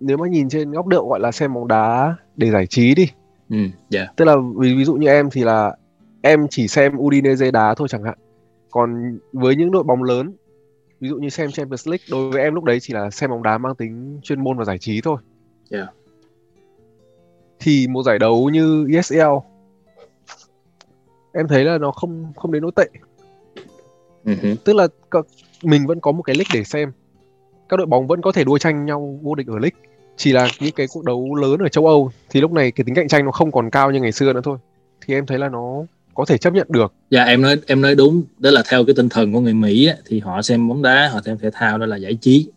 nếu 0.00 0.16
mà 0.16 0.28
nhìn 0.28 0.48
trên 0.48 0.72
góc 0.72 0.86
độ 0.86 1.08
gọi 1.08 1.20
là 1.20 1.32
xem 1.32 1.54
bóng 1.54 1.68
đá 1.68 2.16
để 2.36 2.50
giải 2.50 2.66
trí 2.66 2.94
đi. 2.94 3.08
Ừ, 3.50 3.56
yeah. 3.94 4.16
tức 4.16 4.24
là 4.24 4.36
ví, 4.56 4.74
ví 4.74 4.84
dụ 4.84 4.94
như 4.94 5.08
em 5.08 5.30
thì 5.30 5.44
là 5.44 5.76
em 6.24 6.46
chỉ 6.50 6.68
xem 6.68 6.98
Udinese 6.98 7.50
đá 7.50 7.74
thôi 7.74 7.88
chẳng 7.90 8.02
hạn. 8.02 8.18
Còn 8.70 9.18
với 9.32 9.56
những 9.56 9.70
đội 9.70 9.82
bóng 9.82 10.02
lớn 10.02 10.32
ví 11.00 11.08
dụ 11.08 11.16
như 11.16 11.28
xem 11.28 11.50
Champions 11.50 11.88
League 11.88 12.04
đối 12.10 12.30
với 12.30 12.42
em 12.42 12.54
lúc 12.54 12.64
đấy 12.64 12.80
chỉ 12.80 12.94
là 12.94 13.10
xem 13.10 13.30
bóng 13.30 13.42
đá 13.42 13.58
mang 13.58 13.74
tính 13.74 14.20
chuyên 14.22 14.44
môn 14.44 14.58
và 14.58 14.64
giải 14.64 14.78
trí 14.78 15.00
thôi. 15.00 15.16
Yeah. 15.70 15.88
thì 17.60 17.86
một 17.86 18.02
giải 18.02 18.18
đấu 18.18 18.50
như 18.50 18.86
ESL 18.94 19.20
em 21.32 21.48
thấy 21.48 21.64
là 21.64 21.78
nó 21.78 21.92
không 21.92 22.32
không 22.36 22.52
đến 22.52 22.62
nỗi 22.62 22.72
tệ. 22.76 22.88
Uh-huh. 24.24 24.56
tức 24.64 24.76
là 24.76 24.88
mình 25.62 25.86
vẫn 25.86 26.00
có 26.00 26.12
một 26.12 26.22
cái 26.22 26.36
league 26.36 26.50
để 26.60 26.64
xem. 26.64 26.92
Các 27.68 27.76
đội 27.76 27.86
bóng 27.86 28.06
vẫn 28.06 28.22
có 28.22 28.32
thể 28.32 28.44
đua 28.44 28.58
tranh 28.58 28.86
nhau 28.86 29.18
vô 29.22 29.34
địch 29.34 29.46
ở 29.46 29.58
league. 29.58 29.80
Chỉ 30.16 30.32
là 30.32 30.48
những 30.60 30.74
cái 30.76 30.86
cuộc 30.92 31.04
đấu 31.04 31.34
lớn 31.34 31.58
ở 31.58 31.68
châu 31.68 31.86
Âu 31.86 32.10
thì 32.30 32.40
lúc 32.40 32.52
này 32.52 32.70
cái 32.70 32.84
tính 32.84 32.94
cạnh 32.94 33.08
tranh 33.08 33.24
nó 33.24 33.32
không 33.32 33.52
còn 33.52 33.70
cao 33.70 33.90
như 33.90 34.00
ngày 34.00 34.12
xưa 34.12 34.32
nữa 34.32 34.40
thôi. 34.44 34.58
Thì 35.00 35.14
em 35.14 35.26
thấy 35.26 35.38
là 35.38 35.48
nó 35.48 35.84
có 36.14 36.24
thể 36.24 36.38
chấp 36.38 36.52
nhận 36.52 36.66
được. 36.70 36.92
Dạ 37.10 37.24
em 37.24 37.42
nói 37.42 37.56
em 37.66 37.80
nói 37.80 37.94
đúng, 37.94 38.22
đó 38.38 38.50
là 38.50 38.62
theo 38.68 38.84
cái 38.84 38.94
tinh 38.94 39.08
thần 39.08 39.32
của 39.32 39.40
người 39.40 39.54
Mỹ 39.54 39.86
á, 39.86 39.94
thì 40.06 40.20
họ 40.20 40.42
xem 40.42 40.68
bóng 40.68 40.82
đá, 40.82 41.08
họ 41.08 41.20
xem 41.24 41.38
thể 41.38 41.50
thao 41.52 41.78
đó 41.78 41.86
là 41.86 41.96
giải 41.96 42.14
trí, 42.14 42.48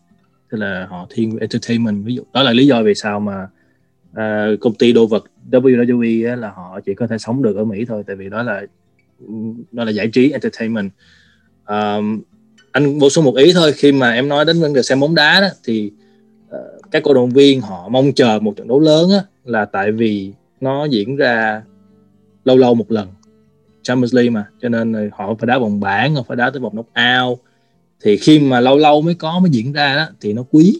tức 0.51 0.57
là 0.57 0.87
họ 0.89 1.07
thiên 1.09 1.31
về 1.31 1.37
entertainment. 1.39 2.05
Ví 2.05 2.15
dụ 2.15 2.23
đó 2.33 2.43
là 2.43 2.53
lý 2.53 2.67
do 2.67 2.83
vì 2.83 2.95
sao 2.95 3.19
mà 3.19 3.47
uh, 4.11 4.59
công 4.59 4.73
ty 4.73 4.93
đồ 4.93 5.07
vật 5.07 5.23
WWE 5.51 6.29
á, 6.29 6.35
là 6.35 6.51
họ 6.55 6.79
chỉ 6.85 6.93
có 6.93 7.07
thể 7.07 7.17
sống 7.17 7.41
được 7.41 7.55
ở 7.55 7.63
Mỹ 7.65 7.85
thôi, 7.85 8.03
tại 8.07 8.15
vì 8.15 8.29
đó 8.29 8.43
là 8.43 8.61
đó 9.71 9.83
là 9.83 9.91
giải 9.91 10.07
trí 10.07 10.31
entertainment. 10.31 10.91
Um, 11.65 12.21
anh 12.71 12.99
bổ 12.99 13.09
sung 13.09 13.25
một 13.25 13.35
ý 13.35 13.53
thôi. 13.53 13.71
Khi 13.75 13.91
mà 13.91 14.11
em 14.11 14.29
nói 14.29 14.45
đến 14.45 14.59
vấn 14.59 14.73
đề 14.73 14.81
xem 14.81 14.99
bóng 14.99 15.15
đá 15.15 15.41
đó 15.41 15.47
thì 15.63 15.91
uh, 16.47 16.91
các 16.91 17.03
cổ 17.03 17.13
động 17.13 17.29
viên 17.29 17.61
họ 17.61 17.89
mong 17.89 18.13
chờ 18.13 18.39
một 18.39 18.53
trận 18.57 18.67
đấu 18.67 18.79
lớn 18.79 19.09
á, 19.11 19.23
là 19.45 19.65
tại 19.65 19.91
vì 19.91 20.31
nó 20.61 20.85
diễn 20.85 21.15
ra 21.15 21.61
lâu 22.45 22.57
lâu 22.57 22.75
một 22.75 22.91
lần. 22.91 23.07
Champions 23.87 24.13
League 24.13 24.29
mà, 24.29 24.45
cho 24.61 24.69
nên 24.69 25.09
họ 25.13 25.35
phải 25.39 25.47
đá 25.47 25.59
vòng 25.59 25.79
bảng, 25.79 26.15
họ 26.15 26.23
phải 26.27 26.37
đá 26.37 26.49
tới 26.49 26.59
vòng 26.59 26.73
knockout. 26.73 27.39
Thì 28.03 28.17
khi 28.17 28.39
mà 28.39 28.59
lâu 28.59 28.77
lâu 28.77 29.01
mới 29.01 29.13
có 29.13 29.39
mới 29.39 29.49
diễn 29.49 29.73
ra 29.73 29.95
đó, 29.95 30.07
thì 30.21 30.33
nó 30.33 30.43
quý. 30.51 30.79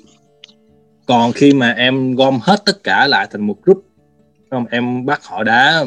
Còn 1.06 1.32
khi 1.32 1.54
mà 1.54 1.72
em 1.72 2.16
gom 2.16 2.40
hết 2.42 2.62
tất 2.66 2.84
cả 2.84 3.08
lại 3.08 3.28
thành 3.32 3.48
một 3.48 3.64
group 3.64 3.86
không? 4.52 4.66
Em 4.70 5.06
bắt 5.06 5.26
họ 5.26 5.44
đá 5.44 5.86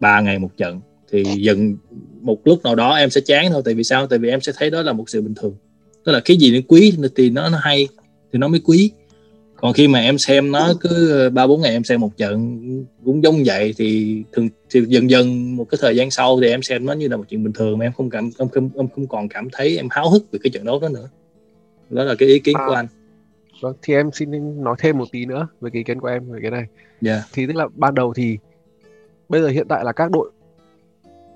ba 0.00 0.20
ngày 0.20 0.38
một 0.38 0.56
trận, 0.56 0.80
thì 1.10 1.24
dần 1.24 1.76
một 2.20 2.38
lúc 2.44 2.62
nào 2.64 2.74
đó 2.74 2.94
em 2.94 3.10
sẽ 3.10 3.20
chán 3.20 3.50
thôi. 3.50 3.62
Tại 3.64 3.74
vì 3.74 3.84
sao? 3.84 4.06
Tại 4.06 4.18
vì 4.18 4.28
em 4.28 4.40
sẽ 4.40 4.52
thấy 4.56 4.70
đó 4.70 4.82
là 4.82 4.92
một 4.92 5.10
sự 5.10 5.22
bình 5.22 5.34
thường. 5.34 5.54
Tức 6.04 6.12
là 6.12 6.20
cái 6.20 6.36
gì 6.36 6.54
nó 6.54 6.58
quý 6.68 6.94
thì 7.16 7.30
nó 7.30 7.48
nó 7.48 7.58
hay, 7.62 7.88
thì 8.32 8.38
nó 8.38 8.48
mới 8.48 8.60
quý 8.64 8.90
còn 9.60 9.72
khi 9.72 9.88
mà 9.88 9.98
em 9.98 10.18
xem 10.18 10.52
nó 10.52 10.72
cứ 10.80 11.30
ba 11.32 11.46
bốn 11.46 11.60
ngày 11.60 11.72
em 11.72 11.84
xem 11.84 12.00
một 12.00 12.16
trận 12.16 12.58
cũng 13.04 13.22
giống 13.22 13.42
vậy 13.46 13.74
thì 13.76 14.22
thường 14.32 14.48
thì 14.70 14.80
dần 14.88 15.10
dần 15.10 15.56
một 15.56 15.64
cái 15.70 15.78
thời 15.82 15.96
gian 15.96 16.10
sau 16.10 16.40
thì 16.40 16.48
em 16.48 16.62
xem 16.62 16.86
nó 16.86 16.92
như 16.92 17.08
là 17.08 17.16
một 17.16 17.24
chuyện 17.28 17.44
bình 17.44 17.52
thường 17.52 17.78
mà 17.78 17.86
em 17.86 17.92
không 17.92 18.10
cảm 18.10 18.30
em 18.38 18.48
không 18.48 18.70
em 18.76 18.88
không 18.88 19.06
còn 19.06 19.28
cảm 19.28 19.48
thấy 19.52 19.76
em 19.76 19.88
háo 19.90 20.10
hức 20.10 20.32
về 20.32 20.38
cái 20.42 20.50
trận 20.50 20.64
đấu 20.64 20.78
đó 20.80 20.88
nữa 20.88 21.08
đó 21.90 22.04
là 22.04 22.14
cái 22.18 22.28
ý 22.28 22.38
kiến 22.38 22.56
à. 22.58 22.64
của 22.66 22.74
anh 22.74 22.86
vâng 23.60 23.74
thì 23.82 23.94
em 23.94 24.10
xin 24.12 24.62
nói 24.64 24.76
thêm 24.78 24.98
một 24.98 25.04
tí 25.12 25.26
nữa 25.26 25.48
về 25.60 25.70
cái 25.70 25.80
ý 25.80 25.84
kiến 25.84 26.00
của 26.00 26.08
em 26.08 26.30
về 26.30 26.38
cái 26.42 26.50
này 26.50 26.60
yeah. 26.60 26.68
Dạ. 27.00 27.22
thì 27.32 27.46
tức 27.46 27.56
là 27.56 27.68
ban 27.74 27.94
đầu 27.94 28.14
thì 28.14 28.38
bây 29.28 29.42
giờ 29.42 29.48
hiện 29.48 29.68
tại 29.68 29.84
là 29.84 29.92
các 29.92 30.10
đội 30.10 30.30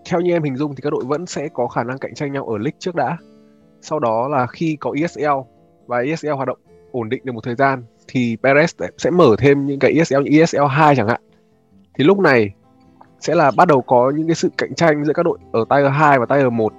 theo 0.04 0.20
như 0.20 0.32
em 0.32 0.42
hình 0.42 0.56
dung 0.56 0.74
thì 0.74 0.80
các 0.82 0.90
đội 0.90 1.04
vẫn 1.04 1.26
sẽ 1.26 1.48
có 1.54 1.68
khả 1.68 1.84
năng 1.84 1.98
cạnh 1.98 2.14
tranh 2.14 2.32
nhau 2.32 2.46
ở 2.46 2.58
league 2.58 2.76
trước 2.78 2.94
đã 2.94 3.16
sau 3.80 3.98
đó 3.98 4.28
là 4.28 4.46
khi 4.46 4.76
có 4.80 4.94
ESL 5.00 5.26
và 5.86 5.98
ESL 5.98 6.30
hoạt 6.30 6.48
động 6.48 6.58
ổn 6.92 7.08
định 7.08 7.22
được 7.24 7.32
một 7.32 7.44
thời 7.44 7.54
gian 7.54 7.84
thì 8.08 8.36
Perez 8.42 8.90
sẽ 8.98 9.10
mở 9.10 9.36
thêm 9.38 9.66
những 9.66 9.78
cái 9.78 9.92
ESL 9.92 10.22
như 10.22 10.38
ESL 10.38 10.64
2 10.70 10.96
chẳng 10.96 11.08
hạn. 11.08 11.20
Thì 11.94 12.04
lúc 12.04 12.18
này 12.18 12.50
sẽ 13.20 13.34
là 13.34 13.50
bắt 13.56 13.68
đầu 13.68 13.82
có 13.82 14.12
những 14.16 14.26
cái 14.26 14.34
sự 14.34 14.50
cạnh 14.58 14.74
tranh 14.74 15.04
giữa 15.04 15.12
các 15.12 15.22
đội 15.22 15.38
ở 15.52 15.64
tier 15.70 15.92
2 15.92 16.18
và 16.18 16.26
tier 16.26 16.52
1 16.52 16.72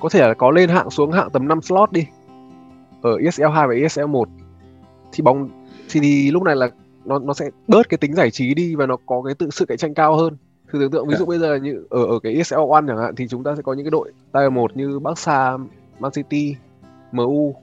có 0.00 0.08
thể 0.08 0.20
là 0.20 0.34
có 0.34 0.50
lên 0.50 0.68
hạng 0.68 0.90
xuống 0.90 1.12
hạng 1.12 1.30
tầm 1.30 1.48
5 1.48 1.62
slot 1.62 1.92
đi 1.92 2.06
ở 3.02 3.16
ESL 3.24 3.46
2 3.54 3.68
và 3.68 3.74
ESL 3.74 4.04
1 4.04 4.28
thì 5.12 5.22
bóng 5.22 5.48
thì, 5.90 6.00
thì 6.00 6.30
lúc 6.30 6.42
này 6.42 6.56
là 6.56 6.68
nó 7.04 7.18
nó 7.18 7.34
sẽ 7.34 7.50
bớt 7.68 7.88
cái 7.88 7.98
tính 7.98 8.14
giải 8.14 8.30
trí 8.30 8.54
đi 8.54 8.74
và 8.74 8.86
nó 8.86 8.96
có 9.06 9.22
cái 9.22 9.34
tự 9.34 9.50
sự 9.50 9.66
cạnh 9.66 9.78
tranh 9.78 9.94
cao 9.94 10.16
hơn. 10.16 10.36
Thử 10.72 10.78
tưởng 10.78 10.90
tượng 10.90 11.08
ví 11.08 11.14
dụ 11.14 11.24
dạ. 11.24 11.28
bây 11.28 11.38
giờ 11.38 11.54
như 11.54 11.86
ở 11.90 12.04
ở 12.04 12.18
cái 12.22 12.34
ESL 12.34 12.58
One 12.70 12.84
chẳng 12.88 12.98
hạn 12.98 13.14
thì 13.16 13.28
chúng 13.28 13.44
ta 13.44 13.56
sẽ 13.56 13.62
có 13.62 13.72
những 13.72 13.84
cái 13.84 13.90
đội 13.90 14.12
tier 14.32 14.52
1 14.52 14.76
như 14.76 14.98
Barca, 14.98 15.56
Man 15.98 16.12
City, 16.12 16.56
MU 17.12 17.54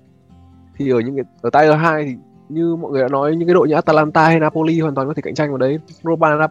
thì 0.79 0.89
ở 0.89 0.99
những 0.99 1.15
cái 1.15 1.25
ở 1.41 1.49
tier 1.49 1.75
2 1.79 2.05
thì 2.05 2.15
như 2.49 2.75
mọi 2.75 2.91
người 2.91 3.01
đã 3.01 3.07
nói 3.07 3.35
những 3.35 3.47
cái 3.47 3.53
đội 3.53 3.67
như 3.67 3.75
Atalanta 3.75 4.25
hay 4.25 4.39
Napoli 4.39 4.79
hoàn 4.79 4.95
toàn 4.95 5.07
có 5.07 5.13
thể 5.13 5.21
cạnh 5.21 5.35
tranh 5.35 5.49
vào 5.49 5.57
đấy. 5.57 5.77
Roma 6.03 6.47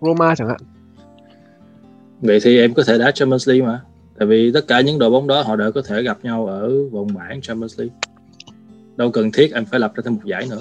Roma 0.00 0.34
chẳng 0.34 0.48
hạn. 0.48 0.60
Vậy 2.20 2.38
thì 2.42 2.58
em 2.58 2.74
có 2.74 2.82
thể 2.86 2.98
đá 2.98 3.10
Champions 3.10 3.48
League 3.48 3.66
mà. 3.66 3.82
Tại 4.18 4.26
vì 4.26 4.50
tất 4.54 4.68
cả 4.68 4.80
những 4.80 4.98
đội 4.98 5.10
bóng 5.10 5.26
đó 5.26 5.42
họ 5.42 5.56
đều 5.56 5.72
có 5.72 5.82
thể 5.86 6.02
gặp 6.02 6.18
nhau 6.22 6.46
ở 6.46 6.88
vòng 6.92 7.08
bảng 7.14 7.40
Champions 7.40 7.78
League. 7.80 7.94
Đâu 8.96 9.10
cần 9.10 9.32
thiết 9.32 9.52
em 9.54 9.64
phải 9.64 9.80
lập 9.80 9.92
ra 9.96 10.02
thêm 10.04 10.14
một 10.14 10.20
giải 10.24 10.46
nữa. 10.50 10.60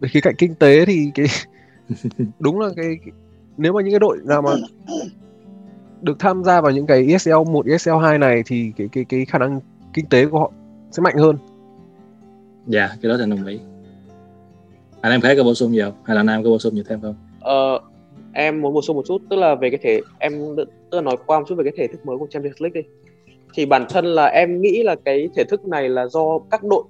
Về 0.00 0.08
khía 0.08 0.20
cạnh 0.20 0.34
kinh 0.38 0.54
tế 0.54 0.84
thì 0.84 1.10
cái 1.14 1.26
đúng 2.38 2.60
là 2.60 2.68
cái, 2.76 2.96
cái 3.04 3.12
nếu 3.56 3.72
mà 3.72 3.82
những 3.82 3.92
cái 3.92 4.00
đội 4.00 4.18
nào 4.24 4.42
mà 4.42 4.50
được 6.02 6.18
tham 6.18 6.44
gia 6.44 6.60
vào 6.60 6.72
những 6.72 6.86
cái 6.86 7.06
ESL 7.08 7.34
1, 7.50 7.66
ESL 7.66 7.90
2 8.02 8.18
này 8.18 8.42
thì 8.46 8.72
cái 8.76 8.88
cái 8.92 9.04
cái 9.04 9.24
khả 9.24 9.38
năng 9.38 9.60
kinh 9.92 10.06
tế 10.06 10.26
của 10.26 10.38
họ 10.38 10.52
sẽ 10.90 11.02
mạnh 11.02 11.16
hơn. 11.18 11.36
Dạ, 12.66 12.90
cái 13.02 13.08
đó 13.08 13.16
thì 13.18 13.30
đồng 13.30 13.46
ý. 13.46 13.58
Anh 15.00 15.12
em 15.12 15.20
khác 15.20 15.34
có 15.36 15.44
bổ 15.44 15.54
sung 15.54 15.72
gì 15.72 15.80
không? 15.80 15.92
Hay 16.04 16.16
là 16.16 16.22
Nam 16.22 16.44
có 16.44 16.50
bổ 16.50 16.58
sung 16.58 16.74
gì 16.74 16.82
thêm 16.88 17.00
không? 17.00 17.14
Ờ, 17.40 17.80
em 18.36 18.60
muốn 18.62 18.74
bổ 18.74 18.82
sung 18.82 18.96
một 18.96 19.02
chút 19.06 19.22
tức 19.30 19.36
là 19.36 19.54
về 19.54 19.70
cái 19.70 19.78
thể 19.82 20.00
em 20.18 20.56
tức 20.56 20.68
là 20.90 21.00
nói 21.00 21.16
qua 21.26 21.38
một 21.38 21.44
chút 21.48 21.54
về 21.54 21.64
cái 21.64 21.72
thể 21.76 21.86
thức 21.86 22.06
mới 22.06 22.18
của 22.18 22.26
Champions 22.30 22.62
League 22.62 22.82
đi 22.82 22.88
thì 23.54 23.66
bản 23.66 23.86
thân 23.88 24.04
là 24.04 24.26
em 24.26 24.60
nghĩ 24.60 24.82
là 24.82 24.96
cái 25.04 25.28
thể 25.36 25.44
thức 25.44 25.66
này 25.66 25.88
là 25.88 26.06
do 26.06 26.38
các 26.50 26.64
đội 26.64 26.82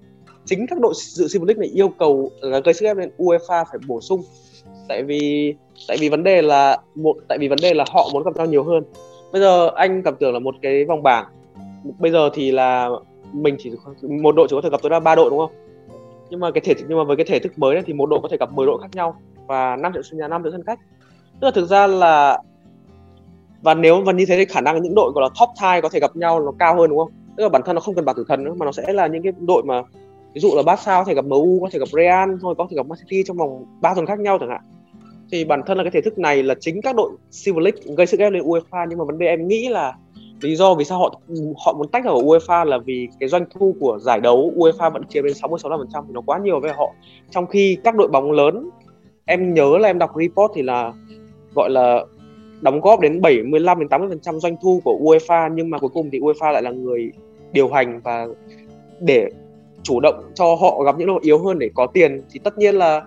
chính 0.44 0.66
các 0.66 0.80
đội 0.80 0.92
dự 0.96 1.28
Champions 1.28 1.48
League 1.48 1.60
này 1.60 1.68
yêu 1.74 1.88
cầu 1.88 2.30
là 2.40 2.58
gây 2.58 2.74
sức 2.74 2.86
ép 2.86 2.96
lên 2.96 3.10
UEFA 3.18 3.64
phải 3.70 3.78
bổ 3.86 4.00
sung 4.00 4.22
tại 4.88 5.02
vì 5.02 5.54
tại 5.88 5.96
vì 6.00 6.08
vấn 6.08 6.24
đề 6.24 6.42
là 6.42 6.78
một 6.94 7.16
tại 7.28 7.38
vì 7.38 7.48
vấn 7.48 7.58
đề 7.62 7.74
là 7.74 7.84
họ 7.88 8.10
muốn 8.12 8.22
gặp 8.22 8.36
nhau 8.36 8.46
nhiều 8.46 8.64
hơn 8.64 8.84
bây 9.32 9.40
giờ 9.42 9.70
anh 9.74 10.02
cảm 10.02 10.16
tưởng 10.20 10.32
là 10.32 10.38
một 10.38 10.54
cái 10.62 10.84
vòng 10.84 11.02
bảng 11.02 11.26
bây 11.98 12.10
giờ 12.10 12.30
thì 12.34 12.50
là 12.50 12.88
mình 13.32 13.56
chỉ 13.58 13.70
một 14.02 14.34
đội 14.36 14.46
chỉ 14.50 14.56
có 14.56 14.60
thể 14.60 14.70
gặp 14.70 14.82
tối 14.82 14.90
đa 14.90 15.00
ba 15.00 15.14
đội 15.14 15.30
đúng 15.30 15.38
không 15.38 15.65
nhưng 16.30 16.40
mà 16.40 16.50
cái 16.50 16.60
thể, 16.60 16.74
nhưng 16.88 16.98
mà 16.98 17.04
với 17.04 17.16
cái 17.16 17.26
thể 17.26 17.38
thức 17.38 17.58
mới 17.58 17.74
này 17.74 17.84
thì 17.86 17.92
một 17.92 18.06
đội 18.06 18.20
có 18.22 18.28
thể 18.28 18.36
gặp 18.40 18.52
10 18.52 18.66
đội 18.66 18.78
khác 18.82 18.88
nhau 18.92 19.16
và 19.46 19.76
năm 19.76 19.92
trận 19.92 20.02
sân 20.02 20.18
nhà, 20.18 20.28
năm 20.28 20.42
trận 20.42 20.52
sân 20.52 20.64
khách. 20.66 20.78
Tức 21.40 21.44
là 21.46 21.50
thực 21.50 21.66
ra 21.66 21.86
là, 21.86 22.38
và 23.62 23.74
nếu 23.74 24.00
và 24.00 24.12
như 24.12 24.26
thế 24.26 24.36
thì 24.36 24.44
khả 24.44 24.60
năng 24.60 24.82
những 24.82 24.94
đội 24.94 25.12
gọi 25.14 25.22
là 25.22 25.28
top 25.40 25.48
tie 25.62 25.80
có 25.80 25.88
thể 25.88 26.00
gặp 26.00 26.16
nhau 26.16 26.40
nó 26.40 26.52
cao 26.58 26.76
hơn, 26.76 26.90
đúng 26.90 26.98
không? 26.98 27.10
Tức 27.36 27.42
là 27.42 27.48
bản 27.48 27.62
thân 27.64 27.74
nó 27.74 27.80
không 27.80 27.94
cần 27.94 28.04
bảo 28.04 28.14
tử 28.14 28.24
thần 28.28 28.44
nữa, 28.44 28.54
mà 28.56 28.66
nó 28.66 28.72
sẽ 28.72 28.92
là 28.92 29.06
những 29.06 29.22
cái 29.22 29.32
đội 29.40 29.62
mà, 29.62 29.82
ví 30.34 30.40
dụ 30.40 30.52
là 30.56 30.62
Barca 30.62 30.98
có 30.98 31.04
thể 31.04 31.14
gặp 31.14 31.24
MU 31.24 31.60
có 31.60 31.68
thể 31.72 31.78
gặp 31.78 31.88
Real, 31.88 32.30
thôi, 32.40 32.54
có 32.58 32.66
thể 32.70 32.76
gặp 32.76 32.86
Man 32.86 32.98
City 32.98 33.22
trong 33.26 33.36
vòng 33.36 33.64
ba 33.80 33.94
tuần 33.94 34.06
khác 34.06 34.18
nhau 34.18 34.38
chẳng 34.40 34.48
hạn. 34.48 34.60
Thì 35.32 35.44
bản 35.44 35.62
thân 35.66 35.78
là 35.78 35.84
cái 35.84 35.90
thể 35.90 36.00
thức 36.00 36.18
này 36.18 36.42
là 36.42 36.54
chính 36.60 36.82
các 36.82 36.96
đội 36.96 37.10
Silver 37.30 37.64
League 37.64 37.94
gây 37.96 38.06
sức 38.06 38.20
ép 38.20 38.32
lên 38.32 38.42
UEFA, 38.42 38.86
nhưng 38.88 38.98
mà 38.98 39.04
vấn 39.04 39.18
đề 39.18 39.26
em 39.26 39.48
nghĩ 39.48 39.68
là 39.68 39.94
lý 40.40 40.56
do 40.56 40.74
vì 40.74 40.84
sao 40.84 40.98
họ 40.98 41.20
họ 41.64 41.72
muốn 41.72 41.88
tách 41.88 42.04
ra 42.04 42.10
ở 42.10 42.16
UEFA 42.16 42.64
là 42.64 42.78
vì 42.78 43.08
cái 43.20 43.28
doanh 43.28 43.44
thu 43.50 43.76
của 43.80 43.98
giải 43.98 44.20
đấu 44.20 44.52
UEFA 44.56 44.90
vẫn 44.90 45.02
chiếm 45.08 45.24
đến 45.24 45.34
60 45.34 45.60
65% 45.62 46.02
thì 46.06 46.12
nó 46.12 46.20
quá 46.26 46.38
nhiều. 46.38 46.60
Với 46.60 46.72
họ, 46.72 46.92
trong 47.30 47.46
khi 47.46 47.78
các 47.84 47.94
đội 47.94 48.08
bóng 48.08 48.32
lớn, 48.32 48.70
em 49.24 49.54
nhớ 49.54 49.78
là 49.78 49.88
em 49.88 49.98
đọc 49.98 50.10
report 50.16 50.52
thì 50.54 50.62
là 50.62 50.92
gọi 51.54 51.70
là 51.70 52.04
đóng 52.60 52.80
góp 52.80 53.00
đến 53.00 53.20
75 53.20 53.78
đến 53.78 53.88
80% 53.88 54.40
doanh 54.40 54.56
thu 54.62 54.80
của 54.84 54.98
UEFA, 55.02 55.54
nhưng 55.54 55.70
mà 55.70 55.78
cuối 55.78 55.90
cùng 55.94 56.10
thì 56.12 56.20
UEFA 56.20 56.52
lại 56.52 56.62
là 56.62 56.70
người 56.70 57.12
điều 57.52 57.68
hành 57.68 58.00
và 58.04 58.26
để 59.00 59.28
chủ 59.82 60.00
động 60.00 60.30
cho 60.34 60.54
họ 60.54 60.82
gặp 60.82 60.98
những 60.98 61.08
đội 61.08 61.20
yếu 61.22 61.38
hơn 61.38 61.58
để 61.58 61.70
có 61.74 61.86
tiền. 61.86 62.22
Thì 62.30 62.40
tất 62.44 62.58
nhiên 62.58 62.74
là 62.74 63.02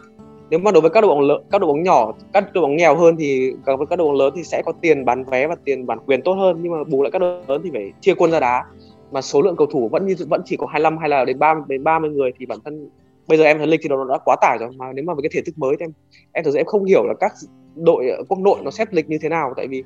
nếu 0.50 0.60
mà 0.60 0.72
đối 0.72 0.82
với 0.82 0.90
các 0.90 1.02
đội 1.02 1.10
bóng 1.10 1.22
lớn 1.22 1.44
các 1.52 1.62
đội 1.62 1.68
bóng 1.68 1.84
nhỏ, 1.84 2.14
các 2.34 2.54
đội 2.54 2.62
bóng 2.62 2.76
nghèo 2.76 2.96
hơn 2.96 3.16
thì 3.20 3.52
gặp 3.66 3.76
với 3.78 3.88
các 3.88 3.96
đội 3.96 4.08
bóng 4.08 4.18
lớn 4.18 4.34
thì 4.36 4.44
sẽ 4.44 4.62
có 4.66 4.74
tiền 4.82 5.06
bán 5.06 5.24
vé 5.24 5.48
và 5.48 5.56
tiền 5.64 5.86
bản 5.86 6.00
quyền 6.06 6.22
tốt 6.22 6.34
hơn. 6.34 6.60
Nhưng 6.62 6.72
mà 6.72 6.84
bù 6.84 7.04
lại 7.04 7.12
các 7.12 7.20
đội 7.20 7.42
lớn 7.48 7.62
thì 7.64 7.70
phải 7.74 7.92
chia 8.02 8.14
quân 8.14 8.32
ra 8.32 8.40
đá. 8.40 8.66
Mà 9.12 9.22
số 9.22 9.42
lượng 9.42 9.56
cầu 9.56 9.68
thủ 9.68 9.90
vẫn 9.90 10.08
như, 10.08 10.16
vẫn 10.30 10.42
chỉ 10.46 10.58
có 10.58 10.66
25 10.66 10.98
hay 10.98 11.10
là 11.10 11.26
đến 11.26 11.40
30 11.40 11.64
đến 11.68 11.84
30 11.84 12.10
người 12.10 12.32
thì 12.40 12.46
bản 12.46 12.60
thân, 12.66 12.90
bây 13.28 13.38
giờ 13.38 13.44
em 13.44 13.58
thấy 13.58 13.68
lịch 13.68 13.80
thì 13.84 13.90
nó 13.90 14.06
đã 14.06 14.18
quá 14.26 14.36
tải 14.42 14.58
rồi. 14.58 14.70
Mà 14.78 14.94
nếu 14.94 15.06
mà 15.06 15.14
với 15.14 15.22
cái 15.22 15.30
thể 15.34 15.42
thức 15.46 15.58
mới 15.58 15.76
thì 15.80 15.86
em 15.86 15.92
em 16.32 16.44
thực 16.44 16.52
sự 16.52 16.58
em 16.58 16.66
không 16.66 16.86
hiểu 16.86 17.04
là 17.04 17.14
các 17.20 17.34
đội, 17.76 18.12
quốc 18.28 18.40
nội 18.40 18.60
nó 18.64 18.72
xếp 18.72 18.88
lịch 18.92 19.10
như 19.10 19.18
thế 19.22 19.30
nào. 19.30 19.54
Tại 19.58 19.68
vì 19.68 19.84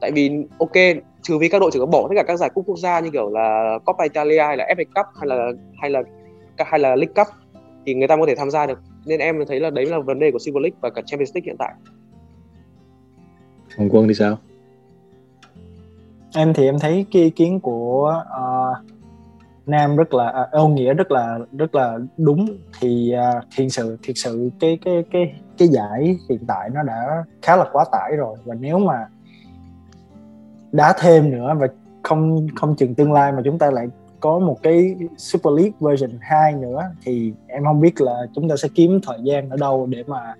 tại 0.00 0.12
vì, 0.12 0.30
ok, 0.58 0.72
trừ 1.22 1.38
vì 1.38 1.48
các 1.48 1.60
đội 1.60 1.70
chỉ 1.72 1.78
có 1.78 1.86
bỏ 1.86 2.06
tất 2.08 2.14
cả 2.16 2.22
các 2.22 2.36
giải 2.36 2.50
cúp 2.54 2.64
quốc 2.66 2.78
gia 2.78 3.00
như 3.00 3.10
kiểu 3.10 3.30
là 3.30 3.78
Coppa 3.84 4.04
Italia 4.04 4.42
hay 4.42 4.56
là 4.56 4.66
FA 4.76 4.84
Cup 4.84 5.06
hay 5.18 5.26
là 5.26 5.52
hay 5.80 5.90
là 5.90 6.02
hay 6.58 6.80
là 6.80 6.96
League 6.96 7.14
Cup 7.14 7.26
thì 7.86 7.94
người 7.94 8.08
ta 8.08 8.16
có 8.16 8.26
thể 8.26 8.34
tham 8.34 8.50
gia 8.50 8.66
được 8.66 8.78
nên 9.06 9.20
em 9.20 9.44
thấy 9.48 9.60
là 9.60 9.70
đấy 9.70 9.86
là 9.86 9.98
vấn 9.98 10.18
đề 10.18 10.30
của 10.30 10.38
Silver 10.38 10.62
League 10.62 10.78
và 10.80 10.90
cả 10.90 11.02
Champions 11.06 11.34
League 11.34 11.46
hiện 11.46 11.56
tại. 11.58 11.74
Hồng 13.78 13.88
Quân 13.90 14.08
thì 14.08 14.14
sao? 14.14 14.38
Em 16.34 16.54
thì 16.54 16.64
em 16.64 16.78
thấy 16.78 17.06
cái 17.12 17.22
ý 17.22 17.30
kiến 17.30 17.60
của 17.60 18.24
uh, 18.40 18.76
Nam 19.66 19.96
rất 19.96 20.14
là 20.14 20.28
uh, 20.28 20.50
Âu 20.50 20.68
Nghĩa 20.68 20.94
rất 20.94 21.10
là 21.10 21.38
rất 21.52 21.74
là 21.74 21.98
đúng. 22.16 22.46
Thì 22.80 23.14
uh, 23.38 23.44
thiệt 23.56 23.66
sự 23.70 23.98
thiệt 24.02 24.16
sự 24.18 24.50
cái 24.60 24.78
cái 24.84 25.04
cái 25.10 25.34
cái 25.58 25.68
giải 25.68 26.18
hiện 26.28 26.44
tại 26.46 26.70
nó 26.72 26.82
đã 26.82 27.24
khá 27.42 27.56
là 27.56 27.64
quá 27.72 27.84
tải 27.92 28.16
rồi. 28.16 28.36
Và 28.44 28.54
nếu 28.54 28.78
mà 28.78 29.06
đá 30.72 30.94
thêm 31.00 31.30
nữa 31.30 31.54
và 31.58 31.66
không 32.02 32.46
không 32.56 32.76
chừng 32.76 32.94
tương 32.94 33.12
lai 33.12 33.32
mà 33.32 33.42
chúng 33.44 33.58
ta 33.58 33.70
lại 33.70 33.86
có 34.20 34.38
một 34.38 34.58
cái 34.62 34.94
Super 35.16 35.54
League 35.54 35.72
version 35.80 36.18
2 36.20 36.52
nữa 36.52 36.82
thì 37.04 37.32
em 37.46 37.64
không 37.64 37.80
biết 37.80 38.00
là 38.00 38.26
chúng 38.34 38.48
ta 38.48 38.56
sẽ 38.56 38.68
kiếm 38.74 39.00
thời 39.02 39.18
gian 39.22 39.50
ở 39.50 39.56
đâu 39.56 39.86
để 39.86 40.04
mà 40.06 40.34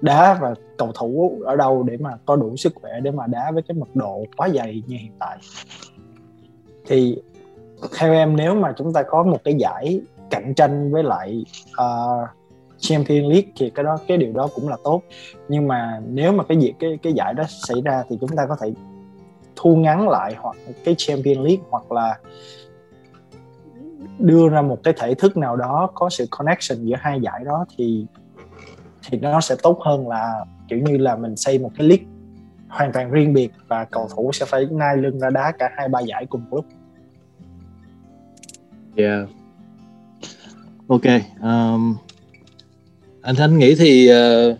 đá 0.00 0.38
và 0.40 0.54
cầu 0.78 0.92
thủ 0.94 1.40
ở 1.44 1.56
đâu 1.56 1.82
để 1.82 1.96
mà 1.96 2.10
có 2.26 2.36
đủ 2.36 2.56
sức 2.56 2.72
khỏe 2.74 3.00
để 3.02 3.10
mà 3.10 3.26
đá 3.26 3.50
với 3.50 3.62
cái 3.62 3.74
mật 3.74 3.88
độ 3.96 4.24
quá 4.36 4.48
dày 4.48 4.82
như 4.86 4.96
hiện 4.96 5.12
tại. 5.18 5.38
Thì 6.86 7.18
theo 7.98 8.12
em 8.12 8.36
nếu 8.36 8.54
mà 8.54 8.74
chúng 8.78 8.92
ta 8.92 9.02
có 9.02 9.22
một 9.22 9.38
cái 9.44 9.54
giải 9.54 10.00
cạnh 10.30 10.54
tranh 10.54 10.92
với 10.92 11.02
lại 11.02 11.44
uh, 11.70 12.28
Champions 12.78 13.30
League 13.30 13.50
thì 13.56 13.70
cái 13.70 13.84
đó 13.84 13.98
cái 14.08 14.16
điều 14.16 14.32
đó 14.32 14.48
cũng 14.54 14.68
là 14.68 14.76
tốt. 14.84 15.02
Nhưng 15.48 15.68
mà 15.68 16.00
nếu 16.08 16.32
mà 16.32 16.44
cái 16.44 16.58
việc 16.58 16.74
cái 16.78 16.98
cái 17.02 17.12
giải 17.12 17.34
đó 17.34 17.44
xảy 17.48 17.80
ra 17.84 18.04
thì 18.08 18.18
chúng 18.20 18.36
ta 18.36 18.46
có 18.46 18.56
thể 18.60 18.72
thu 19.56 19.76
ngắn 19.76 20.08
lại 20.08 20.34
hoặc 20.38 20.56
cái 20.84 20.94
Champions 20.98 21.38
League 21.38 21.64
hoặc 21.70 21.92
là 21.92 22.18
đưa 24.18 24.48
ra 24.48 24.62
một 24.62 24.78
cái 24.84 24.94
thể 24.96 25.14
thức 25.14 25.36
nào 25.36 25.56
đó 25.56 25.90
có 25.94 26.10
sự 26.10 26.26
connection 26.30 26.84
giữa 26.84 26.96
hai 27.00 27.20
giải 27.20 27.44
đó 27.44 27.64
thì 27.76 28.06
thì 29.08 29.18
nó 29.18 29.40
sẽ 29.40 29.56
tốt 29.62 29.80
hơn 29.84 30.08
là 30.08 30.44
kiểu 30.68 30.78
như 30.78 30.96
là 30.96 31.16
mình 31.16 31.36
xây 31.36 31.58
một 31.58 31.70
cái 31.76 31.88
league 31.88 32.04
hoàn 32.68 32.92
toàn 32.92 33.10
riêng 33.10 33.32
biệt 33.32 33.52
và 33.68 33.84
cầu 33.84 34.08
thủ 34.16 34.30
sẽ 34.32 34.46
phải 34.46 34.66
nai 34.70 34.96
lưng 34.96 35.20
ra 35.20 35.30
đá 35.30 35.52
cả 35.58 35.70
hai 35.76 35.88
ba 35.88 36.00
giải 36.00 36.26
cùng 36.26 36.42
lúc. 36.50 36.66
Yeah. 38.96 39.28
Ok. 40.88 41.04
Um, 41.42 41.96
anh 43.22 43.34
Thanh 43.36 43.58
nghĩ 43.58 43.74
thì 43.74 44.10
uh, 44.12 44.58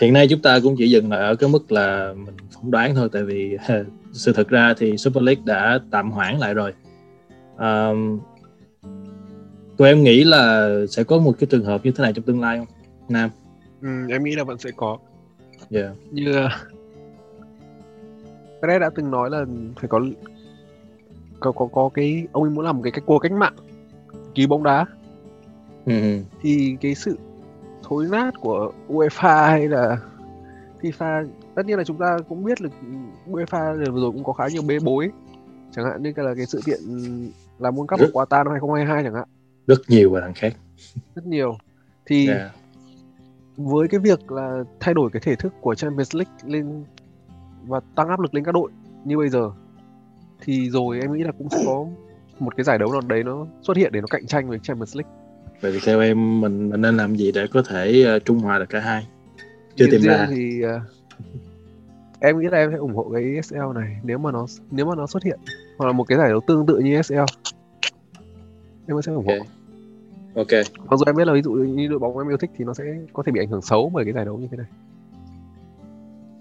hiện 0.00 0.12
nay 0.12 0.28
chúng 0.28 0.42
ta 0.42 0.58
cũng 0.62 0.74
chỉ 0.78 0.90
dừng 0.90 1.10
lại 1.10 1.20
ở 1.20 1.34
cái 1.36 1.50
mức 1.50 1.72
là 1.72 2.12
mình 2.16 2.34
phỏng 2.54 2.70
đoán 2.70 2.94
thôi 2.94 3.08
tại 3.12 3.22
vì 3.22 3.56
sự 4.12 4.32
thật 4.32 4.48
ra 4.48 4.74
thì 4.78 4.96
Super 4.96 5.24
League 5.24 5.42
đã 5.44 5.78
tạm 5.90 6.10
hoãn 6.10 6.38
lại 6.38 6.54
rồi 6.54 6.72
um, 7.62 8.20
tụi 9.76 9.88
em 9.88 10.02
nghĩ 10.02 10.24
là 10.24 10.70
sẽ 10.88 11.04
có 11.04 11.18
một 11.18 11.32
cái 11.38 11.46
trường 11.50 11.64
hợp 11.64 11.84
như 11.84 11.90
thế 11.90 12.02
này 12.02 12.12
trong 12.12 12.24
tương 12.24 12.40
lai 12.40 12.58
không 12.58 12.66
Nam 13.08 13.30
ừ, 13.82 13.88
em 14.10 14.24
nghĩ 14.24 14.36
là 14.36 14.44
vẫn 14.44 14.58
sẽ 14.58 14.70
có 14.76 14.98
yeah. 15.70 15.92
như 16.10 16.32
Pérez 18.62 18.78
đã 18.78 18.90
từng 18.94 19.10
nói 19.10 19.30
là 19.30 19.44
phải 19.76 19.88
có 19.88 20.00
có 21.40 21.52
có 21.52 21.68
có 21.72 21.90
cái 21.94 22.26
ông 22.32 22.42
ấy 22.42 22.50
muốn 22.50 22.64
làm 22.64 22.76
một 22.76 22.82
cái 22.82 22.92
cách 22.92 23.04
cuộc 23.06 23.18
cách 23.18 23.32
mạng 23.32 23.54
ký 24.34 24.46
bóng 24.46 24.62
đá 24.62 24.86
ừ. 25.86 25.92
thì 26.40 26.76
cái 26.80 26.94
sự 26.94 27.18
thối 27.82 28.06
nát 28.10 28.30
của 28.40 28.72
UEFA 28.88 29.46
hay 29.46 29.68
là 29.68 29.98
FIFA 30.82 31.28
tất 31.54 31.66
nhiên 31.66 31.78
là 31.78 31.84
chúng 31.84 31.98
ta 31.98 32.16
cũng 32.28 32.44
biết 32.44 32.60
là 32.60 32.68
UEFA 33.26 33.92
vừa 33.92 34.00
rồi 34.00 34.12
cũng 34.12 34.24
có 34.24 34.32
khá 34.32 34.44
nhiều 34.52 34.62
bê 34.68 34.78
bối 34.84 35.10
chẳng 35.72 35.84
hạn 35.84 36.02
như 36.02 36.12
là 36.16 36.34
cái 36.34 36.46
sự 36.46 36.60
kiện 36.66 36.80
là 37.62 37.70
World 37.70 37.86
Cup 37.86 38.00
ở 38.00 38.10
Qatar 38.12 38.44
năm 38.44 38.52
2022 38.52 39.02
chẳng 39.04 39.14
hạn. 39.14 39.28
rất 39.66 39.78
nhiều 39.88 40.10
và 40.10 40.20
thằng 40.20 40.34
khác. 40.34 40.52
Rất 41.14 41.26
nhiều. 41.26 41.56
Thì 42.06 42.28
yeah. 42.28 42.50
với 43.56 43.88
cái 43.88 44.00
việc 44.00 44.32
là 44.32 44.64
thay 44.80 44.94
đổi 44.94 45.10
cái 45.12 45.22
thể 45.24 45.36
thức 45.36 45.52
của 45.60 45.74
Champions 45.74 46.14
League 46.14 46.32
lên 46.44 46.84
và 47.66 47.80
tăng 47.94 48.08
áp 48.08 48.20
lực 48.20 48.34
lên 48.34 48.44
các 48.44 48.52
đội 48.52 48.70
như 49.04 49.16
bây 49.16 49.28
giờ 49.28 49.50
thì 50.40 50.70
rồi 50.70 51.00
em 51.00 51.12
nghĩ 51.12 51.24
là 51.24 51.32
cũng 51.38 51.48
sẽ 51.50 51.62
có 51.66 51.86
một 52.38 52.56
cái 52.56 52.64
giải 52.64 52.78
đấu 52.78 52.92
nào 52.92 53.00
đấy 53.00 53.24
nó 53.24 53.46
xuất 53.62 53.76
hiện 53.76 53.92
để 53.92 54.00
nó 54.00 54.06
cạnh 54.10 54.26
tranh 54.26 54.48
với 54.48 54.58
Champions 54.58 54.96
League. 54.96 55.12
Vậy 55.60 55.72
thì 55.72 55.78
theo 55.84 56.00
em 56.00 56.40
mình 56.40 56.70
mình 56.70 56.80
nên 56.80 56.96
làm 56.96 57.16
gì 57.16 57.32
để 57.32 57.46
có 57.52 57.62
thể 57.68 58.16
uh, 58.16 58.24
trung 58.24 58.38
hòa 58.38 58.58
được 58.58 58.68
cả 58.68 58.80
hai? 58.80 59.06
Chưa 59.76 59.86
tìm 59.90 60.00
ra. 60.00 60.26
thì 60.30 60.62
uh, 60.64 60.82
em 62.20 62.38
nghĩ 62.38 62.46
là 62.50 62.58
em 62.58 62.70
sẽ 62.70 62.76
ủng 62.76 62.94
hộ 62.94 63.10
cái 63.14 63.34
ESL 63.34 63.72
này 63.74 63.96
nếu 64.02 64.18
mà 64.18 64.32
nó 64.32 64.46
nếu 64.70 64.86
mà 64.86 64.94
nó 64.96 65.06
xuất 65.06 65.22
hiện 65.22 65.38
hoặc 65.82 65.86
là 65.86 65.92
một 65.92 66.04
cái 66.04 66.18
giải 66.18 66.30
đấu 66.30 66.40
tương 66.46 66.66
tự 66.66 66.78
như 66.78 66.94
ESL 66.94 67.18
em 68.88 69.02
sẽ 69.02 69.12
ủng 69.12 69.26
hộ. 69.26 69.44
Ok. 70.34 70.52
Mặc 70.90 70.96
dù 70.96 71.04
em 71.06 71.16
biết 71.16 71.26
là 71.26 71.32
ví 71.32 71.42
dụ 71.42 71.50
như 71.50 71.88
đội 71.88 71.98
bóng 71.98 72.18
em 72.18 72.28
yêu 72.28 72.36
thích 72.36 72.50
thì 72.56 72.64
nó 72.64 72.74
sẽ 72.74 72.84
có 73.12 73.22
thể 73.22 73.32
bị 73.32 73.40
ảnh 73.40 73.48
hưởng 73.48 73.62
xấu 73.62 73.90
bởi 73.94 74.04
cái 74.04 74.12
giải 74.12 74.24
đấu 74.24 74.38
như 74.38 74.48
thế 74.50 74.56
này. 74.56 74.66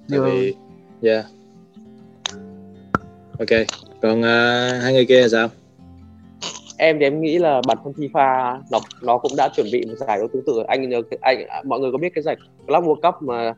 Nhưng 0.07 0.25
vì 0.25 0.55
yeah 1.01 1.25
ok. 3.41 3.67
Còn 4.01 4.19
uh, 4.19 4.83
hai 4.83 4.93
người 4.93 5.05
kia 5.05 5.21
là 5.21 5.27
sao? 5.27 5.49
Em 6.77 6.99
thì 6.99 7.05
em 7.05 7.21
nghĩ 7.21 7.37
là 7.37 7.61
bản 7.67 7.77
thân 7.83 7.93
FIFA 7.93 8.61
nó 8.71 8.79
nó 9.01 9.17
cũng 9.17 9.31
đã 9.37 9.49
chuẩn 9.55 9.67
bị 9.71 9.85
một 9.85 9.95
giải 10.07 10.17
đấu 10.17 10.27
tương 10.33 10.45
tự. 10.45 10.63
Anh 10.67 10.89
nhớ 10.89 11.01
anh 11.21 11.45
mọi 11.63 11.79
người 11.79 11.91
có 11.91 11.97
biết 11.97 12.09
cái 12.15 12.21
giải 12.21 12.35
Club 12.67 12.83
World 12.83 13.11
Cup 13.11 13.21
mà 13.21 13.53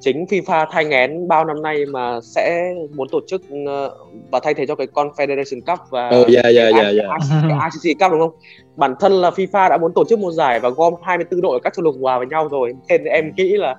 chính 0.00 0.24
FIFA 0.24 0.66
thay 0.70 0.84
ngén 0.84 1.28
bao 1.28 1.44
năm 1.44 1.62
nay 1.62 1.86
mà 1.86 2.20
sẽ 2.22 2.74
muốn 2.94 3.08
tổ 3.08 3.20
chức 3.26 3.42
ờ, 3.66 3.96
và 4.30 4.40
thay 4.42 4.54
thế 4.54 4.66
cho 4.66 4.74
cái 4.74 4.86
Confederation 4.94 5.60
Cup 5.66 5.78
và 5.90 6.08
oh, 6.08 6.26
yeah, 6.28 6.44
yeah, 6.44 6.74
yeah, 6.74 6.94
yeah. 6.96 7.72
ICC 7.72 7.98
Cup 8.00 8.12
đúng 8.12 8.20
không? 8.20 8.32
Bản 8.76 8.94
thân 9.00 9.12
là 9.12 9.30
FIFA 9.30 9.68
đã 9.68 9.78
muốn 9.78 9.92
tổ 9.94 10.04
chức 10.04 10.18
một 10.18 10.32
giải 10.32 10.60
và 10.60 10.68
gom 10.68 10.94
24 11.02 11.40
đội 11.40 11.56
ở 11.56 11.60
các 11.62 11.74
châu 11.74 11.84
lục 11.84 11.94
hòa 12.00 12.18
với 12.18 12.26
nhau 12.26 12.48
rồi. 12.48 12.72
Nên 12.88 13.04
em 13.04 13.32
nghĩ 13.36 13.56
là 13.56 13.76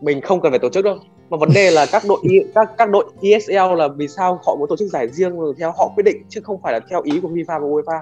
mình 0.00 0.20
không 0.20 0.40
cần 0.40 0.52
phải 0.52 0.58
tổ 0.58 0.68
chức 0.68 0.84
đâu. 0.84 0.98
Mà 1.30 1.36
vấn 1.36 1.50
đề 1.54 1.70
là 1.70 1.86
các 1.92 2.02
đội 2.08 2.18
các 2.54 2.70
các 2.78 2.90
đội 2.90 3.04
ESL 3.22 3.76
là 3.76 3.88
vì 3.88 4.08
sao 4.08 4.40
họ 4.46 4.56
muốn 4.56 4.68
tổ 4.68 4.76
chức 4.76 4.88
giải 4.88 5.08
riêng 5.08 5.32
theo 5.58 5.72
họ 5.78 5.92
quyết 5.94 6.02
định 6.04 6.22
chứ 6.28 6.40
không 6.44 6.60
phải 6.62 6.72
là 6.72 6.80
theo 6.90 7.02
ý 7.02 7.20
của 7.20 7.28
FIFA 7.28 7.44
và 7.60 7.68
UEFA. 7.68 8.00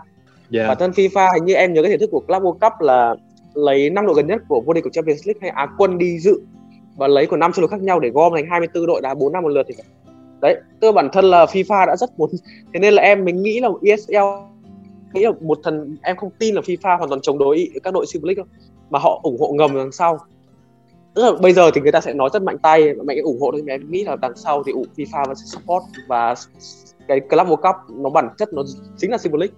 Yeah. 0.53 0.69
Bản 0.69 0.77
thân 0.81 0.91
FIFA 0.91 1.35
hình 1.35 1.45
như 1.45 1.55
em 1.55 1.73
nhớ 1.73 1.83
cái 1.83 1.91
thể 1.91 1.99
thức 1.99 2.11
của 2.13 2.21
Club 2.21 2.43
World 2.43 2.53
Cup 2.53 2.81
là 2.81 3.15
lấy 3.55 3.91
năm 3.91 4.07
đội 4.07 4.15
gần 4.17 4.27
nhất 4.27 4.43
của 4.49 4.61
vô 4.67 4.73
địch 4.73 4.85
của 4.85 4.91
Champions 4.91 5.27
League 5.27 5.39
hay 5.41 5.51
Á 5.51 5.67
quân 5.79 5.99
đi 5.99 6.19
dự 6.19 6.41
và 6.97 7.09
lấy 7.09 7.27
của 7.27 7.37
năm 7.37 7.53
châu 7.53 7.61
lục 7.61 7.71
khác 7.71 7.81
nhau 7.81 8.01
để 8.01 8.11
gom 8.11 8.33
thành 8.35 8.47
24 8.51 8.87
đội 8.87 9.01
đá 9.01 9.15
4 9.15 9.33
năm 9.33 9.43
một 9.43 9.49
lượt 9.49 9.67
thì 9.69 9.75
đấy 10.41 10.57
tôi 10.81 10.93
bản 10.93 11.09
thân 11.13 11.25
là 11.25 11.45
FIFA 11.45 11.87
đã 11.87 11.97
rất 11.97 12.19
muốn 12.19 12.31
thế 12.75 12.81
nên 12.81 12.95
là 12.95 13.03
em 13.03 13.25
mình 13.25 13.43
nghĩ 13.43 13.61
là 13.61 13.69
ESL 13.83 14.17
nghĩ 15.17 15.23
là 15.25 15.33
một 15.41 15.59
thần 15.65 15.97
em 16.03 16.17
không 16.17 16.31
tin 16.39 16.55
là 16.55 16.61
FIFA 16.61 16.99
hoàn 16.99 17.09
toàn 17.09 17.21
chống 17.21 17.39
đối 17.39 17.71
các 17.83 17.95
đội 17.95 18.07
Super 18.07 18.25
League 18.25 18.37
đâu 18.37 18.47
mà 18.91 18.99
họ 18.99 19.21
ủng 19.23 19.41
hộ 19.41 19.53
ngầm 19.53 19.77
đằng 19.77 19.93
sau. 19.93 20.19
Tức 21.15 21.23
là 21.23 21.33
bây 21.43 21.53
giờ 21.53 21.71
thì 21.71 21.81
người 21.81 21.93
ta 21.93 22.01
sẽ 22.01 22.13
nói 22.13 22.31
rất 22.33 22.43
mạnh 22.43 22.59
tay 22.59 22.95
mạnh 22.95 23.17
ủng 23.23 23.41
hộ 23.41 23.51
thôi 23.53 23.63
mà 23.67 23.73
em 23.73 23.91
nghĩ 23.91 24.05
là 24.05 24.17
đằng 24.17 24.37
sau 24.37 24.63
thì 24.63 24.73
FIFA 24.73 25.27
vẫn 25.27 25.37
sẽ 25.37 25.45
support 25.47 25.85
và 26.09 26.35
cái 27.09 27.21
Club 27.21 27.47
World 27.47 27.57
Cup 27.57 27.77
nó 27.89 28.11
bản 28.11 28.29
chất 28.39 28.53
nó 28.53 28.63
chính 28.97 29.11
là 29.11 29.19
Super 29.19 29.41
League. 29.41 29.55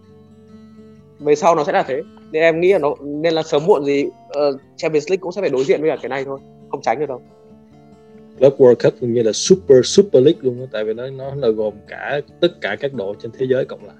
Về 1.18 1.34
sau 1.34 1.54
nó 1.54 1.64
sẽ 1.64 1.72
là 1.72 1.82
thế. 1.82 2.02
Nên 2.32 2.42
em 2.42 2.60
nghĩ 2.60 2.72
là 2.72 2.78
nó 2.78 2.94
nên 3.00 3.34
là 3.34 3.42
sớm 3.42 3.66
muộn 3.66 3.84
gì 3.84 4.04
uh, 4.04 4.60
Champions 4.76 5.08
League 5.10 5.20
cũng 5.20 5.32
sẽ 5.32 5.40
phải 5.40 5.50
đối 5.50 5.64
diện 5.64 5.80
với 5.80 5.90
cả 5.90 5.96
cái 6.02 6.08
này 6.08 6.24
thôi 6.24 6.40
không 6.70 6.82
tránh 6.82 7.00
được 7.00 7.06
đâu 7.08 7.22
Club 8.38 8.54
World 8.54 8.74
Cup 8.74 8.94
cũng 9.00 9.14
như 9.14 9.22
là 9.22 9.32
Super 9.32 9.78
Super 9.84 10.24
League 10.24 10.40
luôn 10.42 10.60
đó, 10.60 10.66
tại 10.72 10.84
vì 10.84 10.94
nó 10.94 11.10
nó 11.10 11.34
là 11.34 11.48
gồm 11.48 11.74
cả 11.88 12.20
tất 12.40 12.60
cả 12.60 12.76
các 12.80 12.94
đội 12.94 13.14
trên 13.22 13.30
thế 13.38 13.46
giới 13.50 13.64
cộng 13.64 13.84
lại. 13.84 13.96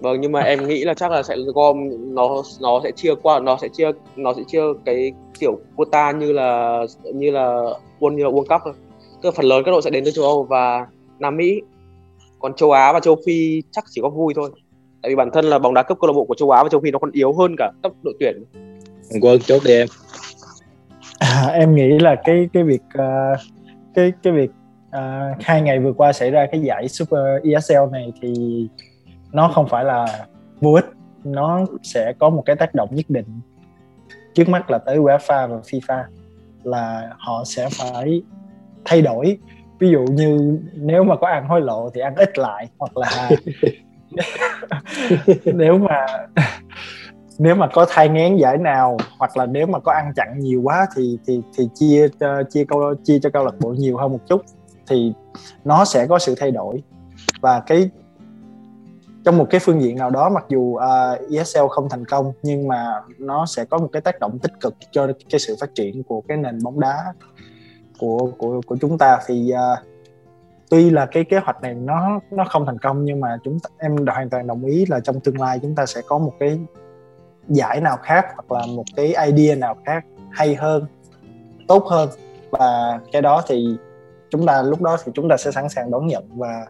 Vâng 0.00 0.20
nhưng 0.20 0.32
mà 0.32 0.40
em 0.40 0.68
nghĩ 0.68 0.84
là 0.84 0.94
chắc 0.94 1.10
là 1.10 1.22
sẽ 1.22 1.36
gom 1.54 1.88
nó 2.14 2.42
nó 2.60 2.80
sẽ 2.84 2.90
chia 2.90 3.14
qua 3.22 3.40
nó 3.40 3.58
sẽ 3.62 3.68
chia 3.68 3.90
nó 4.16 4.34
sẽ 4.34 4.42
chia 4.48 4.60
cái 4.84 5.12
kiểu 5.38 5.58
quota 5.76 6.12
như 6.12 6.32
là 6.32 6.80
như 7.14 7.30
là 7.30 7.62
World 8.00 8.14
như 8.14 8.24
là 8.24 8.30
World 8.30 8.44
Cup 8.44 8.60
thôi. 8.64 8.74
Tức 9.22 9.28
là 9.28 9.30
phần 9.36 9.44
lớn 9.44 9.62
các 9.64 9.70
đội 9.70 9.82
sẽ 9.82 9.90
đến 9.90 10.04
từ 10.04 10.10
châu 10.10 10.24
Âu 10.24 10.44
và 10.44 10.86
Nam 11.18 11.36
Mỹ. 11.36 11.60
Còn 12.38 12.54
châu 12.54 12.72
Á 12.72 12.92
và 12.92 13.00
châu 13.00 13.16
Phi 13.26 13.62
chắc 13.70 13.84
chỉ 13.90 14.00
có 14.00 14.08
vui 14.08 14.34
thôi. 14.36 14.50
Tại 15.02 15.10
vì 15.10 15.16
bản 15.16 15.30
thân 15.32 15.44
là 15.44 15.58
bóng 15.58 15.74
đá 15.74 15.82
cấp 15.82 15.98
câu 16.00 16.08
lạc 16.08 16.12
bộ 16.12 16.24
của 16.24 16.34
châu 16.34 16.50
Á 16.50 16.62
và 16.62 16.68
châu 16.68 16.80
Phi 16.80 16.90
nó 16.90 16.98
còn 16.98 17.10
yếu 17.12 17.32
hơn 17.32 17.54
cả 17.58 17.72
cấp 17.82 17.92
đội 18.02 18.14
tuyển. 18.20 18.44
Quân 19.22 19.40
chốt 19.40 19.62
đi 19.64 19.72
em 19.72 19.88
à, 21.18 21.46
em 21.46 21.74
nghĩ 21.74 21.98
là 21.98 22.16
cái 22.24 22.48
cái 22.52 22.62
việc 22.62 22.82
uh, 22.98 23.38
cái 23.94 24.12
cái 24.22 24.32
việc 24.32 24.50
uh, 24.88 25.42
hai 25.44 25.62
ngày 25.62 25.80
vừa 25.80 25.92
qua 25.92 26.12
xảy 26.12 26.30
ra 26.30 26.46
cái 26.52 26.60
giải 26.60 26.88
Super 26.88 27.42
ESL 27.44 27.90
này 27.92 28.12
thì 28.22 28.32
nó 29.32 29.48
không 29.48 29.68
phải 29.68 29.84
là 29.84 30.06
vô 30.60 30.72
ích. 30.72 30.86
Nó 31.24 31.66
sẽ 31.82 32.12
có 32.18 32.30
một 32.30 32.42
cái 32.46 32.56
tác 32.56 32.74
động 32.74 32.88
nhất 32.92 33.06
định 33.08 33.40
trước 34.34 34.48
mắt 34.48 34.70
là 34.70 34.78
tới 34.78 34.98
UEFA 34.98 35.48
và 35.48 35.56
FIFA 35.56 36.04
là 36.64 37.10
họ 37.18 37.44
sẽ 37.44 37.68
phải 37.78 38.22
thay 38.84 39.02
đổi. 39.02 39.38
Ví 39.78 39.90
dụ 39.90 40.04
như 40.04 40.58
nếu 40.74 41.04
mà 41.04 41.16
có 41.16 41.26
ăn 41.26 41.48
hối 41.48 41.60
lộ 41.60 41.90
thì 41.94 42.00
ăn 42.00 42.14
ít 42.16 42.38
lại 42.38 42.68
hoặc 42.78 42.96
là 42.96 43.30
nếu 45.44 45.78
mà 45.78 46.06
nếu 47.38 47.54
mà 47.54 47.68
có 47.72 47.86
thai 47.88 48.08
ngén 48.08 48.36
giải 48.36 48.58
nào 48.58 48.96
hoặc 49.18 49.36
là 49.36 49.46
nếu 49.46 49.66
mà 49.66 49.78
có 49.78 49.92
ăn 49.92 50.12
chặn 50.16 50.38
nhiều 50.38 50.62
quá 50.64 50.86
thì 50.96 51.18
thì 51.26 51.42
thì 51.56 51.68
chia 51.74 52.08
ờ, 52.18 52.42
chia 52.50 52.64
câu 52.64 52.94
chia 53.04 53.18
cho 53.18 53.30
câu 53.30 53.44
lạc 53.44 53.54
bộ 53.60 53.70
nhiều 53.70 53.96
hơn 53.96 54.12
một 54.12 54.20
chút 54.28 54.42
thì 54.86 55.12
nó 55.64 55.84
sẽ 55.84 56.06
có 56.06 56.18
sự 56.18 56.34
thay 56.38 56.50
đổi. 56.50 56.82
Và 57.40 57.60
cái 57.60 57.90
trong 59.24 59.38
một 59.38 59.46
cái 59.50 59.60
phương 59.60 59.82
diện 59.82 59.96
nào 59.96 60.10
đó 60.10 60.28
mặc 60.28 60.44
dù 60.48 60.76
ờ, 60.76 61.18
uh, 61.24 61.32
ESL 61.32 61.66
không 61.70 61.88
thành 61.88 62.04
công 62.04 62.32
nhưng 62.42 62.68
mà 62.68 62.84
nó 63.18 63.46
sẽ 63.46 63.64
có 63.64 63.78
một 63.78 63.88
cái 63.92 64.02
tác 64.02 64.20
động 64.20 64.38
tích 64.38 64.52
cực 64.60 64.74
cho 64.90 65.06
cái 65.30 65.40
sự 65.40 65.56
phát 65.60 65.74
triển 65.74 66.02
của 66.02 66.20
cái 66.20 66.36
nền 66.36 66.58
bóng 66.62 66.80
đá 66.80 67.12
của 67.98 68.30
của 68.38 68.60
của 68.66 68.76
chúng 68.80 68.98
ta. 68.98 69.18
Thì 69.26 69.52
uh, 69.52 69.86
tuy 70.70 70.90
là 70.90 71.06
cái 71.06 71.24
kế 71.24 71.38
hoạch 71.38 71.62
này 71.62 71.74
nó 71.74 72.20
nó 72.30 72.44
không 72.44 72.66
thành 72.66 72.78
công 72.78 73.04
nhưng 73.04 73.20
mà 73.20 73.38
chúng 73.44 73.60
ta, 73.60 73.70
em 73.78 73.96
hoàn 74.06 74.30
toàn 74.30 74.46
đồng 74.46 74.64
ý 74.64 74.86
là 74.88 75.00
trong 75.00 75.20
tương 75.20 75.40
lai 75.40 75.58
chúng 75.62 75.74
ta 75.74 75.86
sẽ 75.86 76.00
có 76.06 76.18
một 76.18 76.32
cái 76.40 76.58
giải 77.48 77.80
nào 77.80 77.96
khác 78.02 78.26
hoặc 78.34 78.60
là 78.60 78.66
một 78.66 78.84
cái 78.96 79.14
idea 79.32 79.54
nào 79.54 79.76
khác 79.86 80.04
hay 80.30 80.54
hơn 80.54 80.84
tốt 81.68 81.84
hơn. 81.90 82.08
Và 82.50 83.00
cái 83.12 83.22
đó 83.22 83.42
thì 83.48 83.66
chúng 84.30 84.46
ta 84.46 84.62
lúc 84.62 84.82
đó 84.82 84.96
thì 85.04 85.12
chúng 85.14 85.28
ta 85.28 85.36
sẽ 85.36 85.50
sẵn 85.50 85.68
sàng 85.68 85.90
đón 85.90 86.06
nhận 86.06 86.24
và 86.28 86.66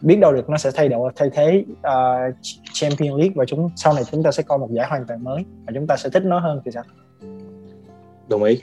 biết 0.00 0.16
đâu 0.16 0.32
được 0.32 0.50
nó 0.50 0.56
sẽ 0.56 0.70
thay 0.74 0.88
đổi 0.88 1.12
thay 1.16 1.30
thế 1.32 1.64
ờ, 1.82 2.26
uh, 2.28 2.34
Champions 2.72 3.18
League. 3.18 3.32
Và 3.34 3.44
chúng 3.44 3.70
sau 3.76 3.94
này 3.94 4.04
chúng 4.10 4.22
ta 4.22 4.32
sẽ 4.32 4.42
có 4.42 4.56
một 4.56 4.68
giải 4.70 4.86
hoàn 4.88 5.06
toàn 5.06 5.24
mới 5.24 5.44
và 5.66 5.72
chúng 5.74 5.86
ta 5.86 5.96
sẽ 5.96 6.10
thích 6.10 6.22
nó 6.24 6.38
hơn 6.38 6.60
thì 6.64 6.70
sao? 6.70 6.82
Đồng 8.28 8.42
ý. 8.42 8.60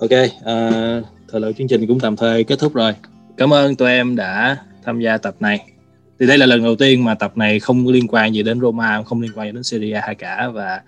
Ok 0.00 0.10
uh, 0.10 1.06
thời 1.28 1.40
lượng 1.40 1.54
chương 1.54 1.68
trình 1.68 1.86
cũng 1.86 2.00
tạm 2.00 2.16
thời 2.16 2.44
kết 2.44 2.56
thúc 2.58 2.74
rồi. 2.74 2.94
Cảm 3.36 3.52
ơn 3.52 3.76
tụi 3.76 3.90
em 3.90 4.16
đã 4.16 4.56
tham 4.84 5.00
gia 5.00 5.18
tập 5.18 5.34
này 5.40 5.77
thì 6.20 6.26
đây 6.26 6.38
là 6.38 6.46
lần 6.46 6.62
đầu 6.62 6.76
tiên 6.76 7.04
mà 7.04 7.14
tập 7.14 7.36
này 7.36 7.60
không 7.60 7.88
liên 7.88 8.08
quan 8.08 8.34
gì 8.34 8.42
đến 8.42 8.60
Roma 8.60 9.02
không 9.02 9.20
liên 9.20 9.32
quan 9.34 9.48
gì 9.48 9.52
đến 9.52 9.62
Serie 9.62 9.92
A 9.92 10.14
cả 10.14 10.48
và 10.48 10.82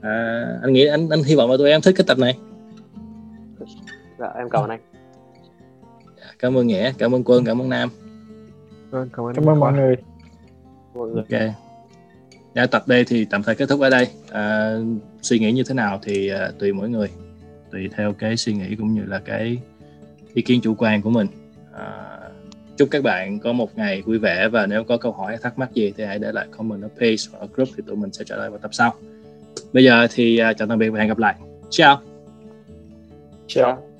à, 0.00 0.44
anh 0.62 0.72
nghĩ 0.72 0.86
anh 0.86 1.08
anh 1.08 1.22
hy 1.22 1.34
vọng 1.34 1.50
là 1.50 1.56
tụi 1.56 1.70
em 1.70 1.80
thích 1.80 1.94
cái 1.98 2.04
tập 2.08 2.18
này. 2.18 2.38
Dạ 4.18 4.26
em 4.38 4.50
cảm 4.50 4.62
ơn 4.62 4.70
anh. 4.70 4.80
Dạ, 6.18 6.26
cảm 6.38 6.56
ơn 6.56 6.66
nghĩa 6.66 6.92
cảm 6.98 7.14
ơn 7.14 7.24
quân 7.24 7.44
cảm 7.44 7.62
ơn 7.62 7.68
nam. 7.68 7.88
Vâng, 8.90 9.08
cảm 9.16 9.26
ơn, 9.26 9.34
cảm 9.34 9.48
ơn 9.48 9.60
mọi 9.60 9.72
người. 9.72 9.96
Ok. 10.94 11.54
Dạ, 12.54 12.66
tập 12.66 12.88
đây 12.88 13.04
thì 13.04 13.24
tạm 13.24 13.42
thời 13.42 13.54
kết 13.54 13.68
thúc 13.68 13.80
ở 13.80 13.90
đây. 13.90 14.08
À, 14.30 14.76
suy 15.22 15.38
nghĩ 15.38 15.52
như 15.52 15.62
thế 15.68 15.74
nào 15.74 16.00
thì 16.02 16.28
à, 16.28 16.50
tùy 16.58 16.72
mỗi 16.72 16.88
người. 16.88 17.10
Tùy 17.70 17.88
theo 17.96 18.12
cái 18.12 18.36
suy 18.36 18.52
nghĩ 18.52 18.76
cũng 18.76 18.94
như 18.94 19.04
là 19.04 19.18
cái 19.18 19.58
ý 20.34 20.42
kiến 20.42 20.60
chủ 20.62 20.74
quan 20.74 21.02
của 21.02 21.10
mình. 21.10 21.26
À, 21.72 22.11
chúc 22.82 22.90
các 22.90 23.02
bạn 23.02 23.38
có 23.38 23.52
một 23.52 23.78
ngày 23.78 24.02
vui 24.02 24.18
vẻ 24.18 24.48
và 24.48 24.66
nếu 24.66 24.84
có 24.84 24.96
câu 24.96 25.12
hỏi 25.12 25.36
thắc 25.42 25.58
mắc 25.58 25.72
gì 25.74 25.92
thì 25.96 26.04
hãy 26.04 26.18
để 26.18 26.32
lại 26.32 26.46
comment 26.50 26.82
ở 26.82 26.88
page 26.88 27.16
hoặc 27.30 27.38
ở 27.38 27.46
group 27.54 27.68
thì 27.76 27.82
tụi 27.86 27.96
mình 27.96 28.12
sẽ 28.12 28.24
trả 28.24 28.36
lời 28.36 28.50
vào 28.50 28.58
tập 28.58 28.74
sau. 28.74 28.94
Bây 29.72 29.84
giờ 29.84 30.06
thì 30.14 30.40
uh, 30.50 30.56
chào 30.56 30.68
tạm 30.68 30.78
biệt 30.78 30.90
và 30.90 30.98
hẹn 30.98 31.08
gặp 31.08 31.18
lại. 31.18 31.34
Ciao 31.70 32.00
Ciao. 33.46 33.91